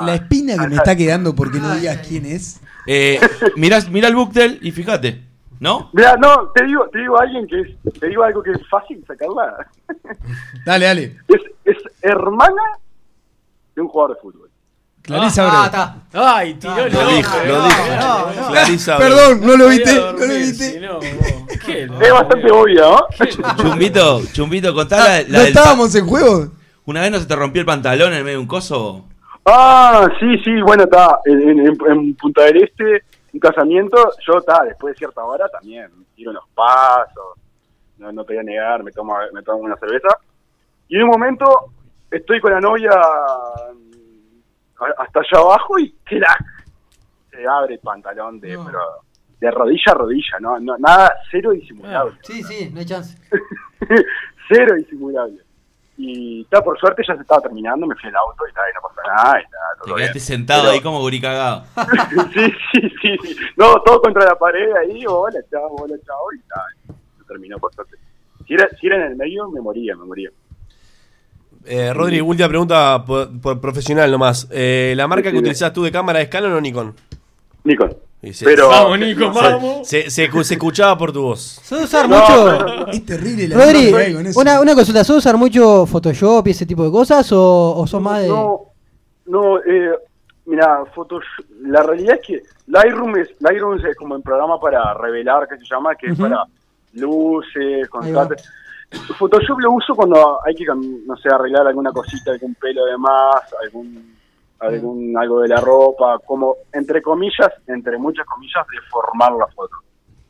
[0.00, 2.60] La, espina que me está quedando porque no digas quién es.
[2.86, 3.20] Eh,
[3.56, 5.22] mirá, mirá el booktel y fíjate,
[5.60, 5.90] ¿no?
[5.92, 7.68] Mira, no, te digo, te digo a alguien que es,
[8.00, 9.66] te digo algo que es fácil sacarla.
[10.64, 11.16] Dale, dale.
[11.28, 12.62] Es, es hermana
[13.76, 14.50] de un jugador de fútbol.
[15.02, 15.64] Clarisa Ah, Abreu.
[15.66, 16.36] está.
[16.36, 17.82] Ay, tiró Lo el dijo, ojo, lo no, dijo.
[18.00, 18.48] no, no.
[18.50, 19.08] Clarisa Abreu.
[19.08, 19.94] Perdón, no lo viste.
[19.94, 20.80] No lo viste.
[20.80, 23.56] no, Es bastante obvio, ¿no?
[23.56, 26.52] Chumbito, Chumbito, contá la, la Ah, ¿No del estábamos en juego?
[26.88, 29.04] Una vez no se te rompió el pantalón en medio de un coso.
[29.44, 31.18] Ah, sí, sí, bueno, está.
[31.26, 33.02] En, en- en- en Punta del Este,
[33.34, 37.34] un casamiento, yo está, después de cierta hora también, tiro unos pasos,
[37.98, 40.08] no, no te voy a negar, me tomo, me tomo una cerveza.
[40.88, 41.44] Y en un momento
[42.10, 46.42] estoy con la novia mm, hasta allá abajo y ¡crack!
[47.30, 48.64] Se abre el pantalón de, No.
[48.64, 48.78] pero
[49.40, 50.58] de rodilla a rodilla, ¿no?
[50.58, 52.14] no nada, cero disimulable.
[52.22, 53.18] Sí, sí, no hay chance.
[54.48, 55.42] cero disimulable.
[56.00, 58.74] Y está, por suerte ya se estaba terminando, me fui al auto y, está, y
[58.74, 59.40] no pasa nada.
[59.40, 60.24] Y, está, Te todo quedaste bien.
[60.26, 61.64] sentado Pero- ahí como gurí cagado.
[62.32, 63.36] sí, sí, sí, sí.
[63.56, 66.96] No, todo contra la pared ahí, hola, chao, hola, chao, y tal.
[67.18, 67.96] Se terminó por suerte.
[68.46, 70.30] Si era, si era en el medio, me moría, me moría.
[71.64, 74.46] Eh, Rodri, última pregunta por, por profesional nomás.
[74.52, 75.40] Eh, ¿La marca que Decime.
[75.48, 76.94] utilizás tú de cámara es Canon o Nikon?
[77.64, 77.94] Nikon.
[78.32, 78.68] Se- Pero.
[78.68, 79.86] Vamos, Nico, se- vamos.
[79.88, 81.60] Se, se- se escuchaba por tu voz.
[81.62, 82.34] ¿Sos usar No, mucho?
[82.52, 82.86] no, no, no.
[82.88, 84.40] Es terrible la Rodri, con eso.
[84.40, 88.02] una, una consulta, ¿sos usar mucho Photoshop y ese tipo de cosas o, o sos
[88.02, 88.28] más de...?
[88.28, 88.60] No,
[89.26, 89.92] no, eh,
[90.46, 95.46] mira, Photoshop, la realidad es que Lightroom es, Lightroom es como un programa para revelar,
[95.46, 96.42] que se llama, que es para
[96.94, 98.48] luces, contrastes.
[99.18, 103.42] Photoshop lo uso cuando hay que, no sé, arreglar alguna cosita, algún pelo de más,
[103.62, 104.16] algún,
[104.60, 109.76] algún algo de la ropa, como, entre comillas, entre muchas comillas, deformar la foto.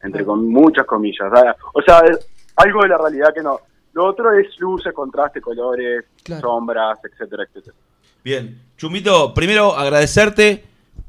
[0.03, 1.29] Entre con muchas comillas.
[1.33, 1.55] ¿sabes?
[1.75, 3.59] O sea, es algo de la realidad que no.
[3.95, 6.43] Lo otro es luces, contraste, colores, Claro.
[6.43, 7.75] sombras, etcétera, etcétera.
[8.23, 8.61] Bien.
[8.77, 10.65] Chumbito, primero agradecerte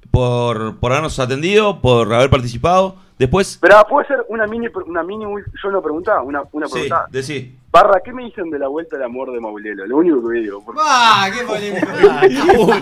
[0.09, 2.95] por, por habernos atendido, por haber participado.
[3.19, 6.73] Después, Pero ah, puede ser una mini, una mini, yo una pregunta, una, una sí,
[6.73, 7.05] pregunta.
[7.11, 7.58] decí.
[7.71, 9.85] Barra, ¿qué me dicen de la vuelta al amor de Maulelo?
[9.85, 10.63] Lo único que digo.
[10.65, 11.85] porque- ¡Ah, qué polémico!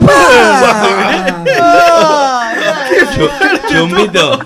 [3.15, 3.29] Chu-
[3.69, 4.39] Chumbito,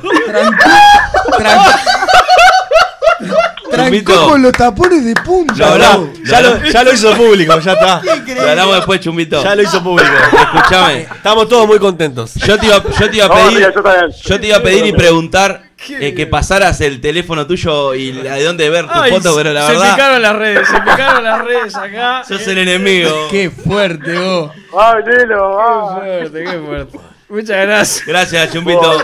[3.69, 4.27] Trancó Chumbito.
[4.29, 5.73] con los tapones de punta.
[5.73, 6.11] Hablamos.
[6.13, 6.23] bro.
[6.25, 8.01] Ya lo, ya lo hizo público, ya está.
[8.03, 9.43] Lo hablamos después, Chumbito.
[9.43, 10.11] Ya lo hizo público.
[10.33, 11.01] Escuchame.
[11.01, 12.33] Estamos todos muy contentos.
[12.35, 13.53] Yo te iba, yo te iba a No, pedir.
[13.57, 14.09] mira, yo.
[14.23, 18.35] Yo te iba a pedir y preguntar eh, que pasaras el teléfono tuyo y la-
[18.35, 21.23] de dónde ver tu Ay, foto, pero la se verdad, picaron las redes, se picaron
[21.23, 22.23] las redes acá.
[22.27, 23.27] sos el enemigo.
[23.31, 24.51] Qué fuerte, vos.
[24.77, 25.57] ¡Ah, Lelo!
[25.57, 25.95] Qué ah.
[25.99, 26.99] fuerte, qué fuerte.
[27.29, 28.05] Muchas gracias.
[28.05, 29.03] Gracias, Chumbito.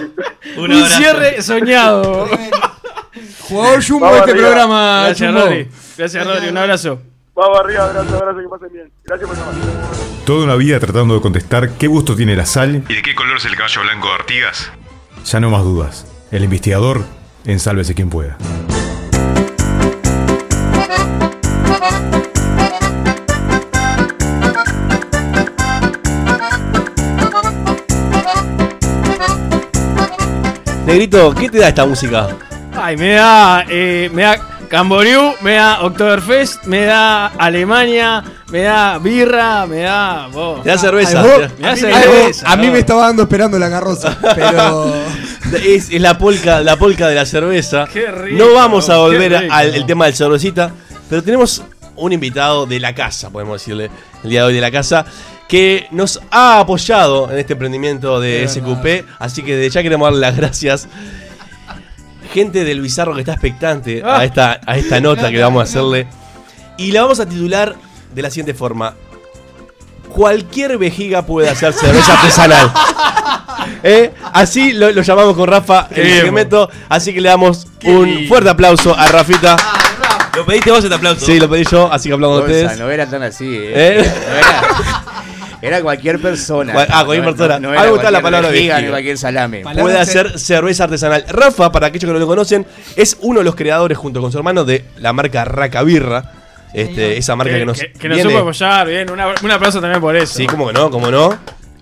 [0.58, 0.98] Un Un abrazo.
[0.98, 2.28] cierre soñado.
[3.42, 4.48] Jugador Jumbo Vamos de este arriba.
[4.48, 5.46] programa, Gracias, Jumbo.
[5.46, 5.68] Rodri.
[5.98, 6.50] Gracias, Rodri.
[6.50, 7.02] Un abrazo.
[7.36, 8.92] Vamos arriba, abrazo, abrazo, que pasen bien.
[9.06, 9.54] Gracias por llamar.
[10.26, 13.38] Toda una vida tratando de contestar qué gusto tiene la sal y de qué color
[13.38, 14.72] es el caballo blanco de Artigas.
[15.24, 16.06] Ya no más dudas.
[16.30, 17.06] El investigador
[17.46, 18.38] en Sálvese quien pueda.
[30.86, 32.30] Negrito, ¿qué te da esta música?
[32.74, 38.98] Ay, me da, eh, me da Camboriú, me da Oktoberfest, me da Alemania, me da
[39.00, 40.28] birra, me da.
[40.64, 41.22] Te da cerveza.
[41.22, 44.18] Ay, vos- Me da a mí, cerveza, a mí me estaba dando esperando la carroza,
[44.36, 44.94] pero
[45.66, 47.88] Es, es la polca, la polca de la cerveza.
[47.92, 50.72] Qué rico, no vamos a volver al el tema del cervecita,
[51.10, 51.64] pero tenemos
[51.96, 53.90] un invitado de la casa, podemos decirle,
[54.24, 55.06] el día de hoy de la casa,
[55.48, 60.08] que nos ha apoyado en este emprendimiento de Es SQP, así que de ya queremos
[60.10, 60.88] darle las gracias.
[62.28, 64.20] Gente del Bizarro que está expectante Ah.
[64.20, 66.08] a esta, a esta nota que vamos a hacerle.
[66.78, 67.76] Y la vamos a titular
[68.14, 68.94] de la siguiente forma.
[70.10, 72.72] Cualquier vejiga puede hacer cerveza artesanal.
[73.84, 74.14] ¿Eh?
[74.34, 76.70] Así lo, lo llamamos con Rafa en el bien, segmento.
[76.90, 78.28] Así que le damos Qué un lindo.
[78.30, 79.56] fuerte aplauso a Rafita.
[80.36, 81.26] Lo pediste vos este aplauso.
[81.26, 82.80] Sí, lo pedí yo, así que aplaudan Gonza, ustedes.
[82.80, 83.72] no era tan así, ¿eh?
[84.02, 84.14] ¿Eh?
[84.30, 85.04] No era,
[85.62, 86.74] era cualquier persona.
[86.74, 87.60] Cual- ah, cualquier No- persona.
[87.60, 89.62] No, A mí era me gusta la palabra vejiga, cualquier salame.
[89.62, 91.26] Palabra Puede ce- hacer cerveza artesanal.
[91.30, 94.38] Rafa, para aquellos que no lo conocen, es uno de los creadores junto con su
[94.38, 96.32] hermano de la marca Raca Birra.
[96.74, 99.10] Este, esa marca que, nos, que, que nos viene- supo apoyar, bien.
[99.10, 100.34] una- un aplauso también por eso.
[100.36, 101.36] Sí, como que no, como no.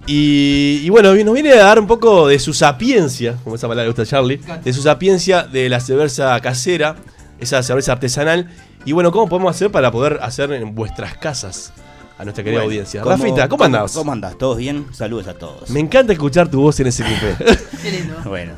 [0.08, 3.84] Y, y bueno, nos viene a dar un poco de su sapiencia, como esa palabra
[3.86, 6.96] le gusta a Charlie, de su sapiencia de la cerveza casera,
[7.40, 8.48] esa cerveza artesanal.
[8.86, 11.74] Y bueno, ¿cómo podemos hacer para poder hacer en vuestras casas
[12.18, 13.02] a nuestra querida Bueno, audiencia?
[13.02, 13.92] ¿cómo- Rafita, ¿cómo andás?
[13.94, 14.38] ¿Cómo andás?
[14.38, 14.86] ¿Todos bien?
[14.94, 15.70] Saludos a todos.
[15.70, 17.56] Me encanta escuchar tu voz en ese lindo.
[18.26, 18.54] Bueno,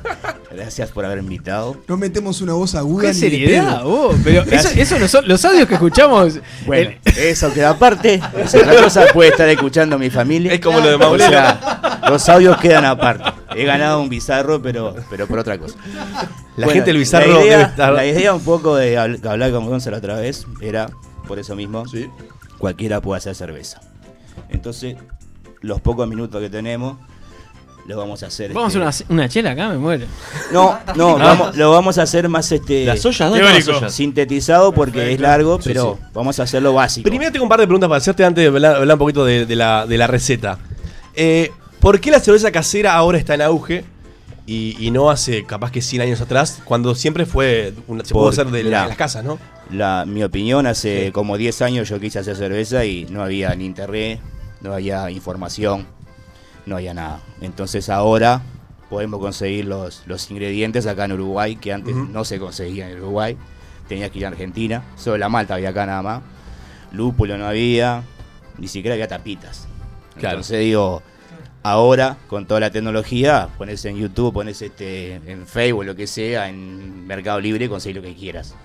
[0.50, 1.76] gracias por haber invitado.
[1.88, 4.16] no metemos una voz aguda Qué seriedad, vos.
[4.24, 6.40] Pero eso, eso no son los audios que escuchamos.
[6.66, 8.22] Bueno, el- eso queda aparte.
[8.38, 10.54] Es otra cosa puede estar escuchando mi familia.
[10.54, 11.60] Es como lo de O Maulera.
[11.60, 13.26] sea, los audios quedan aparte.
[13.56, 15.76] He ganado un bizarro, pero, pero por otra cosa.
[16.56, 17.94] La Bueno, gente del bizarro la idea, debe estar.
[17.94, 20.90] La idea un poco de habl- hablar con Gonzalo otra vez era,
[21.28, 22.10] por eso mismo, Sí.
[22.58, 23.82] Cualquiera puede hacer cerveza.
[24.50, 24.96] Entonces,
[25.62, 26.98] los pocos minutos que tenemos,
[27.88, 28.52] lo vamos a hacer.
[28.54, 30.06] Vamos a este, hacer una, una chela acá, me muero.
[30.52, 35.20] No, no, vamos, lo vamos a hacer más este Las ollas, ¿dónde sintetizado porque es
[35.20, 36.06] largo, Sí, pero sí.
[36.14, 37.08] vamos a hacerlo básico.
[37.08, 39.46] Primero tengo un par de preguntas para hacerte antes de hablar, hablar un poquito de,
[39.46, 40.60] de la, de la receta.
[41.16, 43.86] Eh, ¿Por qué la cerveza casera ahora está en auge
[44.48, 48.30] y, y no hace capaz que 100 años atrás, cuando siempre fue, una, se pudo
[48.30, 49.38] hacer de la- de las casas, ¿no?
[49.70, 51.12] La, mi opinión, hace Sí.
[51.12, 54.20] como 10 años yo quise hacer cerveza y no había ni internet,
[54.62, 55.86] no había información,
[56.66, 57.20] no había nada.
[57.42, 58.42] Entonces ahora
[58.90, 63.36] podemos conseguir los, los ingredientes acá en Uruguay, que antes no se conseguían en Uruguay.
[63.90, 66.22] Tenías que ir a Argentina, solo la malta había acá nada más.
[66.94, 68.04] Lúpulo no había,
[68.58, 69.68] ni siquiera había tapitas.
[70.18, 70.36] Claro.
[70.38, 71.04] Entonces digo,
[71.72, 76.50] ahora con toda la tecnología, pones en YouTube, pones este, en Facebook, lo que sea,
[76.50, 78.56] en Mercado Libre, conseguir lo que quieras.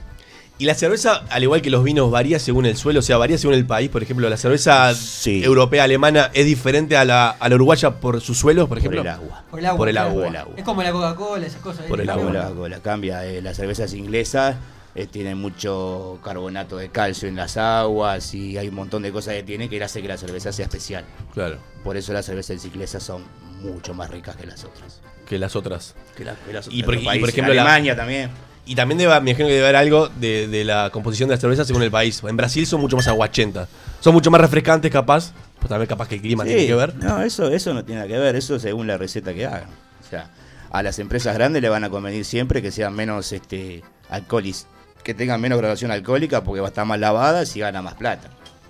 [0.58, 3.36] Y la cerveza, al igual que los vinos, varía según el suelo, o sea, varía
[3.36, 3.88] según el país.
[3.90, 5.42] Por ejemplo, la cerveza Sí.
[5.42, 9.00] europea, alemana, es diferente a la, a la uruguaya por sus suelos, por Por ejemplo.
[9.00, 9.44] el agua.
[9.50, 9.78] Por el agua.
[9.78, 10.14] Por el agua.
[10.14, 10.54] Por el agua.
[10.56, 11.86] Es como la Coca-Cola, esas cosas.
[11.86, 12.20] Por el ¿viste?
[12.20, 12.32] agua.
[12.32, 14.56] Coca-Cola cambia, eh, las cervezas inglesas
[14.94, 19.34] eh, tienen mucho carbonato de calcio en las aguas y hay un montón de cosas
[19.34, 21.04] que tiene que hace que la cerveza sea especial.
[21.34, 23.22] Claro, Por eso las cervezas inglesas son
[23.62, 25.00] mucho más ricas que las otras.
[25.26, 25.94] que las otras.
[26.16, 28.30] Que las, que las Y otras por- y por ejemplo, la- Alemania también.
[28.66, 31.40] Y también debe, me imagino que debe haber algo de, de la composición de la
[31.40, 32.22] cerveza según el país.
[32.22, 33.68] En Brasil son mucho más aguachentas.
[34.00, 35.32] Son mucho más refrescantes, capaz.
[35.58, 36.94] Pues también capaz que el clima tiene que ver.
[36.96, 39.68] No, eso, eso no tiene nada que ver, eso según la receta que hagan.
[40.04, 40.30] O sea,
[40.70, 44.66] a las empresas grandes le van a convenir siempre que sean menos este alcoholis,
[45.02, 48.28] que tengan menos graduación alcohólica porque va a estar más lavadas y gana más plata.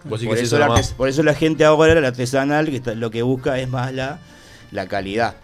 [0.08, 3.58] Por eso, la por eso la gente ahora, el artesanal, que está- lo que busca
[3.60, 4.18] es más la,
[4.72, 5.36] la calidad.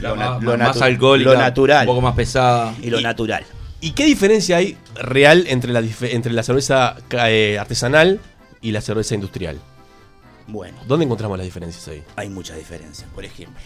[0.00, 1.80] La Lo más, lo más alcohólica, Lo natural.
[1.88, 2.72] un poco más pesada.
[2.82, 3.44] Y lo Y- natural.
[3.80, 8.20] ¿Y qué diferencia hay real entre la, entre la cerveza eh, artesanal
[8.60, 9.58] y la cerveza industrial?
[10.48, 12.02] Bueno, ¿Dónde encontramos las diferencias ahí?
[12.14, 13.08] hay muchas diferencias.
[13.14, 13.60] Por ejemplo,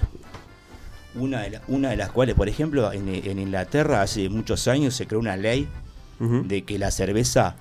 [1.17, 4.95] una de, la- una de las cuales, por ejemplo, en, en Inglaterra hace muchos años
[4.95, 5.69] se creó una ley
[6.21, 7.57] De que la cerveza,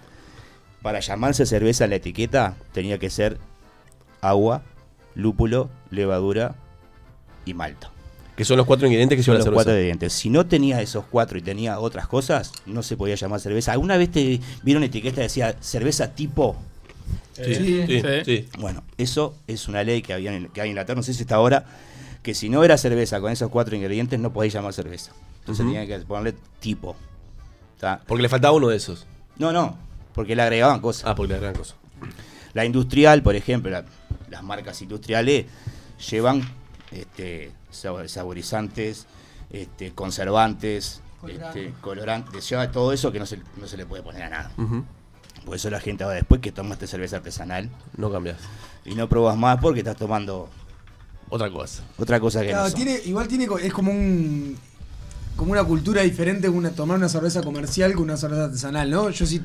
[0.81, 3.37] para llamarse cerveza en la etiqueta, tenía que ser
[4.21, 4.63] agua,
[5.15, 6.55] lúpulo, levadura
[7.45, 7.89] y malta.
[8.35, 9.55] Que son los cuatro ingredientes que Son lleva la los cerveza.
[9.57, 10.13] cuatro ingredientes.
[10.13, 13.71] Si no tenía esos cuatro y tenía otras cosas, no se podía llamar cerveza.
[13.73, 16.55] ¿Alguna vez te vieron etiqueta que decía cerveza tipo?
[17.33, 18.07] Sí, Sí, sí, sí.
[18.25, 18.49] sí.
[18.59, 21.21] Bueno, eso es una ley que, había en, que hay en Inglaterra, no sé si
[21.21, 21.65] está ahora,
[22.23, 25.11] que si no era cerveza con esos cuatro ingredientes no podéis llamar cerveza.
[25.39, 26.95] Entonces tenían que ponerle tipo.
[28.07, 29.05] Porque le faltaba uno de esos.
[29.37, 29.77] No, no,
[30.13, 31.05] porque le agregaban cosas.
[31.07, 31.75] Ah, porque le gran cosa.
[32.53, 33.85] La industrial, por ejemplo, la-
[34.29, 35.45] las marcas industriales
[36.09, 36.41] llevan
[36.91, 39.05] este, sabor- saborizantes,
[39.51, 44.23] este, conservantes, este, colorantes, lleva todo eso que no se, no se le puede poner
[44.23, 44.51] a nada.
[45.45, 48.37] Por eso la gente ahora después que tomaste cerveza artesanal No cambias.
[48.85, 50.49] y no probas más porque estás tomando
[51.29, 51.83] Otra cosa.
[51.97, 52.75] otra cosa que Claro, no son.
[52.75, 54.57] tiene, igual tiene, es como un
[55.39, 59.09] como una cultura diferente una, tomar una cerveza comercial que una cerveza artesanal, ¿no?
[59.09, 59.41] Yo sí,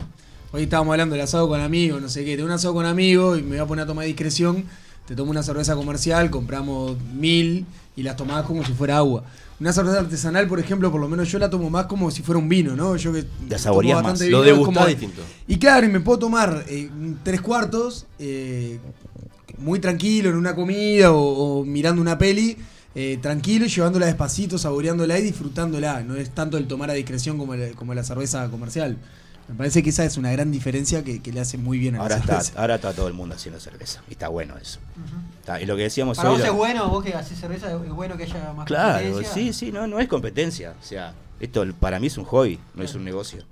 [0.52, 3.38] hoy estábamos hablando del asado con amigos, no sé qué, de un asado con amigos
[3.38, 4.64] y me voy a poner a tomar discreción,
[5.06, 7.64] te tomo una cerveza comercial, compramos mil
[7.96, 9.24] y las tomás como si fuera agua.
[9.60, 12.40] Una cerveza artesanal, por ejemplo, por lo menos yo la tomo más como si fuera
[12.40, 12.96] un vino, ¿no?
[12.96, 14.12] Yo que La saboreás más.
[14.12, 15.22] bastante Lo vino, es degustás como- distinto.
[15.46, 16.90] Y claro, y me puedo tomar eh,
[17.22, 18.80] tres cuartos, eh,
[19.58, 22.56] muy tranquilo en una comida o, o mirando una peli,
[22.94, 26.02] eh, tranquilo y llevándola despacito, saboreándola y disfrutándola.
[26.02, 28.96] No es tanto el tomar a discreción como, el- como la cerveza comercial.
[29.48, 31.98] Me parece que esa es una gran diferencia que, que le hace muy bien a
[32.00, 32.60] Ahora la está, cerveza.
[32.60, 34.00] ahora está todo el mundo haciendo cerveza.
[34.08, 34.78] Y está bueno eso.
[35.40, 36.36] Está- y lo que decíamos Para hoy.
[36.36, 39.34] vos lo- es bueno, vos que haces cerveza, es bueno que haya más Claro, competencia.
[39.34, 40.72] sí, sí, no, no es competencia.
[40.80, 43.42] O sea, esto para mí es un hobby, no es un negocio.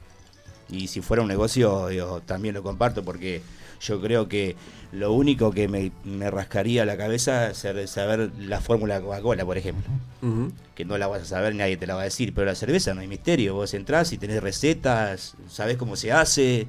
[0.70, 3.42] Y si fuera un negocio, yo también lo comparto porque
[3.82, 4.56] yo creo que
[4.92, 7.58] lo único que me, me rascaría la cabeza es
[7.90, 9.90] saber, la fórmula de Coca-Cola, por ejemplo.
[10.74, 12.32] Que no la vas a saber, nadie te la va a decir.
[12.34, 13.54] Pero la cerveza no hay misterio.
[13.54, 16.66] Vos entrás y tenés recetas, sabés cómo se hace.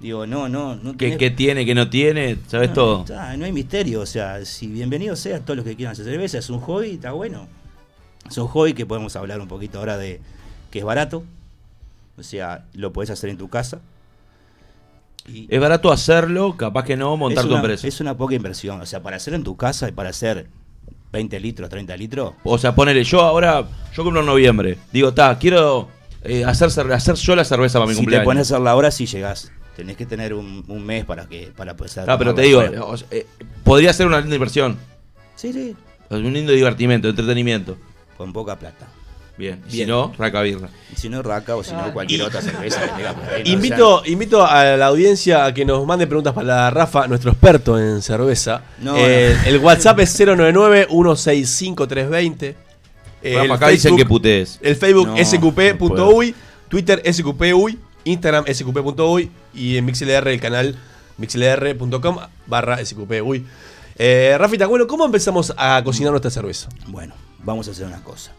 [0.00, 0.96] Digo, no, no, no.
[0.96, 2.36] ¿Qué, tenés- qué tiene, qué no tiene?
[2.48, 3.00] ¿Sabes no, todo?
[3.00, 6.36] está, no hay misterio, o sea, si bienvenidos sean todos los que quieran hacer cerveza,
[6.38, 7.48] es un hobby, está bueno.
[8.28, 10.20] Es un hobby que podemos hablar un poquito ahora de
[10.70, 11.24] que es barato,
[12.18, 13.80] o sea, lo podés hacer en tu casa.
[15.28, 17.86] Y Es barato hacerlo, capaz que no, montar tu una, empresa.
[17.88, 20.48] es una poca inversión, o sea, para hacer en tu casa y para hacer
[21.12, 23.64] 20 litros, 30 litros, O sea, ponele, yo ahora,
[23.94, 24.78] yo compro en noviembre.
[24.92, 25.88] Digo, ta, quiero
[26.22, 28.24] eh, hacer, cer- hacer yo la cerveza para mi si te cumpleaños.
[28.24, 29.50] pones a hacerla ahora, sí llegás.
[29.76, 32.84] Tenés que tener un, un mes para que para poder Ah, pero te digo, afuera.
[32.84, 33.26] o sea, eh,
[33.62, 34.76] podría ser una linda inversión.
[35.34, 35.76] Sí, sí,
[36.08, 37.76] Un lindo divertimento, entretenimiento.
[38.16, 38.86] con poca plata.
[39.38, 39.60] Bien.
[39.68, 40.70] Si no, raca birra.
[40.92, 43.34] Y si no, raca o si no, cualquier otra cerveza que tenga por ahí, ¿no?
[43.34, 47.32] O sea, Invito, invito a la audiencia a que nos mande preguntas para Rafa, nuestro
[47.32, 48.62] experto en cerveza.
[48.80, 52.54] No, Eh, El WhatsApp es 099-165-320.
[53.22, 54.58] Rafa, acá dicen que putees.
[54.62, 56.34] El Facebook No, sqp.uy,
[56.68, 60.76] Twitter sqp.uy, Instagram sqp.uy y en MixLR el canal
[61.18, 63.44] mixlr.com barra sqp.uy.
[63.98, 66.68] Eh, Rafita, bueno, ¿cómo empezamos a cocinar nuestra cerveza?
[66.86, 68.32] Bueno, vamos a hacer una cosa.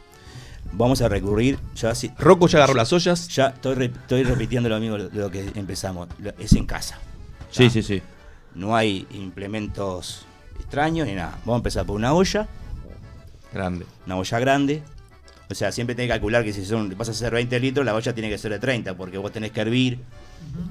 [0.73, 3.27] Vamos a recurrir, ya si, Rocco ya agarró las ollas.
[3.29, 6.99] ya estoy, re- estoy repitiendo lo mismo de lo que empezamos, lo- es en casa.
[7.51, 8.01] Sí, sí, sí.
[8.53, 10.25] No hay implementos
[10.59, 11.31] extraños ni nada.
[11.39, 12.47] Vamos a empezar por una olla,
[13.53, 13.85] Grande.
[14.05, 14.83] una olla grande.
[15.49, 17.95] O sea, siempre tenés que calcular que si son, vas a hacer 20 litros, la
[17.95, 19.99] olla tiene que ser de 30, porque vos tenés que hervir.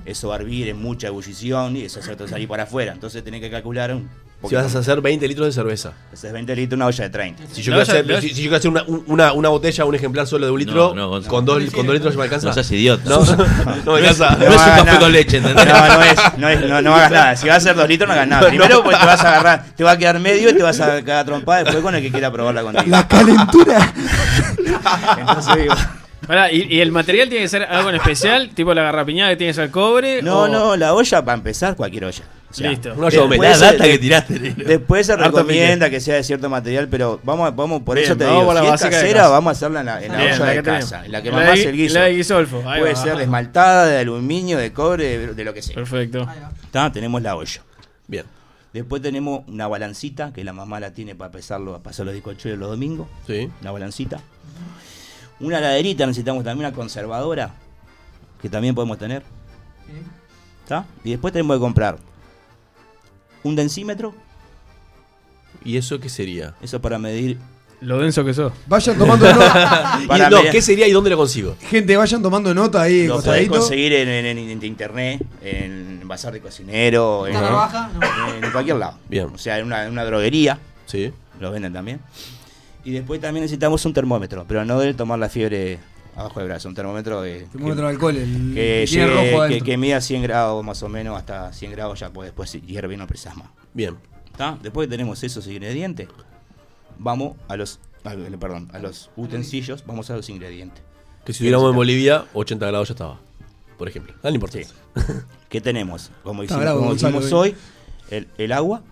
[0.05, 2.93] Eso va a hervir en mucha ebullición y eso se va a salir para afuera.
[2.93, 4.09] Entonces tenés que calcular un
[4.49, 5.93] Si vas a hacer 20 litros de cerveza.
[6.13, 7.43] Haces 20 litros, una olla de 30.
[7.53, 9.95] Si yo quiero olla- hacer, si, yo quiero hacer una, un- una, una botella, un
[9.95, 11.31] ejemplar solo de un litro, No, no, Gonzalo.
[11.31, 12.47] con, dos, con dos litros ya me alcanza.
[12.49, 13.09] No seas idiota.
[13.11, 13.25] No,
[13.85, 14.31] no me alcanza.
[14.37, 14.99] No es un café nada.
[14.99, 15.67] con leche, ¿entendés?
[15.67, 17.37] No, no es, no, es- no, no hagas nada.
[17.37, 18.49] Si vas a hacer dos litros, no hagas nada.
[18.49, 21.03] Primero, pues te vas a agarrar, te va a quedar medio y te vas a
[21.03, 22.85] quedar trompada después con el que quiera probarla contigo.
[22.89, 23.93] La calentura.
[25.19, 25.75] Entonces digo,
[26.27, 28.51] Pará, ¿y, y el material tiene que ser algo en especial?
[28.55, 30.23] Tipo la garrapiñada que tiene que ser cobre.
[30.23, 32.25] no, o- no, la olla para empezar, cualquier olla.
[32.57, 32.95] Sea, Listo.
[32.97, 34.39] La data de- que tiraste.
[34.57, 38.25] Después se recomienda que sea de cierto material, pero vamos, vamos por Bien, eso te
[38.25, 40.45] vamos digo, la si es casera, vamos a hacerla en la, en la Bien, olla
[40.47, 41.95] la de casa, en la que mamás el guiso.
[41.99, 43.03] la de guisolfo, ahí Puede va.
[43.03, 45.75] ser de esmaltada, de aluminio, de cobre, de, de lo que sea.
[45.75, 46.25] Perfecto.
[46.25, 46.51] Va.
[46.65, 46.91] ¿Está?
[46.91, 47.61] Tenemos la olla.
[48.07, 48.25] Bien.
[48.73, 52.59] Después tenemos una balancita, que la mamá la tiene para pesarlo, para pasar los bizcochuelos
[52.59, 53.07] los domingos.
[53.27, 53.51] Sí.
[53.61, 54.19] Una balancita.
[55.41, 57.51] Una laderita, necesitamos también una conservadora,
[58.41, 59.23] que también podemos tener.
[60.63, 60.87] ¿Está?
[61.05, 61.99] Y después tenemos que comprar
[63.47, 64.15] un densímetro,
[65.65, 66.55] ¿Y eso qué sería?
[66.63, 67.39] eso para medir.
[67.81, 68.53] Lo denso que sos.
[68.69, 70.01] Vayan tomando nota.
[70.09, 71.57] Para no, ¿qué sería y dónde lo consigo?
[71.69, 73.07] Gente, vayan tomando nota ahí.
[73.07, 73.53] Lo costadito.
[73.53, 77.91] conseguir en, en- en- en internet, en bazar de cocinero, en, ¿Está baja?
[77.93, 78.47] No.
[78.47, 78.99] en cualquier lado.
[79.11, 79.27] Bien.
[79.27, 81.13] O sea, en una, en una droguería, Sí.
[81.39, 82.01] lo venden también.
[82.85, 85.79] Y después también necesitamos un termómetro, pero no de tomar la fiebre
[86.17, 88.17] abajo del brazo, un termómetro de, Termómetro de alcohol.
[88.17, 91.73] El, que, tiene llegue- rojo que, que mida 100 grados más o menos, hasta 100
[91.73, 93.49] grados ya puede después hierve y no precisas más.
[93.75, 93.97] Bien.
[94.33, 94.59] ¿Está?
[94.63, 96.09] Después que tenemos esos ingredientes,
[96.99, 100.83] vamos a los, a- perdón, a los utensilios, vamos a los ingredientes.
[101.25, 103.21] Que si estuviéramos en Bolivia, 80 grados ya estaba.
[103.77, 104.15] Por ejemplo.
[104.23, 104.35] Dale Sí.
[104.37, 104.75] importancia.
[105.51, 106.11] ¿Qué tenemos?
[106.23, 107.35] Como bravo, dijimos eh.
[107.35, 107.55] hoy,
[108.11, 108.83] el, el agua,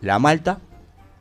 [0.00, 0.60] la malta,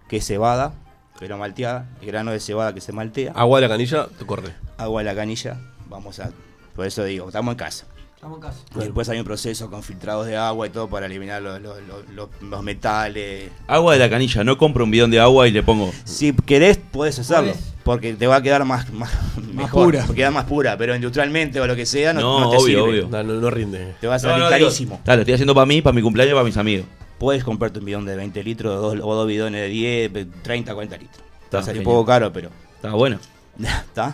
[0.08, 0.74] que es cebada,
[1.20, 4.54] pero malteada, el grano de cebada que se maltea, Agua de la canilla, te corre.
[4.78, 5.58] agua de la canilla,
[5.90, 6.32] vamos a...
[6.76, 7.86] Por eso digo, estamos en casa.
[8.16, 8.60] Estamos en casa.
[8.76, 12.30] Y después hay un proceso con filtrados de agua y todo para eliminar los, los-
[12.42, 13.52] los- metales.
[13.68, 15.92] Agua de la canilla, no compro un bidón de agua y le pongo.
[16.06, 17.54] Si querés, podés hacerlo.
[17.84, 19.12] Porque te va a quedar más, más,
[19.54, 20.08] mejor, pura.
[20.16, 20.78] Queda más pura.
[20.78, 22.82] Pero industrialmente o lo que sea, no, No, no te obvio, sirve.
[22.82, 23.08] obvio.
[23.10, 23.94] No, no, no rinde.
[24.00, 25.02] Te va a salir carísimo.
[25.04, 26.86] Claro, estoy haciendo para mí, para mi cumpleaños y para mis amigos.
[27.24, 30.12] Puedes comprarte un bidón de 20 litros dos- o dos bidones de 10,
[30.42, 31.18] 30, 40 litros.
[31.50, 33.18] Te va a Está salir un poco caro, pero Está bueno.
[33.64, 34.14] está.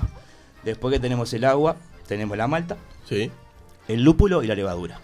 [0.64, 1.76] Después que tenemos el agua,
[2.08, 3.32] tenemos la malta, Sí.
[3.88, 5.00] el lúpulo y la levadura.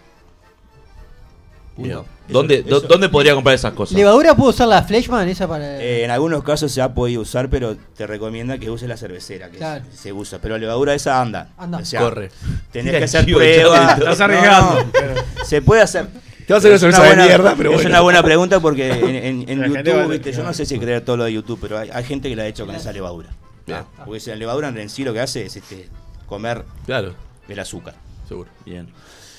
[1.76, 1.98] Bien.
[2.28, 3.96] ¿Dónde, eso- dó- ¿Dónde podría comprar esas cosas?
[3.98, 5.82] ¿Levadura puedo usar la Fleshman esa para.?
[5.82, 9.50] Eh, en algunos casos se ha podido usar, pero te recomienda que uses la cervecera,
[9.50, 9.84] que Claro.
[9.92, 10.38] se usa.
[10.40, 11.48] Pero levadura esa anda.
[11.58, 11.78] Anda.
[11.78, 12.30] O sea, Corre.
[12.70, 13.98] Tenés Mira que hacer pruebas.
[13.98, 14.84] estás arriesgando.
[15.44, 16.06] se puede hacer.
[16.46, 17.90] Te vas a hacer una de buena- mierda, pero Es bueno.
[17.90, 20.78] una buena pregunta porque en, en- en La gente YouTube, viste, yo no sé si
[20.78, 22.92] creer todo lo de YouTube, pero hay, hay gente que la ha hecho con esa
[22.92, 23.30] levadura.
[23.66, 23.80] Bien.
[24.04, 25.88] Porque esa levadura en sí lo que hace es este,
[26.26, 27.14] comer Claro,
[27.48, 27.94] el azúcar.
[28.28, 28.48] seguro.
[28.64, 28.88] Bien.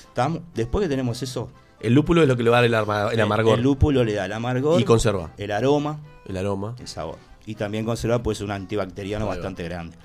[0.07, 0.41] ¿Estamos?
[0.53, 1.49] Después que tenemos eso,
[1.79, 3.57] El lúpulo es lo que le va a dar el, arma- el amargor.
[3.57, 6.75] el lúpulo le da el amargor, y conserva el aroma, el aroma.
[6.79, 7.17] el sabor.
[7.45, 9.95] Y también conserva pues un antibacteriano bastante grande.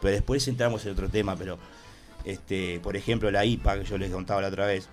[0.00, 1.58] Pero después entramos en otro tema, pero
[2.24, 4.88] este, por ejemplo la IPA que yo les contaba la otra vez.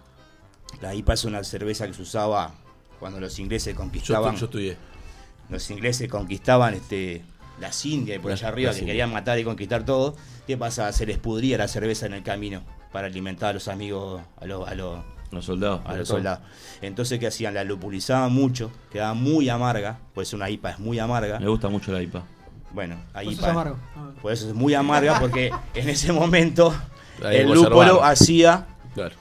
[0.82, 2.54] La IPA es una cerveza que se usaba
[3.00, 4.36] cuando los ingleses conquistaban.
[4.36, 4.78] yo estudié.
[5.50, 7.24] los ingleses conquistaban este
[7.60, 10.16] las Indias y por allá arriba que querían matar y conquistar todo.
[10.48, 10.92] ¿Qué pasa?
[10.94, 12.62] Se les pudría la cerveza en el camino
[12.92, 15.00] para alimentar a los amigos, a los, a los,
[15.32, 15.82] Los soldados.
[15.86, 16.40] a los soldados.
[16.82, 17.54] Entonces, ¿qué hacían?
[17.54, 21.40] La lupulizaban mucho, quedaba muy amarga, pues una IPA es muy amarga.
[21.40, 22.24] Me gusta mucho la IPA.
[22.72, 23.78] Bueno, la Pues es IPA amargo.
[23.96, 24.10] Ah.
[24.22, 26.74] por eso es muy amarga porque en ese momento
[27.24, 29.16] Ahí el lúpulo hacía Claro.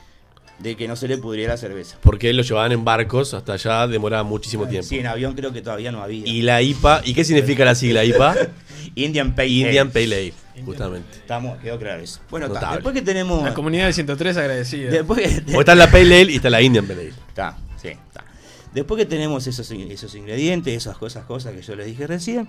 [0.59, 1.97] De que no se le pudriera la cerveza.
[2.03, 4.89] Porque lo llevaban en barcos hasta allá, demoraba muchísimo tiempo.
[4.89, 6.27] Sí, en avión creo que todavía no había.
[6.27, 8.37] Y la IPA, ¿y qué significa la sigla IPA?
[8.95, 9.93] Indian Pale Indian Ale.
[9.93, 10.35] Pale Ale,
[10.65, 11.09] justamente.
[11.19, 12.21] Estamos, quedó claro eso.
[12.31, 13.43] Bueno, ta, después que tenemos.
[13.45, 14.91] La comunidad del 103 agradecida.
[14.91, 17.13] Después que, Porque está la Pale Ale y está la Indian Pale Ale.
[17.29, 18.25] Está, sí, está.
[18.73, 22.49] Después que tenemos esos, esos ingredientes, esas cosas, cosas que yo les dije recién,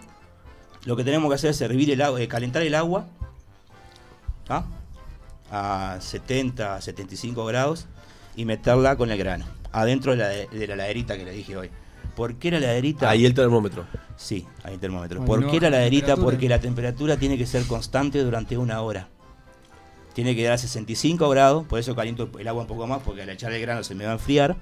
[0.86, 3.08] lo que tenemos que hacer es hervir el agua, eh, calentar el agua
[4.46, 4.66] ¿tá?
[5.52, 7.88] a 70, 75 grados
[8.40, 11.70] y meterla con el grano, adentro de la, de la heladerita que le dije hoy.
[12.16, 13.10] ¿Por qué la heladerita?
[13.10, 13.86] Ahí el termómetro.
[14.16, 15.20] Sí, hay un termómetro.
[15.20, 16.16] Ay, ¿Por no, qué la temperatura.
[16.16, 19.10] Porque la temperatura tiene que ser constante durante una hora.
[20.14, 23.24] Tiene que dar a 65 grados, por eso caliento el agua un poco más, porque
[23.24, 24.56] al echar el grano se me va a enfriar.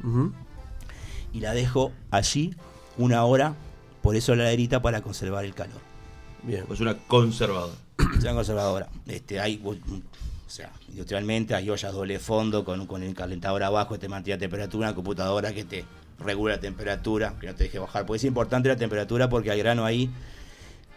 [1.31, 2.55] Y la dejo allí
[2.97, 3.53] una hora,
[4.01, 5.81] por eso la heladerita para conservar el calor.
[6.41, 6.65] Bien.
[6.71, 7.75] Es una conservadora.
[8.17, 8.89] Es una conservadora.
[9.05, 9.61] Este, hay,
[10.47, 14.37] o sea, industrialmente hay ollas doble fondo con, con el calentador abajo que te mantiene
[14.37, 15.83] la temperatura, una computadora que te
[16.19, 18.05] regula la temperatura, que no te deje bajar.
[18.05, 20.09] Porque es importante la temperatura porque al grano ahí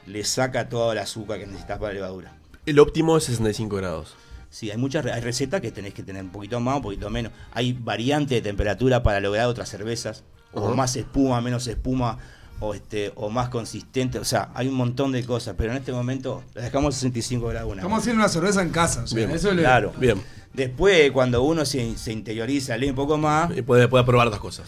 [0.07, 2.33] le saca todo el azúcar que necesitas para la levadura.
[2.65, 4.15] El óptimo es 65 grados.
[4.51, 7.33] Sí, hay muchas hay recetas que tenés que tener un poquito más, un poquito menos.
[7.53, 10.23] Hay variantes de temperatura para lograr otras cervezas,
[10.53, 10.77] o Ajá.
[10.77, 12.19] más espuma, menos espuma,
[12.61, 14.19] o este, o más consistente.
[14.19, 17.49] O sea, hay un montón de cosas, pero en este momento la dejamos a 65
[17.49, 18.01] grados una Estamos hora.
[18.01, 19.03] haciendo una cerveza en casa.
[19.05, 19.31] O sea, Bien.
[19.31, 19.93] eso le- Claro.
[19.99, 20.23] Bien.
[20.53, 24.41] Después, cuando uno se, se interioriza, lee un poco más, Y puede, puede probar dos
[24.41, 24.67] cosas.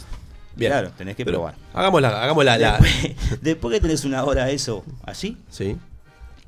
[0.55, 0.70] Bien.
[0.72, 1.55] claro, tenés que Pero probar.
[1.74, 2.59] Hagámosla, hagámosla.
[2.59, 5.76] La, Después, después que tenés una hora eso así, Sí.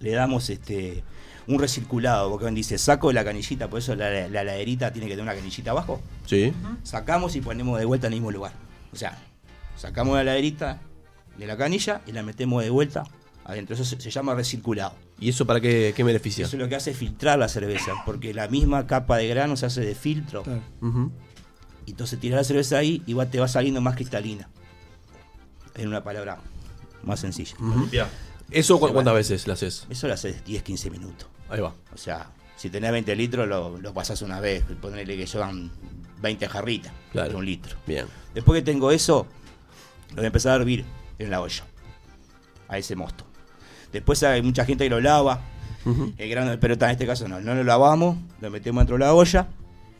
[0.00, 1.02] le damos este
[1.46, 5.12] un recirculado, porque dice, saco la canillita, por eso la, la, la heladerita tiene que
[5.12, 6.00] tener una canillita abajo.
[6.26, 6.54] Sí.
[6.84, 8.52] sacamos y ponemos de vuelta en el mismo lugar.
[8.94, 9.18] O sea,
[9.76, 10.80] sacamos la laderita
[11.38, 13.04] de la canilla y la metemos de vuelta
[13.44, 13.74] adentro.
[13.74, 14.94] Eso se, se llama recirculado.
[15.20, 16.46] ¿Y eso para qué, qué beneficia?
[16.46, 19.56] Eso es lo que hace es filtrar la cerveza, porque la misma capa de grano
[19.56, 20.42] se hace de filtro.
[20.42, 20.62] Claro.
[20.80, 21.12] Ujú.
[21.86, 24.48] Y entonces tiras la cerveza ahí y va, te va saliendo más cristalina.
[25.74, 26.38] En una palabra
[27.02, 27.54] más sencilla.
[28.50, 29.86] ¿Eso cu- cuántas veces lo haces?
[29.90, 31.28] Eso lo haces 10-15 minutos.
[31.48, 31.74] Ahí va.
[31.92, 34.64] O sea, si tenés 20 litros, lo, lo pasás una vez.
[34.80, 35.70] Ponele que llevan
[36.22, 37.30] 20 jarritas Claro.
[37.30, 37.76] de un litro.
[37.86, 38.06] Bien.
[38.34, 39.26] Después que tengo eso,
[40.10, 40.84] lo voy a empezar a hervir
[41.18, 41.64] en la olla.
[42.68, 43.24] A ese mosto.
[43.92, 45.40] Después hay mucha gente que lo lava.
[46.16, 47.40] El grano, pero ta, en este caso no.
[47.40, 49.48] No lo lavamos, lo metemos dentro de la olla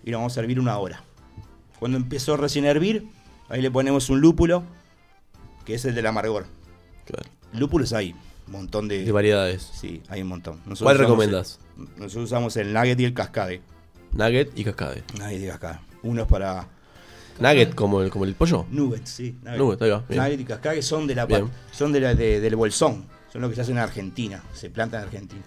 [0.02, 1.02] y lo vamos a hervir una hora.
[1.78, 3.06] Cuando empezó recién a hervir,
[3.50, 4.62] ahí le ponemos un lúpulo,
[5.66, 6.46] que es el del amargor.
[7.04, 7.28] Claro.
[7.52, 8.14] Lúpulos hay
[8.46, 9.04] un montón de.
[9.04, 9.62] De variedades.
[9.74, 10.56] Sí, hay un montón.
[10.64, 11.60] Nosotros ¿Cuál usamos recomiendas?
[11.76, 13.60] el- nosotros usamos el nugget y el cascade.
[14.12, 15.04] Nugget y cascade.
[15.18, 15.80] Nugget y cascade.
[16.02, 16.66] Uno es para
[17.38, 18.66] Nugget como el, como el pollo.
[18.70, 19.36] Nuggets, sí.
[19.42, 19.58] Nugget.
[19.58, 20.22] Nugget, ahí va, bien.
[20.22, 21.50] Nugget y cascade son de la Bien.
[21.72, 23.06] son de la, de- del bolsón.
[23.32, 24.42] Son lo que se hace en Argentina.
[24.52, 25.42] Se planta en Argentina.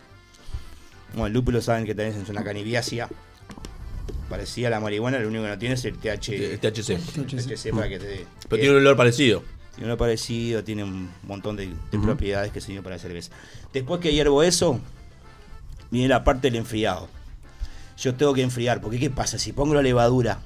[1.13, 3.07] Bueno, el lúpulo saben que tenés en una canibiacia.
[4.29, 6.97] Parecía a la marihuana, lo único que no tiene es el TH, El THC.
[6.97, 8.25] THC para que te dé.
[8.49, 9.41] Pero tiene un olor parecido.
[9.77, 13.31] Tiene uno parecido, tiene un montón de, propiedades que sirven para la cerveza.
[13.71, 14.79] Después que hiervo eso,
[15.91, 17.07] viene la parte del enfriado.
[17.97, 18.81] yo tengo que enfriar.
[18.81, 19.37] Porque ¿qué pasa?
[19.37, 20.39] Si pongo la levadura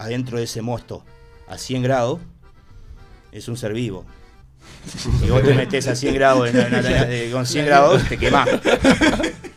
[0.00, 1.04] adentro de ese mosto
[1.48, 2.20] a 100 grados,
[3.32, 4.04] es un ser vivo.
[5.20, 8.18] Si vos te metés a 100 grados en una- una- de- con 100 grados, te
[8.18, 8.48] quemás.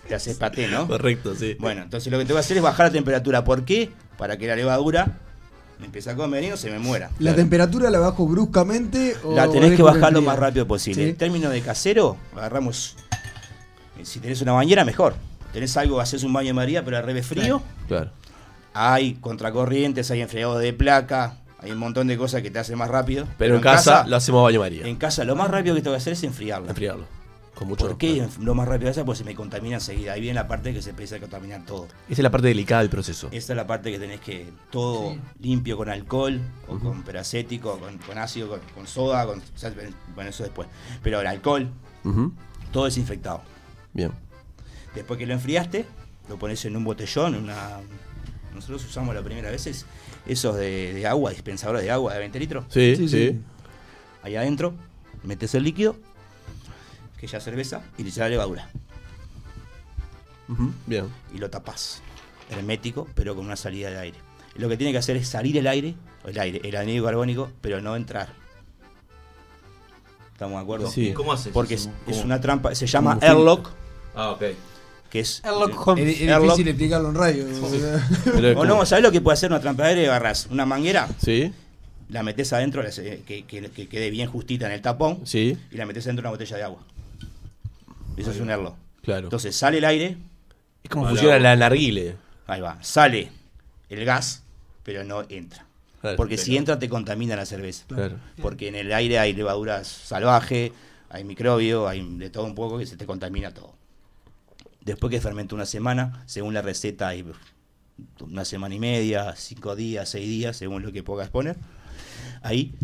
[0.07, 0.87] Te haces paté, ¿no?
[0.87, 1.55] Correcto, sí.
[1.59, 3.43] Bueno, entonces lo que tengo que hacer es bajar la temperatura.
[3.43, 3.89] ¿Por qué?
[4.17, 5.19] Para que la levadura
[5.79, 7.09] me empiece a comer y no se me muera.
[7.19, 11.03] ¿La temperatura la bajo bruscamente o La tenés que bajar lo más rápido posible.
[11.03, 11.09] Sí.
[11.09, 12.95] En términos de casero, agarramos.
[13.99, 15.15] eh, Si tenés una bañera, mejor.
[15.53, 17.61] Tenés algo, haces un baño de María, pero al revés frío.
[17.87, 18.11] Claro.
[18.73, 22.89] Hay contracorrientes, hay enfriados de placa, hay un montón de cosas que te hacen más
[22.89, 23.27] rápido.
[23.37, 24.85] Pero en casa lo hacemos a baño María.
[24.85, 26.69] En casa lo más rápido que tengo que hacer es enfriarlo.
[26.69, 27.05] Enfriarlo.
[27.55, 29.05] Con mucho ¿Por qué lo más rápido que hacer?
[29.05, 30.13] Pues se me contamina enseguida.
[30.13, 31.85] Ahí viene la parte que se empieza a contaminar todo.
[32.09, 33.29] Esa es la parte delicada del proceso.
[33.31, 37.99] Esta es la parte que tenés que todo limpio con alcohol, o con peracético, con,
[37.99, 39.71] con ácido, con, con soda, con, o sea,
[40.15, 40.67] bueno, eso después.
[41.03, 41.69] Pero el alcohol,
[42.71, 43.41] todo desinfectado.
[43.93, 44.11] Bien.
[44.95, 45.85] Después que lo enfriaste,
[46.29, 47.79] lo pones en un botellón, en una.
[48.53, 49.85] Nosotros usamos la primera vez es-
[50.25, 52.65] esos de, de agua, dispensadores de agua de 20 litros.
[52.69, 53.41] Sí, Sí, sí.
[54.21, 54.73] Ahí adentro,
[55.23, 55.95] metes el líquido,
[57.19, 58.69] que ya es cerveza, y le echas la levadura.
[60.85, 61.07] Bien.
[61.33, 62.01] y lo tapás.
[62.49, 64.17] Hermético, pero con una salida de aire.
[64.55, 67.03] Y lo que tiene que hacer es salir el aire, o el aire, el anillo
[67.03, 68.29] carbónico, pero no entrar.
[70.33, 70.89] ¿Estamos de acuerdo?
[70.91, 71.13] Sí.
[71.13, 71.89] ¿Cómo haces Porque eso?
[72.07, 73.69] es, una trampa, se llama airlock.
[74.15, 74.43] Ah, ok.
[75.13, 76.07] Que es Airlock Holmes.
[76.19, 77.45] Es- es difícil explicarlo en radio.
[78.57, 80.07] o no, ¿sabés lo que puede hacer una trampa de aire?
[80.07, 81.53] Agarrás una manguera, Sí.
[82.09, 85.55] la metes adentro, que, que- que quede bien justita en el tapón, Sí.
[85.71, 86.79] y la metes dentro de una botella de agua.
[88.17, 88.75] Eso es un airlock.
[89.03, 89.27] Claro.
[89.27, 90.17] Entonces sale el aire.
[90.83, 92.15] Es como funciona la narguile.
[92.47, 92.77] Ahí va.
[92.81, 93.29] Sale
[93.89, 94.41] el gas,
[94.83, 95.65] pero no entra.
[96.01, 96.17] Claro.
[96.17, 97.85] Porque Pero- si entra te contamina la cerveza.
[97.87, 98.15] Claro.
[98.41, 100.71] Porque en el aire hay levaduras salvajes,
[101.09, 103.75] hay microbios, hay de todo un poco que se te contamina todo.
[104.85, 107.25] Después que fermenta una semana, según la receta hay
[108.19, 111.57] una semana y media, cinco días, seis días, según lo que pongas poner.
[112.41, 112.75] Ahí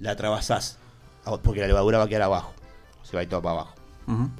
[0.00, 0.78] la trabasás,
[1.42, 2.54] porque la levadura va a quedar abajo.
[3.02, 3.74] Se va a ir todo para abajo.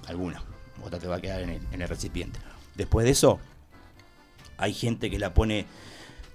[0.06, 0.42] Alguna.
[0.82, 2.40] Otra te va a quedar en el, en el recipiente.
[2.74, 3.38] Después de eso,
[4.56, 5.66] hay gente que la pone,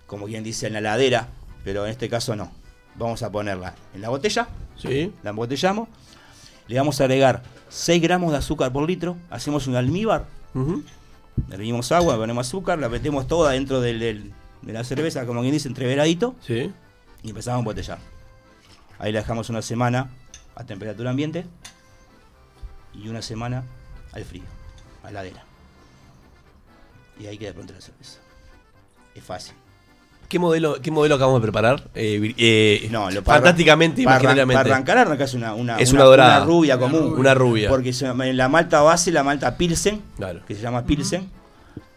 [0.08, 1.28] como quien dice, en la ladera,
[1.64, 2.52] pero en este caso no.
[2.96, 4.48] Vamos a ponerla en la botella.
[4.78, 5.14] Sí.
[5.24, 5.90] La embotellamos.
[6.70, 9.18] Le vamos a agregar 6 gramos de azúcar por litro.
[9.30, 10.26] Hacemos un almíbar.
[10.56, 10.84] Ujú.
[11.50, 15.42] Le hervimos agua, ponemos azúcar, la metemos toda dentro del, del- de la cerveza, como
[15.42, 16.36] quien dice, entreveradito.
[16.46, 16.72] Sí.
[17.24, 17.98] Y empezamos a embotellar.
[19.00, 20.10] Ahí la dejamos una semana
[20.56, 21.46] a temperatura ambiente
[22.94, 23.64] y una semana
[24.12, 24.44] al frío,
[25.04, 25.44] a la heladera.
[27.20, 28.20] Y ahí queda pronta la cerveza.
[29.16, 29.56] Es fácil.
[30.30, 31.90] ¿Qué modelo, ¿Qué modelo acabamos de preparar?
[31.96, 36.38] Eh, eh, No, lo para- fantásticamente, para, para arrancar, arrancás una, una, Es una dorada.
[36.38, 37.16] una rubia común.
[37.18, 37.68] Una rubia.
[37.68, 40.42] Porque se la malta base, la malta Pilsen, Claro.
[40.46, 41.28] que se llama Pilsen,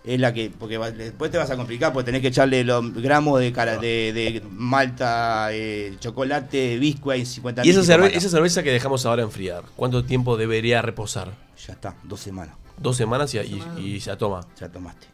[0.05, 0.51] es la que.
[0.59, 3.77] Porque va- después te vas a complicar, porque tenés que echarle los gramos de, cara,
[3.77, 9.23] de, de malta, eh, chocolate, biscuit y 50 Y esa, cerve- cerveza que dejamos ahora
[9.23, 11.33] enfriar, ¿cuánto tiempo debería reposar?
[11.67, 12.57] Ya está, dos semanas.
[12.79, 14.41] Dos semanas y, y, y se toma.
[14.59, 15.07] Ya tomaste.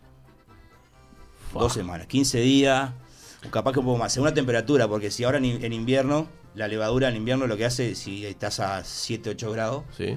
[1.52, 2.90] Dos semanas, 15 días,
[3.50, 6.28] capaz que un poco más, según la temperatura, porque si ahora en, in- en invierno,
[6.54, 10.16] la levadura en invierno lo que hace, si estás a 7, 8 grados, Sí.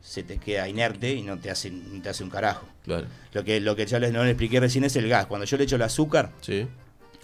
[0.00, 2.66] se te queda inerte y no te hace, no te hace un carajo.
[2.84, 3.06] Claro.
[3.32, 5.26] Lo que, lo que ya les, no les expliqué recién es el gas.
[5.26, 6.66] Cuando yo le echo el azúcar Sí.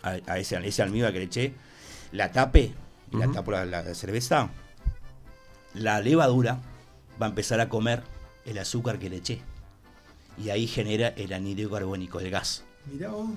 [0.03, 1.55] a, a ese, a ese almíbar que le eché,
[2.13, 2.73] la tape,
[3.11, 4.51] y la tapo la, la cerveza,
[5.75, 6.61] la levadura
[7.21, 8.03] va a empezar a comer
[8.45, 9.41] el azúcar que le eché.
[10.37, 12.65] Y ahí genera el anhídrido carbónico, el gas.
[12.87, 13.31] Mirá vos.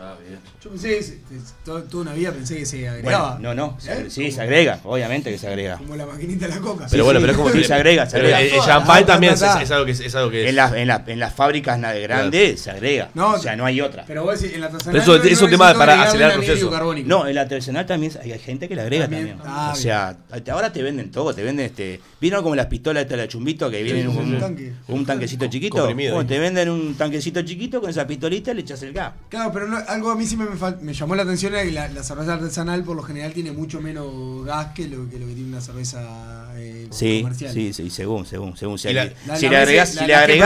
[0.00, 0.38] Ah, bien.
[0.62, 0.88] Yo pensé
[1.28, 3.32] que toda, toda una vida pensé que se agregaba.
[3.34, 4.10] Bueno, no, no, se- ¿Eh?
[4.10, 5.76] sí, se agrega, obviamente que se agrega.
[5.78, 6.86] Como la maquinita de la coca.
[6.90, 8.40] Pero bueno, pero es como sí, que- se agrega, se agrega.
[8.40, 10.48] el- el champán también ta, ta, es, es algo que es, es algo que es.
[10.50, 13.10] En, las en, las en las fábricas grandes se agrega.
[13.14, 14.04] No, o sea, no hay otra.
[14.06, 16.44] Pero vos decís, en la artesanal eso- no- es no un tema para acelerar el
[16.44, 16.70] proceso.
[16.70, 17.08] carbónico.
[17.08, 19.28] No, en la artesanal también hay gente que le agrega También.
[19.36, 19.48] también.
[19.52, 20.16] Ah, o sea,
[20.52, 22.00] ahora te venden todo, te venden este.
[22.20, 24.72] ¿Vieron como las pistolas de la chumbito que vienen sí, un, sí, un, tanque.
[24.88, 25.88] un tanquecito chiquito?
[26.26, 29.12] te venden un tanquecito chiquito con esa pistolita y le echas el gas.
[29.28, 30.46] Claro, pero no- algo a mí sí me,
[30.82, 33.80] me llamó la atención es que la, la cerveza artesanal por lo general tiene mucho
[33.80, 37.52] menos gas que lo que, lo que tiene una cerveza eh, Sí, comercial.
[37.52, 38.78] sí, sí, según, según, según.
[38.78, 39.48] Si, la- le- la- si si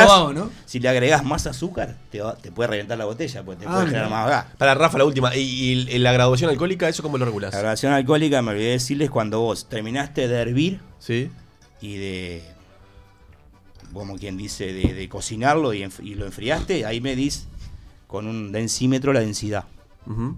[0.07, 0.51] probado, ¿no?
[0.65, 3.73] si le agregas más azúcar, te, va- te puede reventar la botella, porque te Ah,
[3.73, 4.47] puede generar más gas.
[4.59, 5.35] Para Rafa, la última.
[5.37, 7.53] ¿Y, y la graduación alcohólica, eso cómo lo regulás?
[7.53, 11.31] La graduación alcohólica, me olvidé decirles, cuando vos terminaste de hervir Sí.
[11.81, 12.43] y de,
[13.93, 17.47] como quien dice, de, de cocinarlo y, enf- y lo enfriaste, ahí medís
[18.13, 19.65] con un densímetro la densidad.
[20.07, 20.37] Ujú.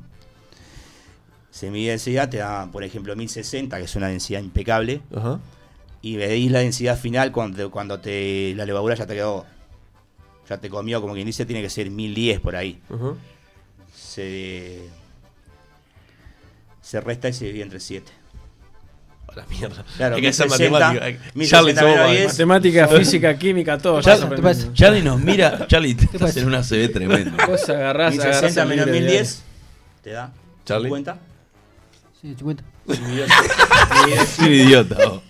[1.50, 5.00] Se mide densidad, te da, por ejemplo, 1060, que es una densidad impecable,
[6.00, 9.44] y medís la densidad final cuando, cuando te, la levadura ya te quedó
[10.48, 12.80] ya te comió, como quien dice, tiene que ser 1010 por ahí.
[13.92, 14.88] Se,
[16.80, 18.12] se resta y se divide entre 7.
[19.34, 19.84] A la mierda.
[19.96, 21.04] Claro, Hay que hacer 1060, matemática.
[21.06, 22.16] Hay- 1060 Charlie.
[22.16, 22.26] 10.
[22.32, 24.00] Matemática, física, química, todo.
[24.00, 24.50] Char- ya se ¿Qué aprendió.
[24.50, 24.72] pasa?
[24.74, 25.66] Charlie nos mira.
[25.66, 27.32] Charlie, te estás en una CB tremendo.
[27.46, 29.42] Vos agarrás, 1060 agarrás el menos libro de 1010
[30.02, 30.32] te da
[30.64, 30.84] Charlie.
[30.88, 31.18] 50.
[32.22, 32.64] Sí, 50.
[32.86, 34.94] Soy un idiota.
[35.08, 35.22] vos.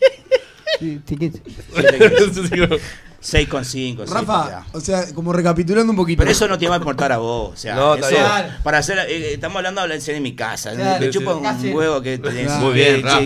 [0.81, 1.43] Sí, sí, 15.
[3.25, 4.07] 6,5.
[4.07, 6.19] Rafa, o sea, como recapitulando un poquito.
[6.21, 7.55] Pero eso no te va a importar a vos.
[7.55, 8.57] O sea, No, está eso, bien.
[8.63, 8.99] para hacer.
[9.09, 10.73] eh, estamos hablando de hablar en mi casa.
[10.73, 11.69] Claro, chupa sí.
[11.69, 12.47] un huevo que tenés.
[12.47, 12.61] Claro.
[12.61, 13.21] Muy bien, Rafa.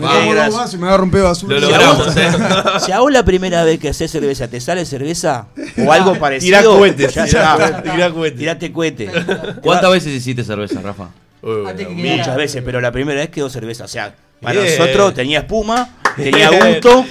[0.78, 1.60] Me me azul.
[1.60, 2.80] Lo Si a eh.
[2.80, 5.48] Si a vos la primera vez que haces cerveza te sale cerveza
[5.84, 7.24] o algo parecido, Tirá cohetes, ya
[7.82, 8.38] tirá cohetes.
[8.38, 9.10] Tirate cohete.
[9.62, 11.08] ¿Cuántas veces hiciste cerveza, Rafa?
[11.42, 11.90] Uy, bueno.
[11.90, 13.84] Muchas veces, pero la primera vez quedó cerveza.
[13.84, 14.78] O sea, para Bien.
[14.78, 17.04] nosotros tenía espuma, tenía gusto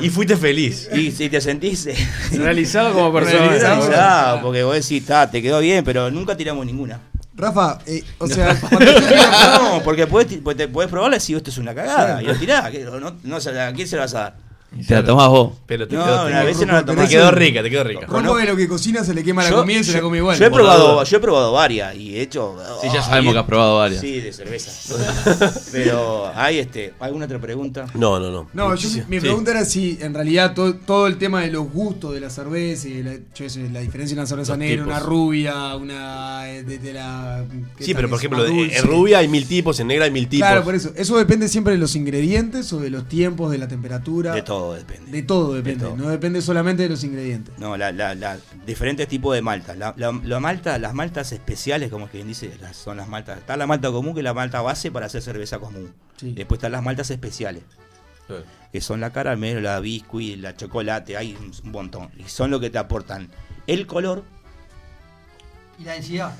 [0.00, 0.88] Y fuiste feliz.
[0.94, 1.94] y si te sentís eh,
[2.32, 3.48] Realizado como persona.
[3.48, 7.00] realizado, porque vos decís, "Ta, te quedó bien, pero nunca tiramos ninguna.
[7.34, 11.58] Rafa, eh, o sea, cuando No, porque podés, ti- pues podés probarla decís, esto es
[11.58, 12.22] una cagada.
[12.22, 12.70] Y lo tirás.
[13.00, 14.34] No, no, ¿A quién se la vas a dar?
[14.86, 15.52] Te la tomás vos.
[15.66, 17.08] Pero te No, quedó, una vez no la te tomás.
[17.10, 18.06] quedó rica, te quedó rica.
[18.06, 20.38] Rompo que lo que cocina se le quema la comida y se la come igual.
[20.38, 22.56] yo he probado, yo he probado varias y he hecho.
[22.80, 24.00] Sí, ya sabemos que has probado varias.
[24.00, 24.70] Sí, de cerveza.
[25.72, 27.86] Pero hay este, ¿alguna otra pregunta?
[27.94, 28.48] No, no, no.
[28.52, 29.20] No, yo, mi Sí.
[29.20, 32.88] pregunta era si en realidad to- todo el tema de los gustos de la cerveza
[32.88, 34.88] y la, yo qué sé, la diferencia de una cerveza Los negra, tipos.
[34.98, 37.44] una rubia, una eh, de, de la.
[37.78, 40.48] Sí, pero por ejemplo, de- en rubia hay mil tipos, en negra hay mil tipos.
[40.48, 40.92] Claro, por eso.
[40.96, 44.34] Eso depende siempre de los ingredientes o de los tiempos, de la temperatura.
[44.34, 45.10] De todo depende.
[45.10, 45.84] De todo depende.
[45.84, 45.96] todo.
[45.96, 47.58] No depende solamente de los ingredientes.
[47.58, 49.76] No, la, la, la- diferentes tipos de maltas.
[49.76, 53.38] La, la- la malta, las maltas especiales, como quien dice, las- son las maltas.
[53.38, 55.92] Está la malta común, que es la malta base para hacer cerveza común.
[56.16, 56.32] Sí.
[56.32, 57.64] Después están las maltas especiales,
[58.28, 58.34] Sí.
[58.70, 62.08] que son la caramelo, la biscuit, la chocolate, hay un, un montón.
[62.16, 63.28] Y son lo que te aportan
[63.66, 64.22] el color,
[65.78, 66.32] ¿Y la densidad?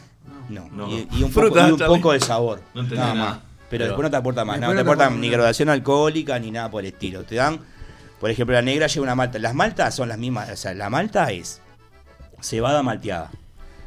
[0.49, 0.89] no, No.
[0.89, 2.61] Y, y un, Fruta, poco, y un poco de sabor.
[2.74, 3.15] No nada nada.
[3.15, 3.39] más.
[3.39, 6.39] Pero Pero- después no te aporta más, no no te aportan aporta ni graduación alcohólica
[6.39, 7.24] ni nada por el estilo.
[7.24, 7.59] Te dan,
[8.23, 9.40] por ejemplo, la negra lleva una malta.
[9.40, 11.61] Las maltas son las mismas, o sea, la malta es
[12.40, 13.32] cebada malteada.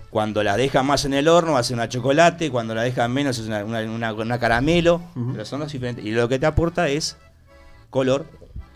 [0.10, 3.48] Cuando la dejan más en el horno hace una chocolate, cuando la dejan menos es
[3.48, 5.02] una, una- una- una caramelo,
[5.32, 6.03] pero son los diferentes.
[6.06, 7.16] Y lo que te aporta es
[7.90, 8.26] color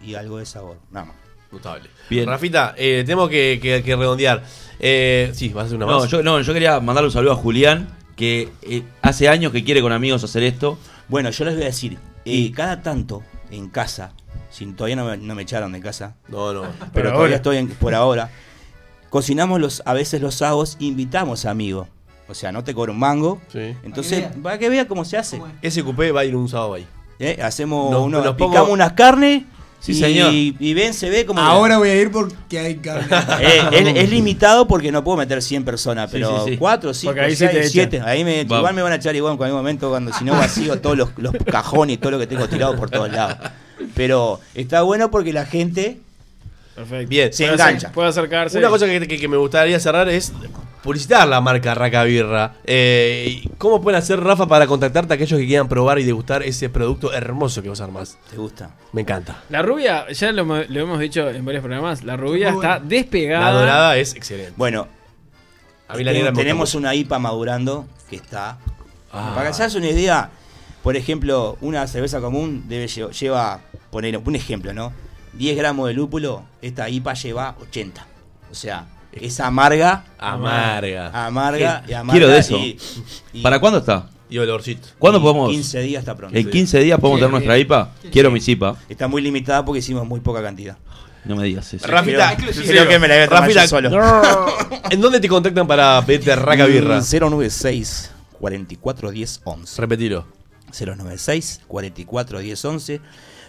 [0.02, 1.15] y algo de sabor, nada más.
[1.52, 1.90] Notable.
[2.10, 2.26] Bien.
[2.26, 4.44] Rafita, eh, tenemos que, que- que redondear.
[4.80, 6.10] Eh, sí, vas a hacer una No más.
[6.10, 9.81] yo, no, yo quería mandarle un saludo a Julián, que eh, hace años que quiere
[9.81, 10.77] con amigos hacer esto.
[11.10, 14.14] Bueno, yo les voy a decir, eh, cada tanto en casa,
[14.49, 16.63] si todavía no me, no me echaron de casa, No, no.
[16.93, 18.30] pero todavía estoy en- por ahora.
[19.09, 21.88] Cocinamos los, a veces los sábados, invitamos amigos.
[22.27, 23.41] O sea, no te cobro un mango.
[23.51, 23.76] Sí.
[23.84, 24.43] Entonces, Para que vea.
[24.43, 25.39] para que vea cómo se hace.
[25.39, 25.73] ¿Cómo es?
[25.73, 26.85] SQP va a ir un sábado ahí.
[27.17, 27.39] ¿eh?
[27.41, 29.43] Hacemos pongo- picamos unas carnes.
[29.80, 30.34] Sí, y, señor.
[30.34, 31.39] Y ven, se ve como.
[31.39, 33.07] Ahora voy a ir porque hay carne.
[33.41, 36.57] Eh, es, es limitado porque no puedo meter 100 personas, pero sí, sí.
[36.57, 37.89] 4, 5, Porque ahí sí te 6, echan.
[37.91, 38.01] 7.
[38.01, 40.80] Ahí me, igual me van a echar igual en cualquier momento cuando si no vacío
[40.81, 43.38] todos los, los cajones y todo lo que tengo tirado por todos lados.
[43.95, 45.99] Pero está bueno porque la gente
[46.76, 47.10] Perfecto.
[47.10, 47.34] Bien.
[47.34, 47.91] se Puede engancha.
[47.91, 48.57] Puede acercarse.
[48.57, 50.31] Una cosa que, que- que me gustaría cerrar es
[50.81, 52.53] publicitar la marca Raca Birra.
[52.64, 56.69] Eh, ¿Cómo pueden hacer, Rafa, para contactarte a aquellos que quieran probar y degustar ese
[56.69, 58.18] producto hermoso que vos armás?
[58.30, 58.72] ¿Te gusta?
[58.93, 59.43] Me encanta.
[59.49, 62.77] La rubia, ya lo, hemos- lo hemos dicho en varios programas, la rubia Muy está
[62.77, 62.89] buena.
[62.89, 63.51] despegada.
[63.51, 64.53] La dorada es excelente.
[64.56, 64.88] Bueno,
[65.89, 68.57] A mí la tenemos una IPA madurando que está.
[69.11, 69.34] Ah.
[69.35, 70.30] Para que se hagas una idea,
[70.84, 73.61] por ejemplo, una cerveza común debe lle- lleva,
[73.91, 74.93] poner un ejemplo, ¿no?
[75.34, 78.06] 10 gramos de lúpulo, esta IPA lleva 80.
[78.51, 81.26] O sea, es amarga, Amarga.
[81.26, 82.11] amarga y amarga.
[82.11, 82.57] quiero de eso.
[82.57, 82.77] y-
[83.34, 84.10] y- ¿Para cuándo está?
[84.30, 84.88] Y olorcito.
[84.99, 85.49] ¿Cuándo y podemos?
[85.49, 86.38] 15 días está pronto.
[86.38, 87.57] En 15 días podemos tener nuestra.
[87.57, 87.89] IPA.
[88.11, 88.76] Quiero mi IPA.
[88.88, 90.77] Está muy limitada porque hicimos muy poca cantidad.
[91.26, 91.85] No me digas eso.
[91.88, 94.45] Rafita, creo, creo que me la voy a tomar Rafita, yo solo.
[94.91, 97.01] ¿En dónde te contactan para pedirte Raca Birra?
[97.01, 99.81] 096 44 10 11.
[99.81, 100.26] Repetilo.
[100.71, 103.01] 096 44 10 11.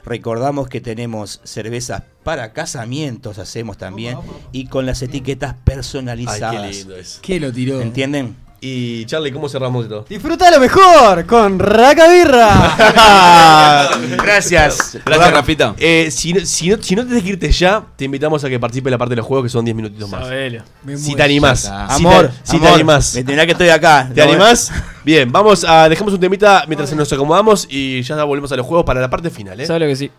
[0.05, 4.16] Recordamos que tenemos cervezas para casamientos, hacemos también,
[4.52, 6.66] y con las etiquetas Ay, personalizadas.
[6.66, 7.18] qué lindo es.
[7.22, 7.80] ¿Qué lo tiró?
[7.80, 8.36] ¿Entienden?
[8.62, 10.05] Y Charlie, ¿cómo cerramos esto?
[10.07, 12.77] Disfruta lo mejor con Raca Birra.
[14.23, 14.99] Gracias.
[15.03, 15.74] Gracias, Rafita.
[15.78, 18.61] Eh, si, no- si, no, si no tenés que irte ya, te invitamos a que
[18.61, 20.24] participe en la parte de los juegos, que son 10 minutitos más.
[20.24, 20.62] Sabelo.
[20.97, 21.61] Si te animás.
[21.61, 23.15] Si amor, te, si te amor, animás.
[23.15, 24.11] Me tendrá que estoy acá.
[24.15, 24.70] ¿Te animás?
[25.05, 25.89] Bien, vamos a.
[25.89, 29.31] Dejamos un temita mientras nos acomodamos y ya volvemos a los juegos para la parte
[29.31, 29.65] final, ¿eh?
[29.66, 30.11] ¿Sabes lo que sí?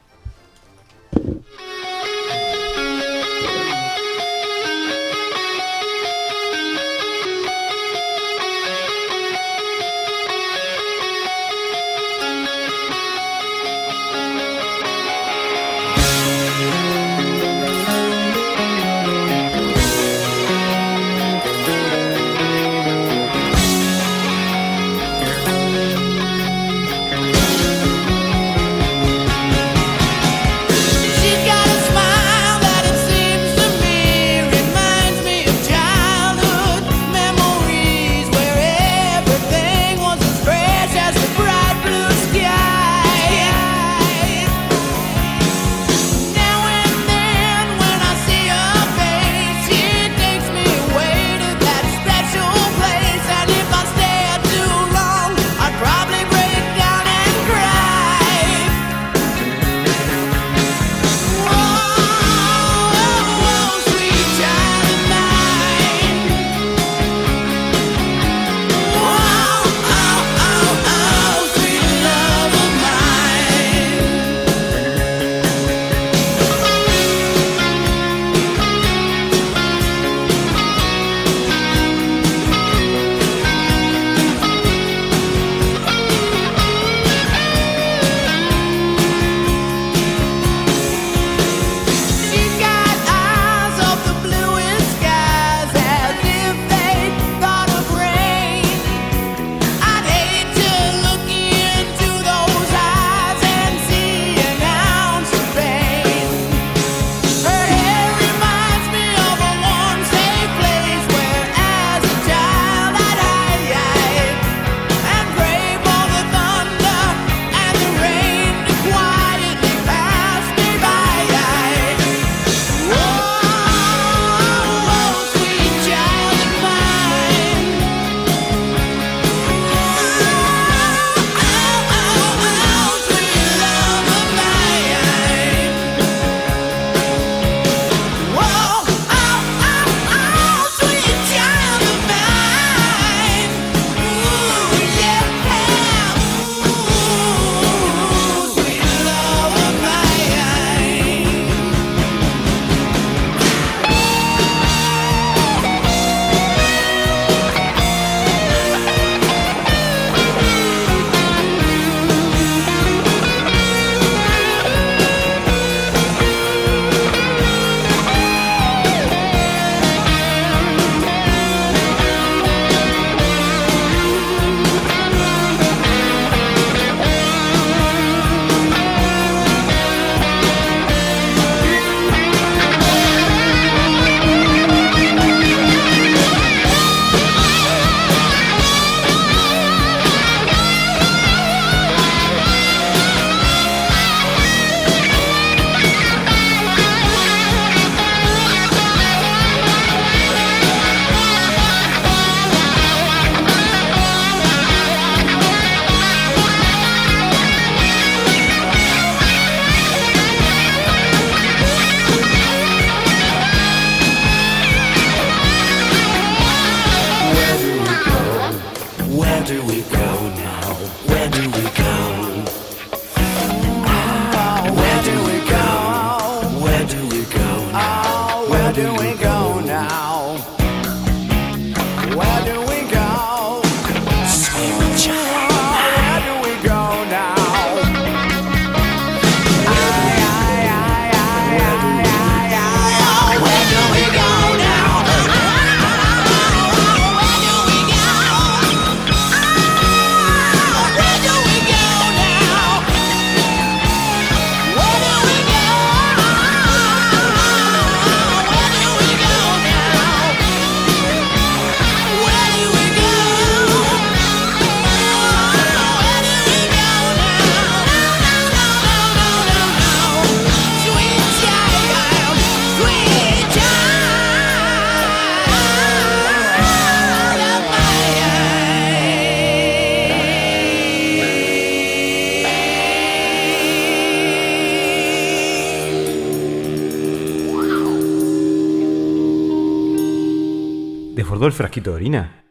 [291.21, 292.43] ¿Desbordó el frasquito de orina?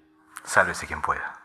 [0.45, 1.41] Sálvese quien pueda.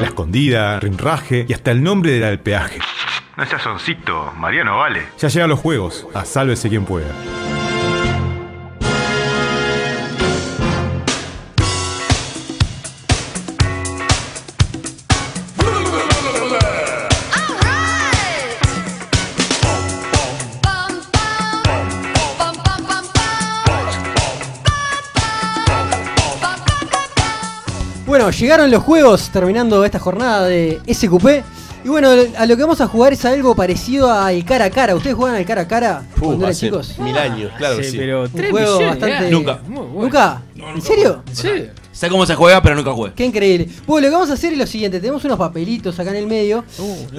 [0.00, 2.80] La escondida, rinraje y hasta el nombre del alpeaje.
[3.36, 5.06] No seas soncito, Mariano vale.
[5.20, 7.06] Ya llegan los juegos, a sálvese quien pueda.
[28.38, 31.26] Llegaron los juegos terminando esta jornada de SQP.
[31.84, 34.96] Y bueno, a lo que vamos a jugar es algo parecido al cara a cara.
[34.96, 36.98] ¿Ustedes juegan al cara a cara cuando eran hace chicos?
[36.98, 37.98] Mil años, claro que Sí, sí.
[37.98, 39.30] pero Un tres juego millones, bastante.
[39.30, 39.60] Nunca.
[39.68, 40.42] ¿Nunca?
[40.74, 41.22] ¿En serio?
[41.32, 41.48] Sí.
[41.92, 43.12] Sé cómo se juega, pero nunca jugué.
[43.14, 43.68] Qué increíble.
[43.86, 46.26] Bueno, lo que vamos a hacer es lo siguiente: tenemos unos papelitos acá en el
[46.26, 46.64] medio.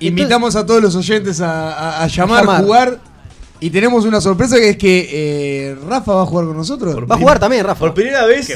[0.00, 2.62] Invitamos a todos los oyentes a, a- a llamar, llamar.
[2.64, 3.13] jugar.
[3.64, 6.94] Y tenemos una sorpresa que es que eh, Rafa va a jugar con nosotros.
[7.10, 7.80] Va a jugar también, Rafa.
[7.80, 8.52] Por primera vez,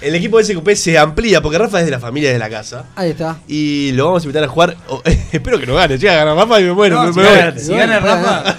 [0.00, 2.86] el equipo de SQP se amplía porque Rafa es de la familia de la casa.
[2.96, 3.36] Ahí está.
[3.46, 4.76] Y lo vamos a invitar a jugar.
[4.88, 5.02] oh,
[5.32, 5.98] espero que no gane.
[5.98, 6.96] Llega a ganar Rafa y me muero.
[7.04, 7.58] No, me- si me gana-.
[7.58, 8.56] Si gana Rafa,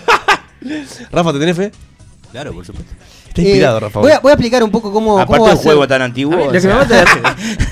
[1.11, 1.71] Rafa, ¿te tenés fe?
[2.31, 2.93] Claro, por supuesto.
[3.29, 3.99] Está inspirado, Eh, Rafa.
[3.99, 5.65] Voy a, voy a explicar un poco cómo, cómo Aparte va a de un ser.
[5.71, 6.35] juego tan antiguo.
[6.37, 7.05] Mí o Lo que, sea, me mata de,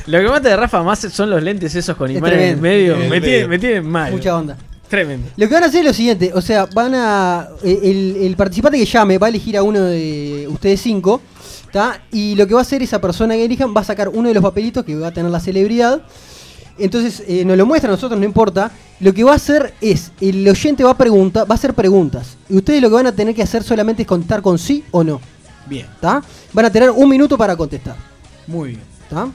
[0.07, 2.61] lo que me mata de Rafa más son los lentes esos con Es imanes en
[2.61, 2.97] medio.
[2.97, 4.11] Me tienen mal.
[4.11, 4.57] Mucha onda.
[4.90, 5.28] Tremendo.
[5.36, 7.48] Lo que van a hacer es lo siguiente, o sea, van a.
[7.64, 11.22] eh, El, el participante que llame va a elegir a uno de ustedes cinco,
[11.66, 12.02] ¿está?
[12.12, 14.34] Y lo que va a hacer esa persona que elijan va a sacar uno de
[14.36, 16.02] los papelitos que va a tener la celebridad.
[16.78, 18.70] Entonces eh, nos lo muestra a nosotros, no importa.
[18.99, 22.38] Lo que va a hacer es, el oyente va a preguntar, va a hacer preguntas.
[22.49, 25.03] Y ustedes lo que van a tener que hacer solamente es contar con sí o
[25.03, 25.20] no.
[25.68, 26.22] Bien, ¿Está?
[26.53, 27.95] Van a tener un minuto para contestar.
[28.45, 28.82] muy bien.
[29.03, 29.28] ¿Está?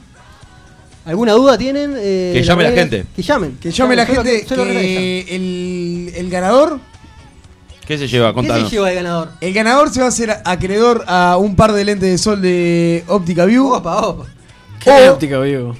[1.11, 1.93] ¿Alguna duda tienen?
[1.97, 3.05] eh, Que llame la gente.
[3.15, 3.57] Que llamen.
[3.61, 6.79] Que llame la Solo- gente solo reglas que el, el ganador.
[7.85, 8.29] ¿qué se lleva?
[8.29, 8.71] ¿Qué se Contanos.
[8.71, 9.31] lleva el ganador?
[9.41, 13.03] El ganador se va a hacer acreedor a un par de lentes de sol de
[13.07, 14.25] Óptica View Opa, opa.
[14.81, 15.75] Qué O- óptica, vivo.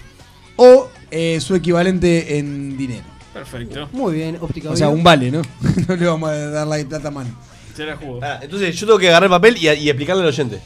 [0.57, 3.03] o eh, su equivalente en dinero.
[3.33, 3.87] Perfecto.
[3.93, 4.69] Muy bien, óptica.
[4.71, 4.97] O sea, View.
[4.97, 5.41] un vale, ¿no?
[5.87, 7.29] no le vamos a dar la plata a mano.
[7.75, 8.19] Se la jugó.
[8.21, 10.59] Ah, entonces yo tengo que agarrar el papel y, y explicarle al oyente.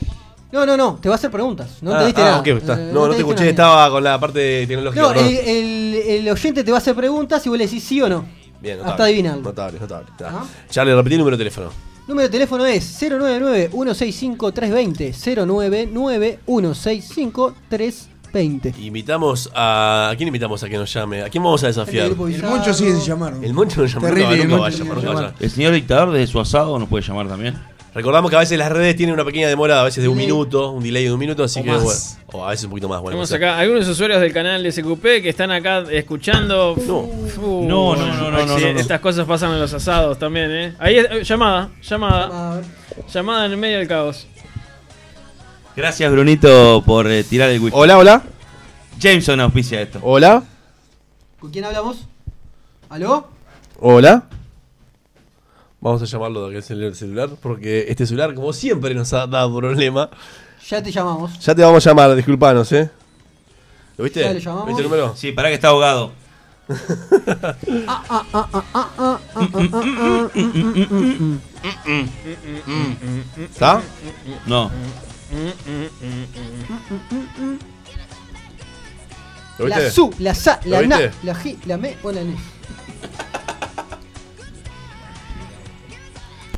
[0.55, 1.79] No, no, no, te va a hacer preguntas.
[1.81, 2.57] No ah, te diste ah, nada.
[2.57, 2.81] está.
[2.81, 3.49] Eh, no, no te escuché, nada.
[3.49, 5.01] estaba con la parte de tecnología.
[5.01, 8.01] No, el, el- el oyente te va a hacer preguntas y vos le decís sí
[8.01, 8.23] o no.
[8.61, 9.41] Bien, hasta adivinarlo.
[9.41, 10.07] Notable, notable.
[10.11, 10.29] está.
[10.29, 10.45] Ajá.
[10.69, 11.71] Charlie, repetí el número de teléfono.
[12.07, 15.13] Número de teléfono es 099-165-320.
[16.45, 18.77] 099-165-320.
[18.79, 20.11] Invitamos a.
[20.11, 21.21] ¿A quién invitamos a que nos llame?
[21.23, 22.05] ¿A quién vamos a desafiar?
[22.05, 22.55] El Bizarro.
[22.55, 23.43] Moncho sí se llamaron.
[23.43, 23.93] El Moncho nos.
[23.93, 25.33] Terrible, Nunca, el.
[25.37, 27.74] El señor dictador desde su asado nos puede llamar también.
[27.95, 30.71] Recordamos que a veces las redes tienen una pequeña demora, a veces de un minuto,
[30.71, 31.81] un delay de un minuto, así O que más.
[31.81, 31.99] bueno.
[32.33, 32.99] O a veces un poquito más.
[32.99, 33.43] Bueno, Tenemos no sé.
[33.43, 36.75] acá algunos usuarios del canal de SQP que están acá escuchando.
[36.85, 37.07] No.
[37.39, 38.79] No, no, no, no, no, sí, no, no.
[38.81, 40.75] Estas cosas pasan en los asados también, ¿eh?
[40.77, 42.61] Ahí, eh, llamada, llamada,
[43.13, 44.27] llamada en el medio del caos.
[45.73, 47.79] Gracias, Brunito, por eh, tirar el whisky.
[47.79, 48.23] Hola, hola.
[48.99, 49.99] Jameson auspicia esto.
[50.01, 50.43] Hola.
[51.39, 52.05] ¿Con quién hablamos?
[52.89, 53.29] ¿Aló?
[53.79, 54.23] Hola.
[55.85, 59.27] Vamos a llamarlo de que es el celular, porque este celular, como siempre, nos ha
[59.27, 60.09] dado problema.
[60.67, 61.39] Ya te llamamos.
[61.39, 62.89] Ya te vamos a llamar, disculpanos, ¿eh?
[63.95, 64.21] ¿Lo viste?
[64.21, 64.65] Ya lo llamamos.
[64.65, 65.15] ¿Viste el número?
[65.15, 66.11] Sí, pará que está ahogado.
[73.37, 73.83] ¿Está?
[74.47, 74.71] No.
[79.59, 79.91] ¿Lo La viste?
[79.91, 82.35] su, la sa, ¿Lo la na, la ji, la me o la ne.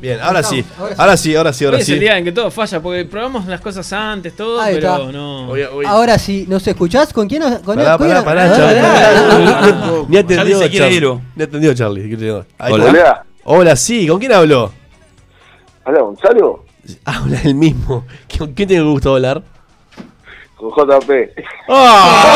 [0.00, 0.64] Bien, ahora sí.
[0.78, 0.94] Ahora sí.
[0.98, 2.00] Ahora sí, ahora sí, ahora Hoy es el sí.
[2.00, 5.12] día en que todo falla, porque probamos las cosas antes, todo, Ahí pero está.
[5.12, 5.48] no.
[5.48, 7.12] Hoy- hoy- Ahora sí, ¿nos escuchás?
[7.12, 7.42] ¿Con quién?
[7.64, 10.04] Con Pará, con- pará, pará, Charlie.
[10.08, 11.20] Ni atendió Charlie.
[11.36, 12.44] Ni atendió Charlie.
[12.58, 13.24] Hola.
[13.44, 14.06] Hola, sí.
[14.06, 14.72] ¿Con quién habló?
[15.84, 16.64] hola Gonzalo,
[17.04, 18.04] Habla el mismo.
[18.38, 19.42] ¿Con quién tiene gusto hablar?
[20.58, 21.10] Con JP.
[21.68, 22.34] ¡Ah!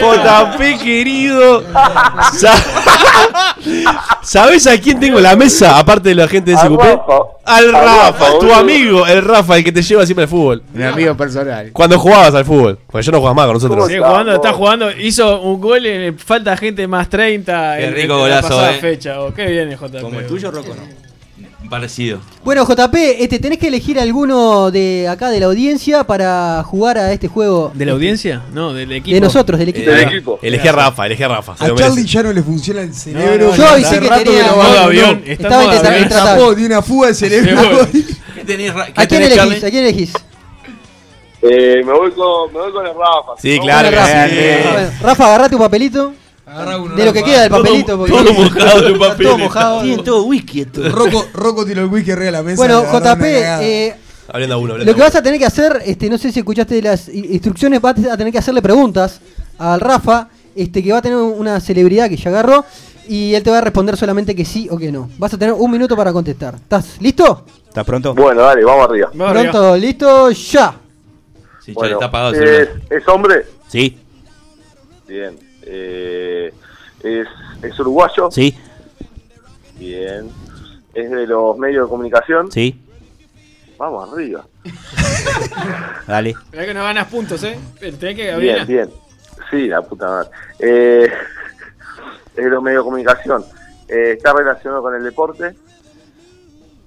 [0.00, 1.62] JP querido.
[2.32, 2.56] Sa-
[4.22, 5.78] ¿Sabes a quién tengo en la mesa?
[5.78, 6.80] Aparte de la gente de SQP.
[7.44, 10.62] Al Rafa, tu amigo, el Rafa, el que te lleva siempre al fútbol.
[10.72, 11.70] Mi amigo personal.
[11.72, 12.78] Cuando jugabas al fútbol.
[12.90, 13.86] Porque yo no jugaba más con nosotros.
[13.88, 18.20] Sí, jugando, está jugando, hizo un gol en falta gente más 30 Qué rico en
[18.20, 18.78] golazo, la pasada eh.
[18.80, 19.20] fecha.
[19.20, 20.00] Oh, qué bien el JP.
[20.00, 21.13] Como el tuyo, Rocco, no.
[21.68, 22.20] Parecido.
[22.44, 27.12] Bueno, JP, este, tenés que elegir alguno de acá de la audiencia para jugar a
[27.12, 27.72] este juego.
[27.74, 28.42] ¿De la audiencia?
[28.52, 29.14] No, del equipo.
[29.14, 29.90] De nosotros, del equipo.
[29.90, 30.38] Del Eh, equipo.
[30.42, 31.52] Elegí a Rafa, elegí a Rafa.
[31.58, 33.46] A Charlie ya no le funciona el cerebro.
[33.48, 34.50] no, Yo ya avisé hace que tenía
[34.82, 35.22] avión.
[35.26, 35.98] Estaba intentando.
[36.16, 37.88] Escapó de una fuga de cerebro.
[38.34, 39.64] ¿Qué tenés, Ra- qué ¿A quién tenés, elegís?
[39.64, 40.12] ¿A quién elegís?
[41.42, 43.40] Eh, me, voy con, me voy con el Rafa.
[43.40, 43.64] Sí, ¿no?
[43.64, 44.34] claro Rafa, sí.
[44.72, 46.14] Bueno, Rafa, agarrá tu papelito.
[46.46, 47.96] Uno, De lo que queda del papelito.
[47.96, 49.26] porque- todo mojado en un Está papel.
[49.26, 49.82] Todo mojado.
[49.82, 50.88] Tienen todo whisky esto.
[50.90, 52.56] Rocco, Rocco tiró el whisky arriba de la mesa.
[52.56, 53.96] Bueno, JP, eh,
[54.28, 56.80] Hablando uno, hablando lo que vas a tener que hacer, este, no sé si escuchaste
[56.82, 59.20] las instrucciones, vas a tener que hacerle preguntas
[59.58, 62.64] al Rafa, este, que va a tener una celebridad que ya agarró,
[63.08, 65.10] y él te va a responder solamente que sí o que no.
[65.18, 66.54] Vas a tener un minuto para contestar.
[66.54, 67.44] ¿Estás listo?
[67.68, 68.14] ¿Estás pronto?
[68.14, 69.10] Bueno, dale, vamos arriba.
[69.14, 69.52] Vamos arriba.
[69.52, 70.74] Pronto, listo, ya.
[71.64, 72.82] Sí, Bueno, está apagado el.
[72.90, 73.46] ¿Es hombre?
[73.68, 73.98] Sí,
[75.06, 75.38] Bien.
[75.66, 76.52] Eh,
[77.02, 77.26] es,
[77.62, 78.30] ¿Es uruguayo?
[78.30, 78.56] sí,
[79.78, 80.30] Bien.
[80.94, 82.50] ¿Es de los medios de comunicación?
[82.52, 82.80] sí.
[83.76, 84.46] Vamos arriba.
[86.06, 86.34] Dale.
[86.52, 87.58] Mirá que no ganas puntos, ¿eh?
[87.80, 88.66] Tenés que Bien, adivinar.
[88.68, 88.90] bien.
[89.50, 90.30] Sí, la puta madre.
[90.60, 91.08] Eh,
[92.36, 93.44] es de los medios de comunicación.
[93.88, 95.56] Eh, ¿Está relacionado con el deporte?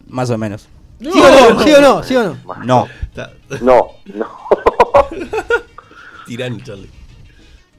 [0.07, 0.69] Más o menos.
[1.01, 1.13] ¿Sí o
[1.53, 1.63] no?
[1.63, 2.03] ¿Sí o no?
[2.03, 2.37] ¿Sí o no?
[2.63, 2.87] No.
[3.61, 4.37] No, no.
[6.25, 6.89] Tirán, Charlie.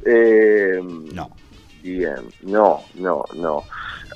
[0.05, 0.79] Eh,
[1.12, 1.31] No.
[1.83, 3.62] Bien, no, no, no.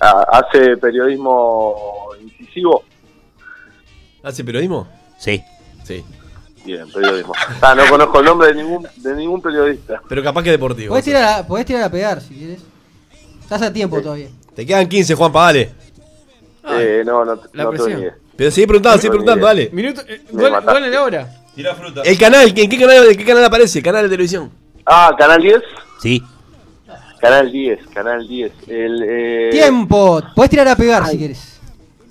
[0.01, 2.83] Ah, ¿Hace periodismo incisivo?
[4.23, 4.89] ¿Hace periodismo?
[5.19, 5.43] Sí.
[5.85, 6.05] Sí.
[6.65, 7.33] Bien, periodismo.
[7.61, 10.03] Ah, no conozco el nombre de ningún, de ningún periodista.
[10.09, 10.91] Pero capaz que deportivo.
[10.91, 12.61] Podés tirar, a, podés tirar a pegar si quieres.
[13.41, 14.29] Estás a tiempo todavía.
[14.55, 15.71] Te quedan 15, Juanpa, dale.
[16.69, 18.13] Eh, no, no, la no te presión.
[18.37, 19.71] Pero sigue preguntando, sigue preguntando, dale.
[19.73, 20.73] Minuto, eh, Me gol, mataste.
[20.81, 21.43] gol en la hora.
[21.55, 22.03] Tira fruta.
[22.03, 23.83] El canal, ¿en qué canal, en qué canal aparece?
[23.83, 24.51] ¿Canal de televisión?
[24.87, 25.61] Ah, Canal 10.
[26.01, 26.23] Sí.
[27.21, 28.53] Canal 10, Canal 10.
[28.67, 30.21] El, eh, Tiempo.
[30.35, 31.61] Podés tirar a pegar si quieres.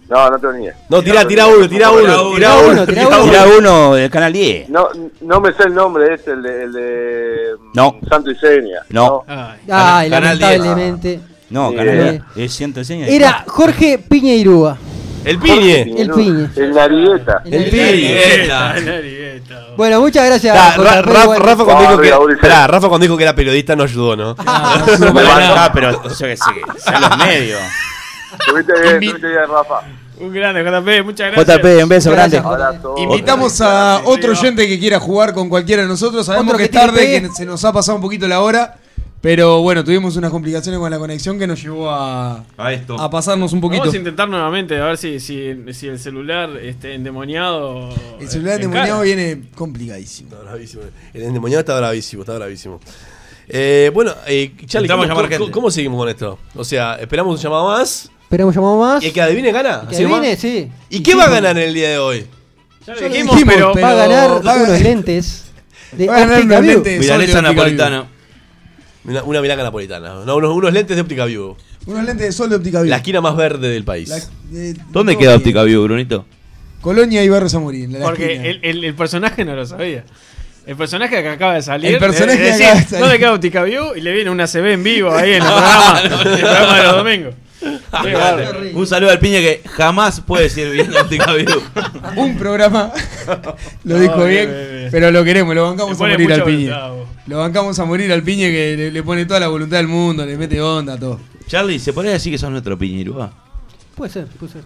[0.08, 0.76] No, no tengo ni idea.
[0.90, 2.02] No, tira, tira uno, tira uno,
[2.36, 2.86] tira uno.
[2.86, 3.24] tira uno.
[3.24, 4.70] Tira uno del canal 10.
[4.70, 4.88] No,
[5.22, 7.98] no me sé el nombre, es el de, el de No.
[8.10, 8.80] Santo y Seña.
[8.90, 9.24] No.
[9.28, 9.60] Ay.
[9.70, 10.50] Ay, Canal 10.
[10.60, 11.20] lamentablemente.
[11.50, 11.76] No, Sí.
[11.78, 12.46] canal 10.
[12.46, 13.08] Es ciento enseña.
[13.08, 14.78] Era Jorge Piñeirúa.
[15.24, 15.82] El piñe.
[15.98, 16.50] El Piñe.
[16.56, 17.42] El Narigueta.
[17.46, 19.42] El piñe.
[19.78, 20.56] Bueno, muchas gracias.
[20.56, 21.46] JP, Ra- Ra- bueno.
[21.46, 22.36] Rafa, cuando dijo que.
[22.38, 24.36] Pará, Rafa cuando dijo que era periodista no ayudó, ¿no?
[24.36, 27.60] No, ah, pero yo qué sé, son los medios.
[28.40, 29.82] Estuviste bien, estuviste bien, Rafa.
[30.20, 31.58] Un grande, JP, muchas gracias.
[31.58, 32.80] JP, un beso Gracias, grande.
[32.98, 36.26] Invitamos a otro oyente que quiera jugar con cualquiera de nosotros.
[36.26, 38.76] Sabemos Otro que que es tarde, que se nos ha pasado un poquito la hora.
[39.22, 43.00] Pero bueno, tuvimos unas complicaciones con la conexión que nos llevó a, A esto.
[43.00, 43.82] a pasarnos un poquito.
[43.82, 47.90] Vamos a intentar nuevamente a ver si, si, si el celular este, endemoniado.
[48.20, 50.32] El celular endemoniado viene complicadísimo.
[50.32, 50.84] Está bravísimo.
[51.14, 52.80] El endemoniado está bravísimo, está bravísimo.
[53.48, 54.90] Eh, bueno, eh, Charlie,
[55.52, 56.40] ¿cómo, seguimos con esto?
[56.56, 58.10] O sea, esperamos un llamado más.
[58.24, 59.04] Esperamos llamado más.
[59.04, 59.86] ¿Y el que adivine gana?
[59.88, 60.72] Que adivine, sí.
[60.90, 62.26] ¿Y qué va a ganar en el día de hoy?
[62.88, 63.72] Ya lo Ya lo dijimos, dijimos, pero.
[63.74, 65.46] pero- Va a ganar va a unos lentes
[65.92, 67.00] de va a ganar unos lentes.
[67.00, 68.08] Milanesa napolitana.
[69.04, 70.24] Una, una milanga napolitana.
[70.26, 71.58] No, unos, unos lentes de óptica vivo.
[71.88, 72.96] Unos lentes de sol de óptica La View.
[72.96, 74.10] esquina más verde del país.
[74.10, 74.20] La-
[74.52, 75.36] de- ¿Dónde queda.
[75.36, 76.26] Óptica View, Brunito?
[76.82, 77.94] Colonia y Barrio Zamorín.
[77.94, 80.04] la Porque el, el, el personaje no lo sabía.
[80.68, 81.94] El personaje que acaba de salir.
[81.94, 83.04] El personaje eh, que decía, acaba de salir.
[83.04, 83.96] ¿Dónde queda Óptica View?
[83.96, 86.84] Y le viene una CB en vivo ahí en el programa, en el programa de
[86.84, 87.36] los domingos.
[87.92, 88.60] Bárbaro.
[88.74, 91.62] Un saludo al piña que jamás puede decir bien Óptica View.
[92.16, 92.92] Un programa.
[93.84, 94.90] lo dijo bien, bien, bien, bien.
[94.92, 96.72] pero lo queremos, lo bancamos a morir al piñe.
[97.28, 100.26] Lo bancamos a morir al piñe que le, le pone toda la voluntad del mundo,
[100.26, 101.20] le mete onda, todo.
[101.48, 103.32] Charlie, ¿se podría decir que sos nuestro piñirúa?
[103.96, 104.62] Puede ser, puede ser.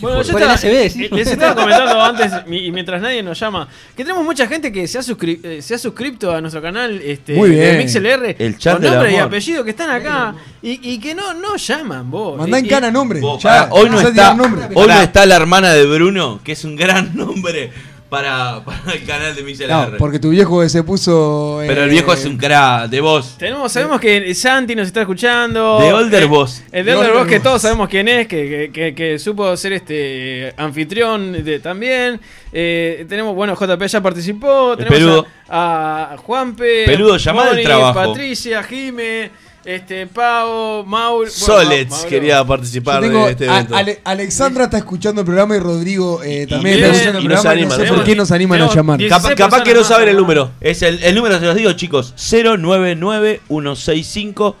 [0.00, 1.04] Bueno, yo estaba- ACB, sí.
[1.04, 4.86] eh, les estaba comentando antes, y mientras nadie nos llama, que tenemos mucha gente que
[4.86, 7.62] se ha, suscri- eh, se ha suscrito a nuestro canal este, Muy bien.
[7.78, 11.34] de MixLR El chat con nombre y apellido que están acá y, y que no,
[11.34, 12.38] no llaman vos.
[12.38, 13.20] Mandá en y- cana nombre.
[13.20, 14.68] Vos, Ya, pará, hoy no está, nombre.
[14.74, 17.72] hoy no está la hermana de Bruno, que es un gran nombre
[18.08, 21.58] para, para el canal de Mixel No, porque tu viejo se puso.
[21.66, 23.36] Pero el eh, viejo es un crack de voz.
[23.38, 25.78] Tenemos, sabemos que Santi nos está escuchando.
[25.80, 26.62] De Older Eh, Boss.
[26.72, 29.18] El de De Older Older Boss que todos sabemos quién es, que, que- que- que
[29.18, 32.20] supo ser este anfitrión de, también.
[32.52, 34.72] Eh, tenemos, bueno, JP ya participó.
[34.72, 35.26] El tenemos peludo.
[35.48, 36.84] a, a Juanpe.
[36.86, 37.94] Peludo, llamá del Moni, trabajo.
[37.94, 39.30] Patricia, Jime,
[39.68, 41.26] este, Pau, Maul.
[41.26, 42.08] bueno, Solets Mauro.
[42.08, 43.76] quería participar tengo- de este a- evento.
[43.76, 47.28] Ale- Alexandra está escuchando el programa y Rodrigo eh, también bien, está escuchando el y
[47.28, 47.84] no programa.
[47.84, 48.98] y por qué nos animan a llamar.
[48.98, 50.50] diez- Capa- 16 capaz que no saben el número.
[50.60, 52.14] Es el, el número, se los digo, chicos.
[52.16, 54.54] 099-165-320.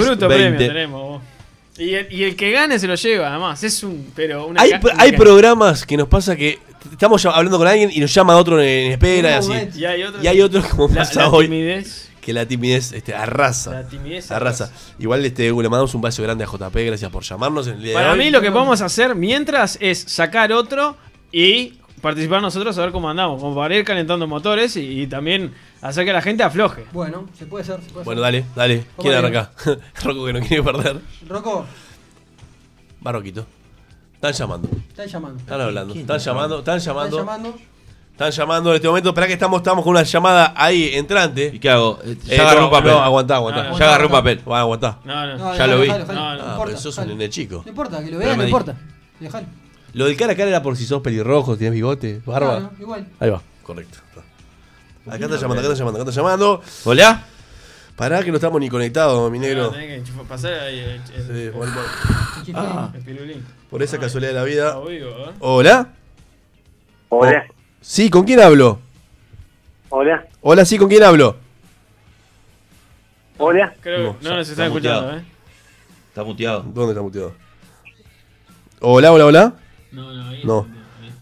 [0.00, 1.00] Bruto premio tenemos.
[1.02, 1.22] vos.
[1.78, 3.62] Y el, y el que gane se lo lleva, además.
[3.64, 4.12] Es un.
[4.14, 6.58] Pero una Hay, hay programas que nos pasa que
[6.90, 9.52] estamos hablando con alguien y nos llama otro en espera y así.
[9.80, 10.22] Y hay otro.
[10.22, 12.10] Y hay otro como la, pasa la hoy timidez.
[12.22, 13.70] Que la timidez este, arrasa.
[13.72, 14.72] La timidez arrasa.
[14.98, 17.88] Igual este, le mandamos un beso grande a JP, gracias por llamarnos en el día
[17.90, 18.18] de Para hoy.
[18.18, 20.96] mí lo que podemos hacer mientras es sacar otro
[21.32, 25.52] y participar nosotros a ver cómo andamos, como para ir calentando motores y, y también
[25.80, 26.84] hacer que la gente afloje.
[26.92, 27.80] Bueno, se puede hacer.
[27.82, 28.44] Se puede Bueno, hacer.
[28.54, 28.86] dale, dale.
[28.96, 29.50] ¿Cómo ¿Quién arranca?
[30.04, 31.00] Rocco que no quiere perder.
[31.28, 31.66] Rocco,
[33.04, 33.44] Va, Roquito.
[34.14, 34.68] Están llamando.
[34.88, 35.38] están llamando.
[35.40, 35.94] Están hablando.
[35.94, 36.58] Están llamando.
[36.60, 37.58] Están Están llamando.
[38.28, 39.08] Están llamando en este momento.
[39.08, 41.50] Esperá que estamos, estamos con una llamada ahí entrante.
[41.54, 41.98] ¿Y qué hago?
[42.04, 42.92] Eh, Eh, Ya agarré no, un papel.
[42.92, 43.62] No, aguantá, aguantá.
[43.64, 44.40] No, no, ya agarré un papel.
[44.50, 44.98] Va, aguantá.
[45.04, 45.38] No, no.
[45.38, 45.88] No, Ya dejalo, lo vi.
[45.88, 46.04] No, no.
[46.04, 46.76] Ah, No pero importa.
[46.76, 47.62] sos un nene chico.
[47.64, 48.76] No importa, que lo vean, no importa.
[49.18, 49.46] Dejalo.
[49.94, 52.70] Lo del cara a cara era por si sos pelirrojo, tienes bigote, barba.
[52.78, 53.06] Igual.
[53.20, 53.98] Ahí va, correcto.
[55.06, 56.62] Acá está llamando, acá está llamando, acá está llamando.
[56.84, 57.24] ¿Hola?
[57.96, 59.70] Pará que no estamos ni conectados, mi negro.
[59.70, 61.72] Tenés que enchufar- pasar ahí el, el- Sí, bueno,
[62.54, 62.90] Ah.
[62.94, 63.44] el pilulín.
[63.68, 64.74] por esa casualidad de la vida.
[64.76, 65.32] Ah, ¿eh?
[65.40, 65.88] Hola.
[67.10, 67.44] Hola,
[67.82, 68.78] Sí, ¿con quién hablo?
[69.90, 71.36] hola, Hola, sí, ¿con quién hablo?
[73.38, 73.74] hola.
[73.80, 75.18] Creo que no nos están está escuchando, muteado.
[75.18, 75.24] ¿eh?
[76.08, 76.62] Está muteado.
[76.62, 77.34] ¿Dónde está muteado?
[78.80, 79.54] Hola, hola, hola.
[79.90, 80.42] No, no, ahí.
[80.44, 80.66] No.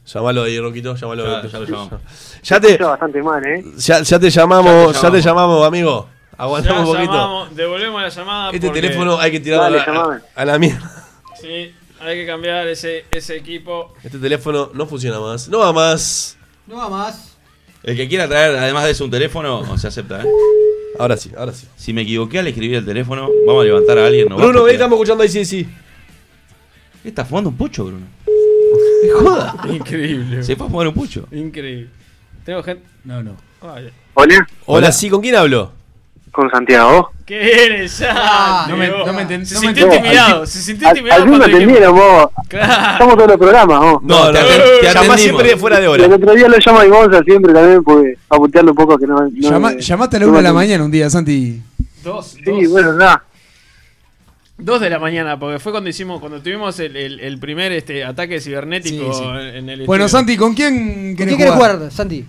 [0.06, 1.42] Llamalo ahí, Roquito, llamalo.
[1.42, 2.00] Ya- ya lo llamamos.
[2.42, 3.64] Ya te, Escucho bastante mal, ¿eh?
[3.76, 6.08] ya, ya te llamamos, ya te llamamos, amigo.
[6.32, 7.12] Ya Aguantamos un poquito.
[7.12, 8.50] llamamos, devolvemos la llamada.
[8.52, 10.20] Este porque- teléfono hay que tirarlo Dale, a, llamame.
[10.36, 11.06] a- a la mierda.
[11.40, 13.94] Sí, hay que cambiar ese, ese equipo.
[14.02, 15.48] Este teléfono no funciona más.
[15.48, 16.36] No va más.
[16.70, 17.36] No va más.
[17.82, 20.26] El que quiera traer, además de eso, un teléfono, se acepta, ¿eh?
[21.00, 21.66] Ahora sí, ahora sí.
[21.76, 24.28] Si me equivoqué al escribir el teléfono, vamos a levantar a alguien.
[24.28, 24.36] ¿no?
[24.36, 25.68] va, Bruno, ven, estamos escuchando ahí, sí, sí.
[27.02, 28.06] ¿Está fumando un pucho, Bruno?
[29.68, 30.44] Increíble.
[30.44, 31.26] Se fue a fumar un pucho.
[31.32, 31.88] Increíble.
[32.44, 32.84] Tengo gente.
[33.02, 33.36] No, no.
[33.62, 35.72] Ay, Hola, Hola, sí, ¿con quién hablo?
[36.30, 37.10] con Santiago.
[37.30, 38.12] ¿Qué eres ya?
[38.12, 40.46] Ah, no me- no me enten- Se no me sintió intimidado.
[40.46, 42.30] Se sintió intimidado al vos.
[42.48, 42.92] Claro.
[42.92, 44.02] Estamos todos los programas, vos.
[44.02, 44.38] No, te
[44.80, 46.16] te, llamás siempre fuera de Y el hora.
[46.16, 49.14] otro día lo llama Gonza siempre también, porque a putearlo un poco que no.
[49.14, 51.62] no Llama- me- llamaste a la no una de la mañana un día, Santi.
[52.02, 53.22] Dos, Sí, dos, bueno, nada.
[54.58, 58.04] dos de la mañana, porque fue cuando hicimos, cuando tuvimos el, el, el primer este
[58.04, 59.24] ataque cibernético Sí, sí.
[59.24, 60.18] En, el Bueno, estudio.
[60.20, 61.76] Santi, ¿con quién ¿Con querés quién querés jugar?
[61.76, 62.24] jugar, Santi?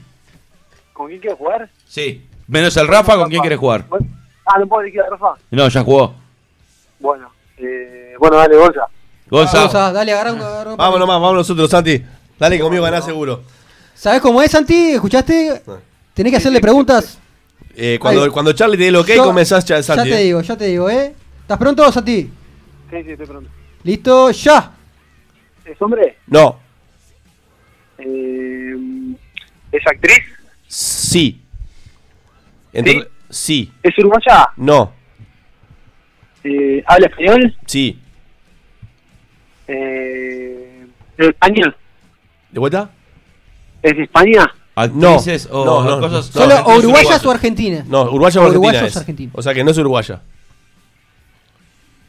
[0.94, 1.70] ¿Con quién quieres jugar?
[1.88, 2.22] Sí.
[2.48, 3.86] Menos el Rafa, ¿con quién quieres jugar?
[3.90, 4.06] Bueno,
[4.46, 5.34] Ah, ¿no puedo elegir a Rafa?
[5.52, 6.16] No, ya jugó.
[7.00, 8.82] Bueno, eh, bueno, dale, Gonza.
[9.30, 9.64] Gonzalo.
[9.64, 10.42] Gonza, dale, agarra un.
[10.42, 12.04] agarra un Vamos nomás, vamos nosotros, Santi.
[12.40, 13.44] Dale que conmigo ganás seguro.
[13.94, 14.92] ¿Sabés cómo es, Santi?
[14.94, 15.62] ¿Escuchaste?
[16.14, 17.20] Tenés que hacerle preguntas.
[17.76, 20.10] Eh, cuando, cuando Charlie te dé el ok, Yo- comenzás, ya, Ya Santi.
[20.10, 20.24] te eh.
[20.26, 21.14] digo, ya te digo, ¿eh?
[21.42, 22.30] ¿Estás pronto, Santi?
[22.90, 23.50] Sí, sí, estoy pronto.
[23.84, 24.32] ¿Listo?
[24.32, 24.72] ¡Ya!
[25.66, 26.18] ¿Es hombre?
[26.28, 26.60] No,
[28.00, 28.76] Eh,
[29.72, 30.20] ¿Es actriz?
[30.68, 31.40] sí.
[32.74, 33.72] Entonces, sí.
[33.84, 34.48] ¿Es uruguaya?
[34.58, 34.94] No,
[36.44, 37.56] Eh, ¿Habla español?
[37.66, 38.00] sí.
[39.68, 40.86] Eh,
[41.18, 41.76] ¿Es España?
[42.52, 42.90] ¿De vuelta?
[43.82, 44.52] ¿Es de España?
[44.76, 46.34] Actrices o no, no, cosas.
[46.36, 46.42] no.
[46.42, 47.86] ¿Solo uruguayas o argentinas?
[47.88, 49.30] No, uruguaya o argentina es.
[49.34, 50.22] O sea que no es uruguaya.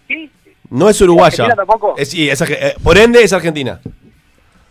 [0.09, 0.31] Sí,
[0.70, 1.44] No es uruguaya.
[1.44, 1.94] ¿Argentina tampoco?
[1.99, 3.81] Es, sí, es eh, por ende es argentina.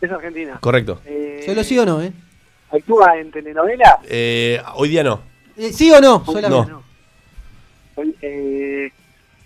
[0.02, 0.58] es argentina.
[0.60, 1.02] Correcto.
[1.06, 2.12] Eh, ¿Solo sí o no, eh?
[2.72, 4.00] ¿Actúa en telenovela?
[4.06, 5.22] Eh, hoy día no.
[5.58, 6.24] Eh, ¿Sí o no?
[6.26, 6.72] Solamente.
[6.72, 6.84] No.
[8.22, 8.92] Eh,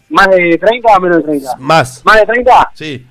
[0.10, 1.56] ¿Más de 30 o menos de 30?
[1.58, 2.06] Más.
[2.06, 2.72] ¿Más de 30?
[2.74, 3.06] Sí,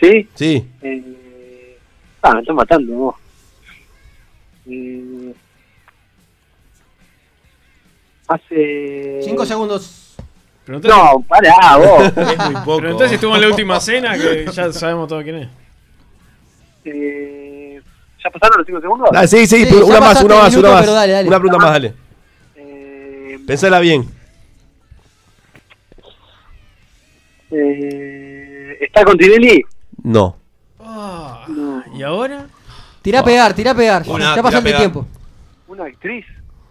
[0.00, 0.28] ¿Sí?
[0.34, 0.68] sí.
[0.82, 1.78] Eh,
[2.22, 3.16] ah, me están matando vos.
[4.66, 5.34] Eh,
[8.26, 9.20] hace...
[9.22, 10.16] Cinco segundos.
[10.64, 12.04] Pero entonces, No, pará, vos.
[12.16, 12.76] Es muy poco.
[12.78, 15.48] pero entonces estuvo en la última cena que ya sabemos todo quién es.
[16.84, 17.51] Eh,
[18.22, 19.08] ¿Ya pasaron los 5 segundos?
[19.14, 20.80] Ah, sí, sí, una más, una más, minuto, una más.
[20.82, 21.28] pero dale, dale.
[21.28, 21.94] Una pregunta más, dale.
[22.56, 24.08] Eh, Pensala bien.
[27.50, 29.62] eh, ¿Está con Tinelli?
[30.02, 30.36] No.
[31.94, 32.46] ¿Y ahora?
[33.02, 34.02] Tirá a pegar, tirá a pegar.
[34.06, 35.06] Una, ya tirá pasaste a el tiempo.
[35.68, 36.24] Una actriz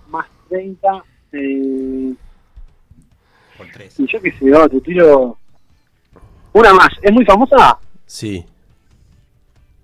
[0.10, 1.04] más 30.
[1.34, 2.14] Eh,
[3.58, 4.00] Por tres.
[4.00, 5.38] y yo qué sé, oh, te tiro.
[6.54, 6.90] Una más.
[7.02, 7.78] ¿Es muy famosa?
[8.06, 8.46] Sí.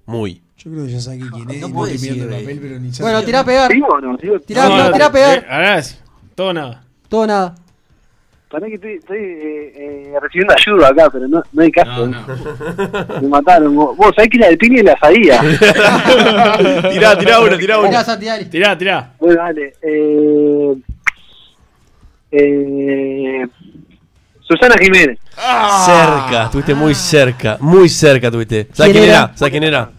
[0.05, 0.41] Muy.
[0.57, 1.61] Yo creo que ya saqué quién es.
[1.61, 2.59] no puedo decir, el papel, eh.
[2.59, 3.71] pero ni Bueno, tirá a pegar.
[3.71, 4.17] ¿Digo o no?
[4.17, 5.45] Digo, Tirá, no, tirá a pegar.
[5.49, 6.01] Ahora es
[6.33, 6.83] todo nada.
[7.07, 7.55] Todo nada.
[8.49, 12.07] Pará que estoy, estoy eh, eh, recibiendo ayuda acá, pero no, no hay caso.
[12.07, 13.21] No, no.
[13.21, 13.75] Me mataron.
[13.75, 15.41] Vos, sabés que la del Pini la sabía.
[16.91, 17.89] tirá, tirá uno, tirá uno.
[18.49, 19.13] Tirá, tirá.
[19.19, 19.73] bueno, dale.
[19.81, 20.75] Eh,
[22.31, 23.47] eh,
[24.39, 25.19] Susana Jiménez.
[25.85, 28.69] Cerca, estuviste muy cerca, muy cerca estuviste.
[28.71, 29.23] ¿Sabes ¿Quién quién era?
[29.25, 29.37] era?
[29.37, 29.91] ¿Sabes quién era?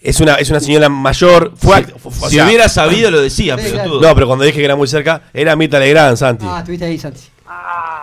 [0.00, 1.52] Es una, es una señora mayor.
[1.56, 4.00] Fue o Si sea, hubiera sabido, lo decía, Sí, pero claro.
[4.00, 6.44] No, pero cuando dije que era muy cerca, era Mirta Legrand, Santi.
[6.48, 7.20] Ah, estuviste ahí, Santi.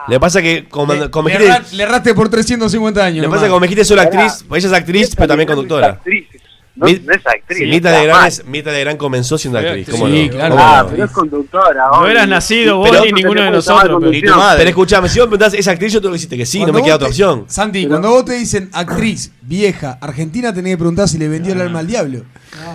[0.07, 3.21] Le pasa que como, Le, como le dijiste- erra- le erraste por 350 años.
[3.21, 5.87] le pasa que como me dijiste sola actriz, ella es actriz, pero también conductora.
[5.87, 6.27] Actriz.
[6.75, 7.59] No, no es actriz.
[7.69, 8.27] Mirta está Legrand, mal.
[8.29, 9.85] es, Mirta Legrand comenzó siendo actriz.
[9.85, 10.31] sí, ¿cómo sí, no?
[10.31, 10.55] claro.
[10.55, 10.89] ¿Cómo Ah, no?
[10.89, 11.83] pero es conductora.
[11.91, 13.97] No eras nacido vos Pero- ni ninguno de que nosotros.
[13.99, 14.57] pero- Ni tu madre.
[14.57, 15.93] Pero escuchame, si vos me preguntás, ¿es actriz?
[15.93, 17.45] Yo te lo dijiste que sí, no me queda otra opción.
[17.47, 21.61] Santi, cuando vos te dicen actriz, vieja, argentina, tenés que preguntar si le vendió el
[21.61, 22.23] alma al diablo.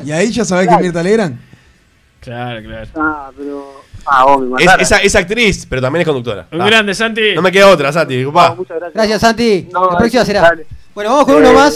[0.05, 1.39] Y ahí ya sabés que es Mirta Legrand.
[2.20, 2.87] Claro, claro.
[2.97, 3.83] Ah, pero.
[4.07, 4.81] Ah, Es, mataron.
[4.81, 6.47] es, es actriz, pero también es conductora.
[6.53, 7.35] Un Ah, grande, Santi.
[7.35, 8.55] No me queda otra, Santi, disculpa.
[8.55, 8.95] muchas gracias.
[8.95, 9.69] Gracias, Santi.
[9.73, 10.41] No, La próxima será.
[10.43, 10.66] dale.
[10.95, 11.75] Bueno, vamos con Eh, uno más.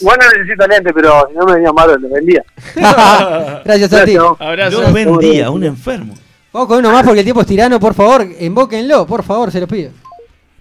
[0.00, 2.44] Igual no necesito lente, pero si no me venía malo, le vendía.
[3.64, 4.16] Gracias, Santi.
[4.16, 4.82] Abrazo.
[4.82, 6.14] No vendía, un enfermo.
[6.52, 8.26] Vamos con uno más porque el tiempo es tirano, por favor.
[8.38, 9.90] Embóquenlo, por favor, se los pido.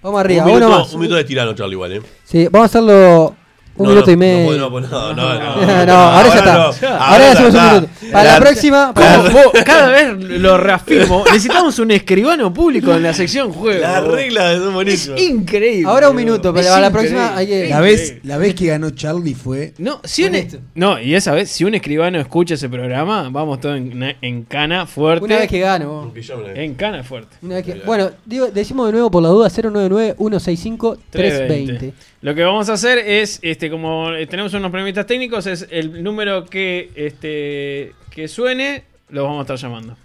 [0.01, 0.93] Vamos arriba, un, uno minuto, más.
[0.93, 2.01] un minuto de tirano, Charlie, igual, ¿eh?
[2.23, 3.35] Sí, vamos a hacerlo
[3.77, 4.69] un No, minuto no, y medio.
[4.69, 6.97] No, no, no, no, ahora ya está.
[6.97, 7.87] Ahora ya hacemos un minuto.
[8.11, 11.23] Para la próxima, vos, cada vez lo reafirmo.
[11.25, 13.81] Necesitamos un escribano público en la sección juego.
[13.81, 15.21] Las reglas son Es buenísimas.
[15.21, 15.89] increíble.
[15.89, 17.69] Ahora un minuto, pero Es a la próxima hay que.
[17.69, 19.73] La vez, la vez que ganó Charlie fue.
[19.77, 20.57] No, si un, Honesto.
[20.75, 24.85] no, y esa vez, si un escribano escucha ese programa, vamos todos en, en cana
[24.87, 25.25] fuerte.
[25.25, 26.11] Una vez que gano.
[26.13, 26.27] vos.
[26.55, 27.35] En cana fuerte.
[27.41, 31.93] Una vez que- Bueno, digo, decimos de nuevo por la duda: 099-165-320.
[32.21, 36.03] Lo que vamos a hacer es, este, como eh, tenemos unos problemitas técnicos, es el
[36.03, 39.95] número que, este, que suene, lo vamos a estar llamando.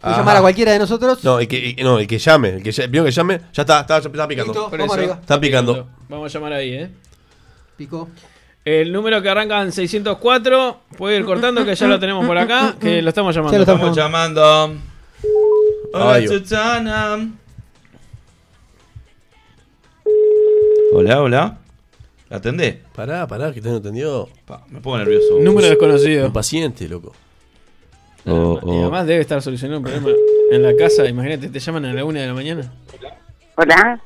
[0.00, 1.22] Puedes llamar a cualquiera de nosotros.
[1.24, 3.98] No, el que, no, el que llame, el que primero que llame, ya está, está,
[3.98, 4.52] está picando.
[4.52, 4.68] Listo.
[4.68, 5.18] Por Vamos eso, arriba.
[5.20, 5.88] Está picando.
[6.08, 6.90] Vamos a llamar ahí, ¿eh?
[7.76, 8.10] Picó.
[8.64, 12.74] El número que arranca en 604, puede ir cortando, que ya lo tenemos por acá,
[12.80, 13.52] que lo estamos llamando.
[13.52, 14.76] Ya lo Estamos llamando.
[15.92, 17.30] Hola, Ay, Susana.
[20.92, 21.58] Hola, hola.
[22.28, 22.80] ¿La atendé?
[22.94, 24.28] Pará, pará, que te no entendió.
[24.46, 25.38] Pa, me pongo nervioso.
[25.40, 26.26] Número desconocido.
[26.26, 27.12] Impaciente, loco.
[28.26, 28.82] Oh, Y oh.
[28.82, 30.08] además debe estar solucionando un problema
[30.50, 31.06] en la casa.
[31.06, 32.72] Imagínate, te llaman a la una de la mañana.
[33.56, 34.00] Hola,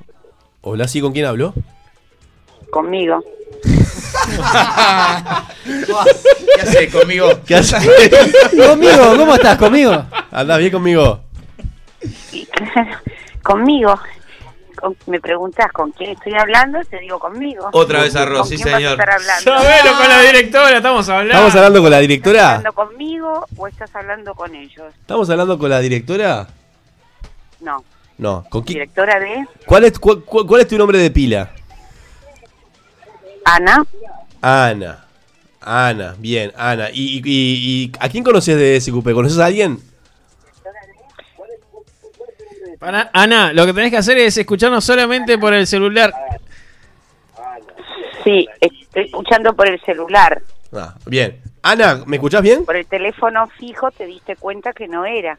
[0.61, 1.55] Hola, ¿sí con quién habló?
[2.71, 3.25] conmigo.
[5.65, 7.31] ¿Qué haces conmigo?
[7.47, 7.89] ¿Qué haces?
[8.55, 9.57] Conmigo, ¿cómo estás?
[9.57, 10.05] Conmigo.
[10.31, 11.21] ¿Andás bien conmigo?
[12.33, 12.47] Y,
[13.43, 13.99] conmigo.
[14.81, 17.69] Con- me preguntas con quién estoy hablando, te digo conmigo.
[17.73, 18.93] Otra vez arroz, ¿Con sí, quién vas a señor.
[18.93, 19.43] estar hablando?
[19.45, 21.33] Sabelo con la directora, estamos hablando.
[21.33, 22.47] ¿Estamos hablando con la ¿Estás directora?
[22.49, 24.95] hablando conmigo o estás hablando con ellos?
[25.01, 26.47] ¿Estamos hablando con la directora?
[27.61, 27.85] No.
[28.19, 28.75] No, ¿con quién?
[28.81, 31.51] Directora de ¿Cuál es, cu- cu- cuál es tu nombre de pila?
[33.45, 33.85] Ana.
[34.41, 35.05] Ana.
[35.61, 36.91] Ana, bien, Ana.
[36.93, 39.13] ¿Y, y- y- y a quién conoces de SQP?
[39.13, 39.79] ¿Conoces a alguien?
[42.79, 46.13] Para- Ana, lo que tenés que hacer es escucharnos solamente por el celular.
[48.25, 50.43] Sí, estoy escuchando por el celular.
[50.73, 51.41] Ah, bien.
[51.63, 52.65] Ana, ¿me escuchás bien?
[52.65, 55.39] Por el teléfono fijo te diste cuenta que no era.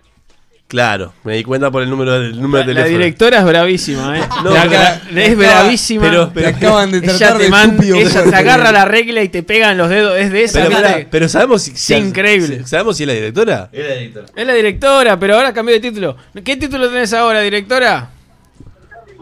[0.70, 3.04] Claro, me di cuenta por el número, del número de La teléfono.
[3.04, 4.22] directora es bravísima, ¿eh?
[4.44, 4.82] No, La- pero-
[5.12, 6.02] la- es bravísima.
[6.04, 7.96] pero- pero- Te acaban de ella tratar te, de man- estúpido.
[7.96, 10.16] ella te agarra la regla y te pega en los dedos.
[10.20, 10.68] Es de esa.
[10.68, 12.68] Pero, pero sabemos si, si- increíble.
[12.68, 13.70] ¿Sabemos si es la directora?
[13.74, 14.26] Era directora.
[14.36, 16.16] Es la directora, pero ahora cambió de título.
[16.46, 18.12] ¿Qué título tenés ahora, directora?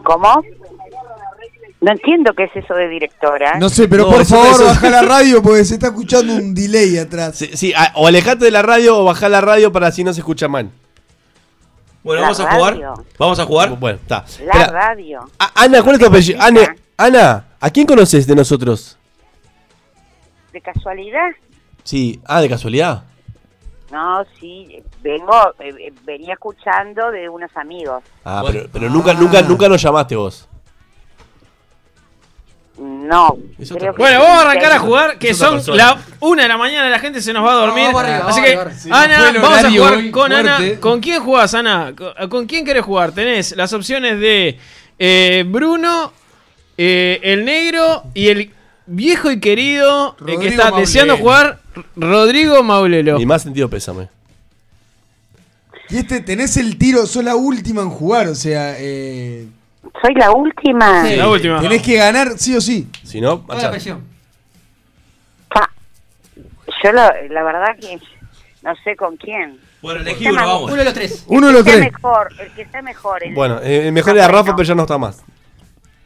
[0.04, 0.42] ¿Cómo?
[1.80, 3.58] No entiendo qué es eso de directora.
[3.58, 6.52] No sé, pero No, por favor, eso- baja la radio porque se está escuchando un
[6.54, 7.36] delay atrás.
[7.36, 10.12] Sí, sí, a- o alejate de la radio o bajá la radio para así no
[10.12, 10.70] se escucha mal.
[12.08, 12.94] Bueno, La vamos a jugar.
[13.18, 13.68] Vamos a jugar.
[13.78, 14.24] Bueno, está.
[14.42, 15.20] La Espera, radio.
[15.38, 16.40] a- Ana, ¿cuál es tu apellido?
[16.40, 18.96] Ana, Ana, ¿a quién conoces de nosotros?
[20.50, 21.28] ¿De casualidad?
[21.84, 23.04] Sí, ah, de casualidad.
[23.92, 28.02] No, sí, vengo, eh, eh, venía escuchando de unos amigos.
[28.24, 28.60] Ah, Bueno.
[28.60, 30.48] pero, pero nunca, nunca, nunca nos llamaste vos.
[32.78, 36.56] No, creo que Bueno, vamos a arrancar a jugar, que son la una de la
[36.56, 37.86] mañana, la gente se nos va a dormir.
[37.86, 38.58] Vamos arriba, Así que.
[38.76, 40.58] Sí, Ana, vamos a jugar con Ana.
[40.78, 41.92] ¿Con quién jugás, Ana?
[42.28, 43.12] ¿Con, quién querés jugar?
[43.12, 44.58] Tenés las opciones de
[44.98, 46.12] eh, Bruno,
[46.76, 48.52] eh, el negro y el
[48.86, 50.80] viejo y querido eh, que Rodrigo está Maulelo.
[50.80, 51.58] deseando jugar,
[51.96, 53.18] Rodrigo Maulelo.
[53.18, 54.08] Mi más sentido pésame.
[55.90, 58.76] Y este, tenés el tiro, sos la última en jugar, o sea.
[58.78, 59.48] Eh,
[60.02, 61.04] Soy la última.
[61.06, 61.18] sí,
[61.60, 62.88] Tenés que ganar sí o sí.
[63.04, 64.04] Si no, presión.
[66.84, 67.98] Yo la, la verdad que
[68.62, 69.58] no sé con quién.
[69.82, 70.62] Bueno, elegí uno, vamos.
[70.64, 71.24] Uno de los tres.
[71.28, 71.92] Uno de los El que sea tres.
[71.92, 73.24] mejor, el que sea mejor.
[73.24, 74.56] el- Bueno, eh, el mejor era Rafa, bueno.
[74.56, 75.24] pero ya no está más.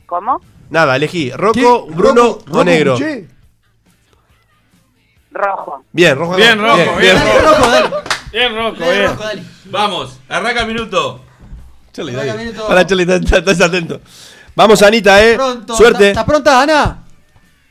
[0.06, 0.40] ¿Cómo?
[0.70, 1.30] Nada, elegí.
[1.32, 1.94] Rocco, ¿Qué?
[1.94, 2.96] Bruno o ¿Rocco negro.
[5.32, 5.84] Rojo.
[5.92, 6.36] Bien, rojo.
[6.36, 6.58] Bien.
[6.58, 7.16] Rocco, bien, bien.
[7.42, 8.02] Rocco.
[8.32, 9.46] Bien, Rocco, bien.
[9.66, 11.22] Vamos, arranca el minuto.
[11.92, 12.52] Arranca dale.
[12.52, 14.00] Para, Chale, estás- atento.
[14.54, 15.34] Vamos, Anita, eh.
[15.34, 15.76] Pronto.
[15.76, 16.08] Suerte.
[16.08, 16.98] ¿Estás pronta, Ana?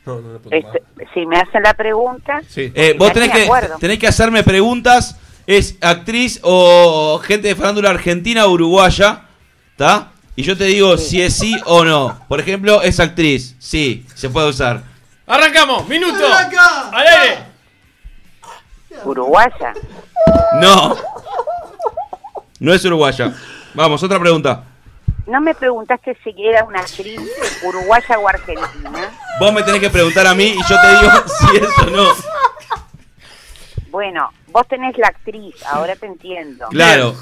[0.04, 0.40] No, no.
[0.50, 0.82] Este,
[1.14, 2.72] si me hacen la pregunta, Sí.
[2.74, 3.76] Eh, vos Me tenés que, acuerdo.
[3.78, 5.16] tenés que hacerme preguntas.
[5.46, 9.22] ¿Es actriz o gente de farándula argentina o uruguaya?
[9.72, 10.12] ¿Está?
[10.36, 12.20] Y yo te digo si es sí o no.
[12.28, 13.56] Por ejemplo, es actriz.
[13.58, 14.82] Sí, se puede usar.
[15.26, 16.24] Arrancamos, minuto.
[16.26, 17.38] Al aire.
[19.04, 19.72] uruguaya.
[20.60, 20.96] No.
[22.60, 23.34] No es uruguaya.
[23.74, 24.64] Vamos, otra pregunta.
[25.26, 27.20] ¿No me preguntaste si era una actriz
[27.64, 29.10] uruguaya o argentina?
[29.38, 32.08] Vos me tenés que preguntar a mí y yo te digo si es o no.
[33.90, 36.66] Bueno, vos tenés la actriz, ahora te entiendo.
[36.68, 37.14] Claro.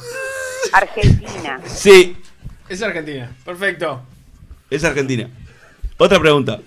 [0.73, 1.61] Argentina.
[1.67, 2.17] Sí,
[2.69, 3.31] Es Argentina.
[3.45, 4.03] Perfecto.
[4.71, 5.29] es argentina.
[5.99, 6.59] Otra pregunta.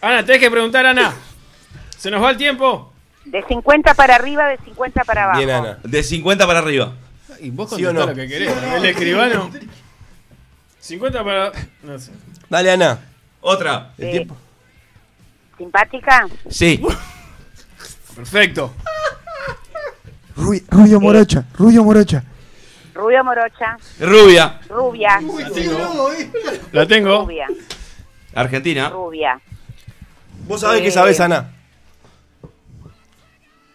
[0.00, 1.14] Ana, tenés que preguntar, Ana.
[1.96, 2.92] ¿Se nos va el tiempo?
[3.24, 5.38] De 50 para arriba, de 50 para abajo.
[5.38, 5.78] Bien, Ana.
[5.82, 6.92] De 50 para arriba.
[7.44, 8.06] Y vos ¿Sí o contestá no?
[8.06, 8.52] lo que querés.
[8.74, 9.50] El escribano.
[10.80, 11.52] 50 para.
[11.82, 12.12] No sé.
[12.48, 12.98] Dale, Ana.
[13.42, 13.92] Otra.
[13.98, 14.10] El Sí.
[14.12, 14.36] tiempo.
[15.58, 16.26] ¿Simpática?
[16.48, 16.80] Sí.
[18.16, 18.72] Perfecto.
[20.36, 22.24] Rubi- Rubio Morocha, Rubio Morocha.
[22.94, 23.76] Rubia morocha.
[24.00, 24.60] Rubia.
[24.68, 25.20] Rubia.
[26.72, 27.22] La tengo.
[27.24, 27.46] Rubia.
[28.34, 28.88] Argentina.
[28.88, 29.40] Rubia.
[30.46, 31.50] Vos sabés Eh, que sabés, Ana.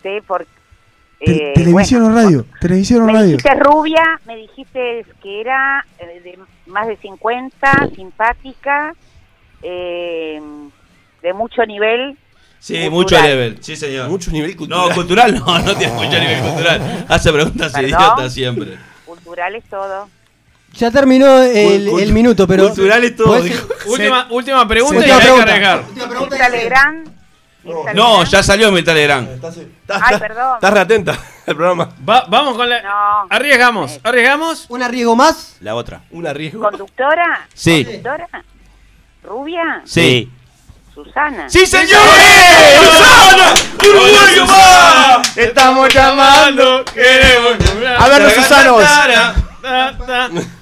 [0.02, 0.48] Sí, por...
[1.20, 3.28] Te- eh, televisión bueno, o radio, televisión o Me radio.
[3.38, 8.94] dijiste rubia, me dijiste que era eh, de más de 50, simpática,
[9.62, 10.42] eh,
[11.22, 12.18] de mucho nivel.
[12.60, 12.92] Sí, Cultural.
[12.92, 13.58] mucho level.
[13.62, 14.10] Sí, señor.
[14.10, 14.90] Mucho nivel cultural.
[14.90, 17.06] No, cultural no, no tiene mucho nivel cultural.
[17.08, 17.90] Hace preguntas ¿Perdón?
[17.90, 18.78] idiotas siempre.
[19.06, 20.10] Cultural es todo.
[20.74, 22.68] Ya terminó el, minuto, pero.
[22.68, 23.68] cultural es todo, ¿Puedes- dijo.
[23.88, 26.36] Última, última pregunta Última y hay que pregunta.
[26.36, 27.19] Mirta Legrand.
[27.64, 28.26] No, Legrand.
[28.30, 29.30] ya salió Mirta Legrand.
[29.36, 30.54] Estás, Ay, estás- perdón.
[30.56, 31.12] estás reatenta
[31.46, 31.90] al programa.
[32.08, 32.82] Va- vamos con la.
[32.82, 33.28] No.
[33.30, 34.66] Arriesgamos, arriesgamos.
[34.70, 35.58] ¿Un arriesgo más?
[35.60, 36.02] La otra.
[36.12, 36.62] Un arriesgo.
[36.62, 37.48] ¿Conductora?
[37.54, 37.84] Sí.
[37.84, 38.28] ¿Conductora?
[39.24, 39.82] ¿Rubia?
[39.86, 40.32] Sí.
[40.94, 41.50] ¿Susana?
[41.50, 42.00] ¡Sí, señor!
[42.82, 43.54] ¡Susana!
[43.90, 45.38] ¡Uruguayo más!
[45.38, 46.84] Estamos llamando.
[46.86, 47.54] Queremos
[48.00, 48.84] A ver, los Susanos.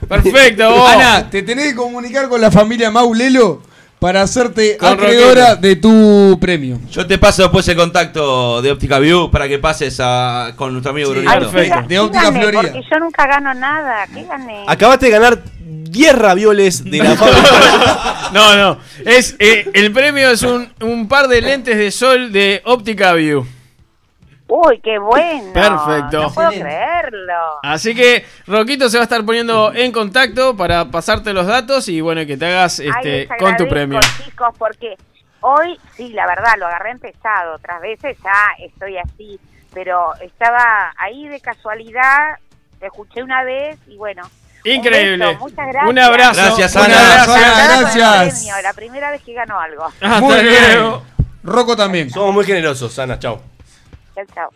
[0.08, 0.90] Perfecto, vos.
[0.92, 3.62] Ana, te tenés que comunicar con la familia Maulelo
[4.00, 6.80] para hacerte Con acreedora de tu premio.
[6.92, 10.92] Yo te paso después el contacto de Óptica View para que pases a, con nuestro
[10.92, 11.40] amigo Sí, Brunito.
[11.52, 11.88] perfecto.
[11.88, 12.62] De óptica díganme, Florida.
[12.62, 14.06] Porque yo nunca gano nada.
[14.14, 14.64] ¿Qué gané?
[14.68, 18.30] Acabaste de ganar 10 ravioles de la fábrica.
[18.34, 18.78] No, no.
[19.06, 23.48] Es, eh, el premio es un, un par de lentes de sol de Optica View.
[24.50, 25.52] Uy, qué bueno.
[25.54, 26.22] Perfecto.
[26.22, 27.60] No puedo creerlo.
[27.64, 32.00] Así que Roquito se va a estar poniendo en contacto para pasarte los datos y
[32.02, 34.00] bueno, que te hagas Ay, este, les con tu premio.
[34.24, 34.96] chicos, porque
[35.42, 37.56] hoy, sí, la verdad, lo agarré empezado.
[37.56, 39.40] Otras veces ya estoy así.
[39.74, 42.38] Pero estaba ahí de casualidad.
[42.80, 44.24] Te escuché una vez y bueno.
[44.24, 45.26] un Increíble.
[45.26, 45.90] beso, muchas gracias.
[45.90, 46.42] Un abrazo.
[46.42, 46.94] Gracias, Un Ana.
[47.82, 48.40] gracias.
[48.46, 49.84] premio, La primera vez que gano algo.
[49.86, 50.94] Hasta Muy bien.
[51.44, 52.10] Rocco también.
[52.10, 53.20] Somos muy generosos, Ana.
[53.20, 53.42] Chao.
[54.18, 54.50] Chao, chao.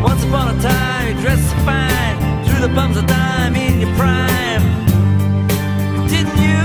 [0.00, 4.62] Once upon a time, you dressed fine, threw the bums a dime in your prime.
[6.06, 6.62] Didn't you?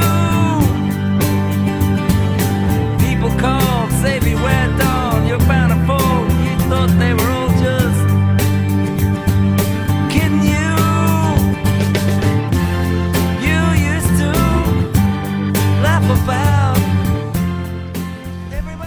[3.07, 4.55] People called, say beware,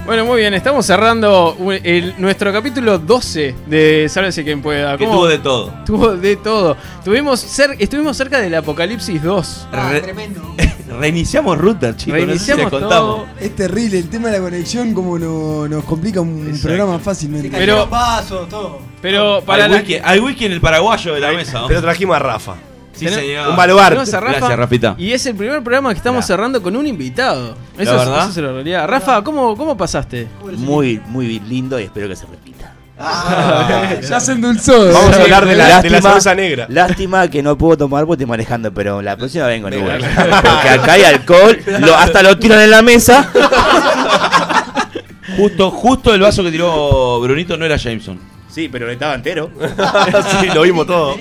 [0.08, 1.54] Bueno, muy bien, estamos cerrando
[1.84, 4.96] el- nuestro capítulo 12 de Sálvese quien pueda.
[4.96, 5.18] Que ¿Cómo?
[5.18, 5.74] tuvo de todo.
[5.84, 6.78] Tuvo de todo.
[7.04, 9.68] Tuvimos cer- estuvimos cerca del Apocalipsis 2.
[9.70, 10.40] Ah, Re- tremendo.
[10.98, 12.14] Reiniciamos router, chicos.
[12.14, 13.16] Reiniciamos no sé si les contamos.
[13.16, 13.26] todo.
[13.38, 16.68] Es terrible, el tema de la conexión como no- nos complica un Exacto.
[16.68, 17.50] programa fácilmente.
[17.50, 18.78] Se Pero- vasos, todo.
[19.02, 21.60] Pero para hay, la- whisky, hay whisky en el paraguayo de la mesa.
[21.60, 21.66] ¿no?
[21.68, 22.54] Pero trajimos a Rafa.
[22.98, 23.48] Sí, Tenemos- señor.
[23.48, 23.90] Un baluarte.
[23.90, 24.94] tenemos a Rafa, Gracias, Rafita.
[24.98, 27.56] Y es el primer programa que estamos cerrando con un invitado.
[27.78, 28.28] Eso, ¿La es, verdad?
[28.30, 28.88] eso es la realidad.
[28.88, 30.26] Rafa, ¿cómo, cómo pasaste?
[30.56, 32.72] Muy, muy lindo y espero que se repita.
[34.08, 34.92] ya se endulzó.
[34.92, 36.66] Vamos a hablar de la, de la cerveza negra.
[36.68, 39.98] Lástima que no puedo tomar porque estoy manejando, pero la próxima vengo igual.
[40.00, 43.30] Porque acá hay alcohol, lo- hasta lo tiran en la mesa.
[45.36, 48.18] Justo, justo el vaso que tiró Brunito no era Jameson.
[48.48, 49.50] Sí, pero estaba entero.
[50.40, 51.16] sí, lo vimos todo.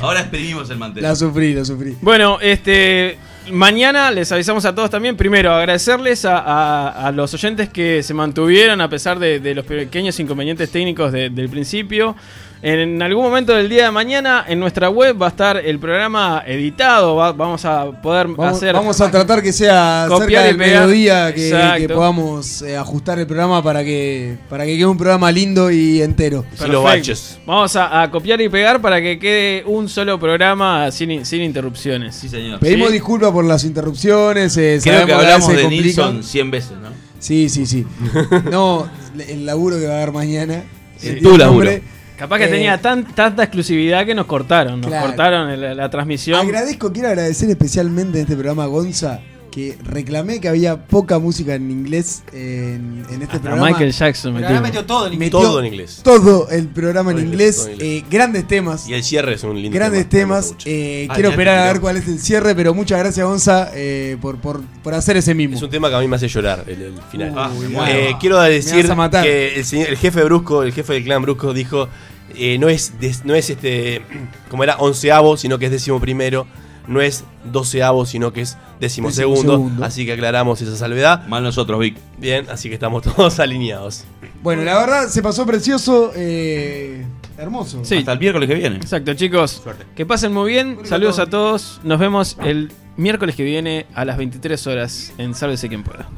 [0.00, 1.02] Ahora expedimos el mantel.
[1.02, 1.96] La sufrí, la sufrí.
[2.00, 3.18] Bueno, este.
[3.52, 5.16] Mañana les avisamos a todos también.
[5.16, 9.64] Primero, agradecerles a, a- a los oyentes que se mantuvieron a pesar de, de los
[9.64, 12.16] pequeños inconvenientes técnicos de- del principio.
[12.62, 16.42] En algún momento del día de mañana en nuestra web va a estar el programa
[16.46, 17.14] editado.
[17.14, 18.72] va- vamos a poder Vamos, hacer.
[18.74, 23.62] vamos a tratar que sea cerca del mediodía que, que podamos eh, ajustar el programa
[23.62, 26.44] para que para que quede un programa lindo y entero.
[26.58, 27.12] Perfecto.
[27.46, 32.16] Vamos a, a copiar y pegar para que quede un solo programa sin, sin interrupciones.
[32.16, 32.58] Sí, señor.
[32.60, 32.94] Pedimos ¿Sí?
[32.94, 34.56] disculpas por las interrupciones.
[34.56, 35.68] eh, Creo que hablamos veces de.
[35.70, 36.88] Nilsson 100 veces, ¿no?
[37.18, 37.84] Sí, sí, sí.
[38.50, 38.88] No,
[39.28, 40.64] el laburo que va a haber mañana.
[40.96, 41.08] Sí.
[41.08, 41.44] el Tu nombre.
[41.72, 41.95] laburo.
[42.16, 44.80] Capaz que Eh, tenía tan, tanta exclusividad que nos cortaron.
[44.80, 45.06] Nos Claro.
[45.08, 46.40] cortaron la, transmisión.
[46.40, 49.20] Agradezco, quiero agradecer especialmente en este programa a Gonza,
[49.56, 53.68] que reclamé que había poca música en inglés en, en este Hasta programa.
[53.70, 54.48] Michael Jackson Pero metió.
[54.48, 55.30] ahora metió todo en inglés.
[55.30, 56.00] Todo Metió en inglés.
[56.04, 57.56] Todo el programa en Todo en inglés.
[57.56, 58.86] todo eh, grandes temas.
[58.86, 60.54] Y el cierre es un lindo Grandes tema, temas.
[60.66, 64.18] eh, Ah, quiero esperar a ver cuál es el cierre, pero muchas gracias, Gonza, eh,
[64.20, 65.56] por, por, por hacer ese mismo.
[65.56, 67.32] Es un tema que a mí me hace llorar el, el final.
[67.34, 68.86] Ah, me Eh, quiero decir
[69.22, 71.88] que el, señor- el jefe Brusco, el jefe del clan Brusco dijo,
[72.36, 74.02] eh, no es des- no es este
[74.50, 76.46] como era onceavo, sino que es décimo primero,
[76.88, 81.26] no es doceavo, sino que es décimo, Décimo segundo, así que aclaramos esa salvedad.
[81.26, 81.96] Mal nosotros, Vic.
[82.18, 84.04] Bien, así que estamos todos alineados.
[84.42, 86.12] Bueno, la verdad se pasó precioso.
[86.14, 87.04] eh,
[87.38, 87.84] hermoso.
[87.84, 87.96] Sí.
[87.96, 88.76] Hasta el miércoles que viene.
[88.76, 89.62] Exacto, chicos.
[89.94, 90.78] Que pasen muy bien.
[90.84, 91.80] Saludos a todos.
[91.84, 96.08] Nos vemos el miércoles que viene a las 23 horas en Sálvese quien pueda.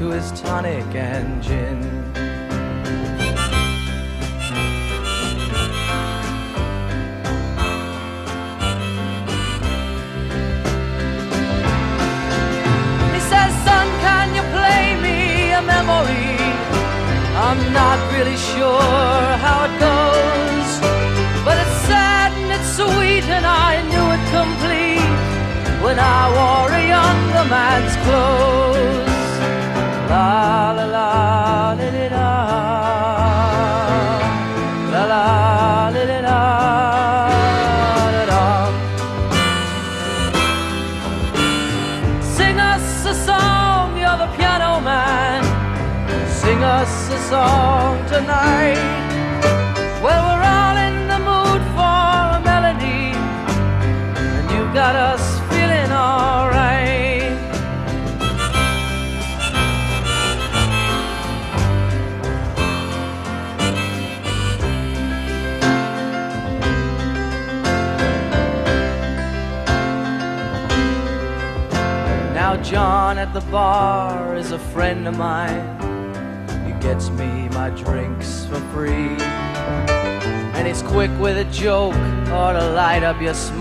[0.00, 1.69] To his tonic and gin.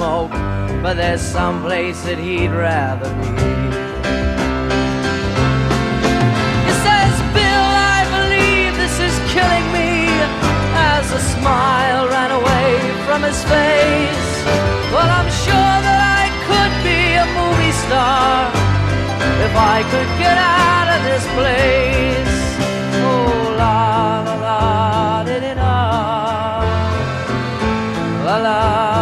[0.09, 0.31] Smoke.
[0.83, 3.29] But there's some place that he'd rather be.
[6.67, 9.91] He says, Bill, I believe this is killing me.
[10.93, 12.69] As a smile ran away
[13.05, 14.31] from his face.
[14.93, 18.49] Well, I'm sure that I could be a movie star
[19.45, 22.37] if I could get out of this place.
[23.09, 25.75] Oh, la la la di di da.
[28.25, 28.98] La la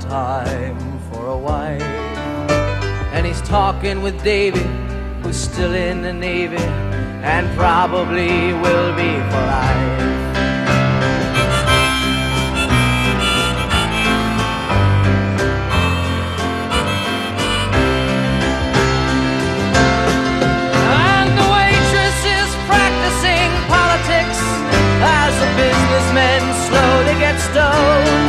[0.00, 1.82] time for a wife.
[3.12, 4.66] And he's talking with David,
[5.22, 6.66] who's still in the Navy,
[7.22, 10.06] and probably will be for life.
[25.56, 28.25] businessmen slowly get stoned.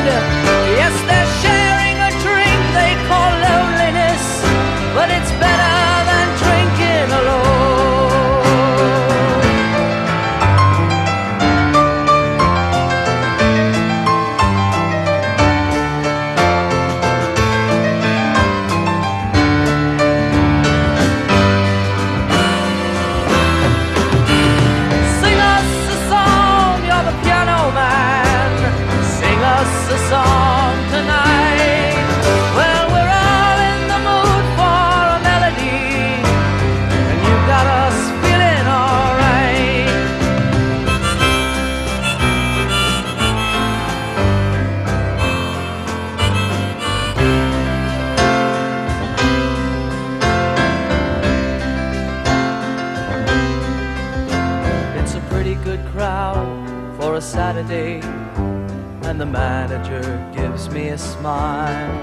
[60.97, 62.01] smile.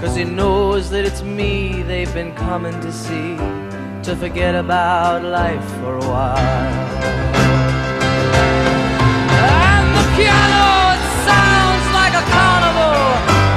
[0.00, 3.36] Cause he knows that it's me they've been coming to see,
[4.02, 6.40] to forget about life for a while.
[9.40, 10.66] And the piano,
[10.96, 13.00] it sounds like a carnival,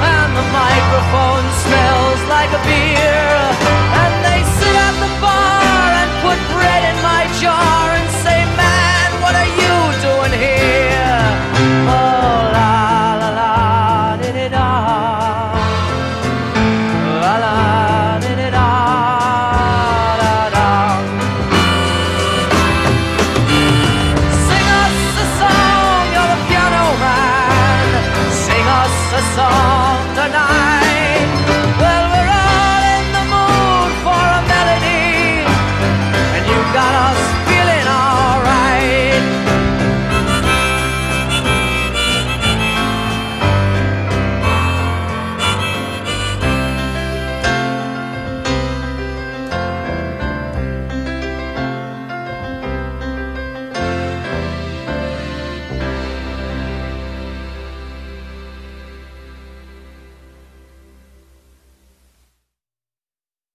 [0.04, 3.32] and the microphone smells like a beer.
[4.04, 9.10] And they sit at the bar and put bread in my jar and say, Man,
[9.24, 11.24] what are you doing here?
[11.88, 12.23] Oh,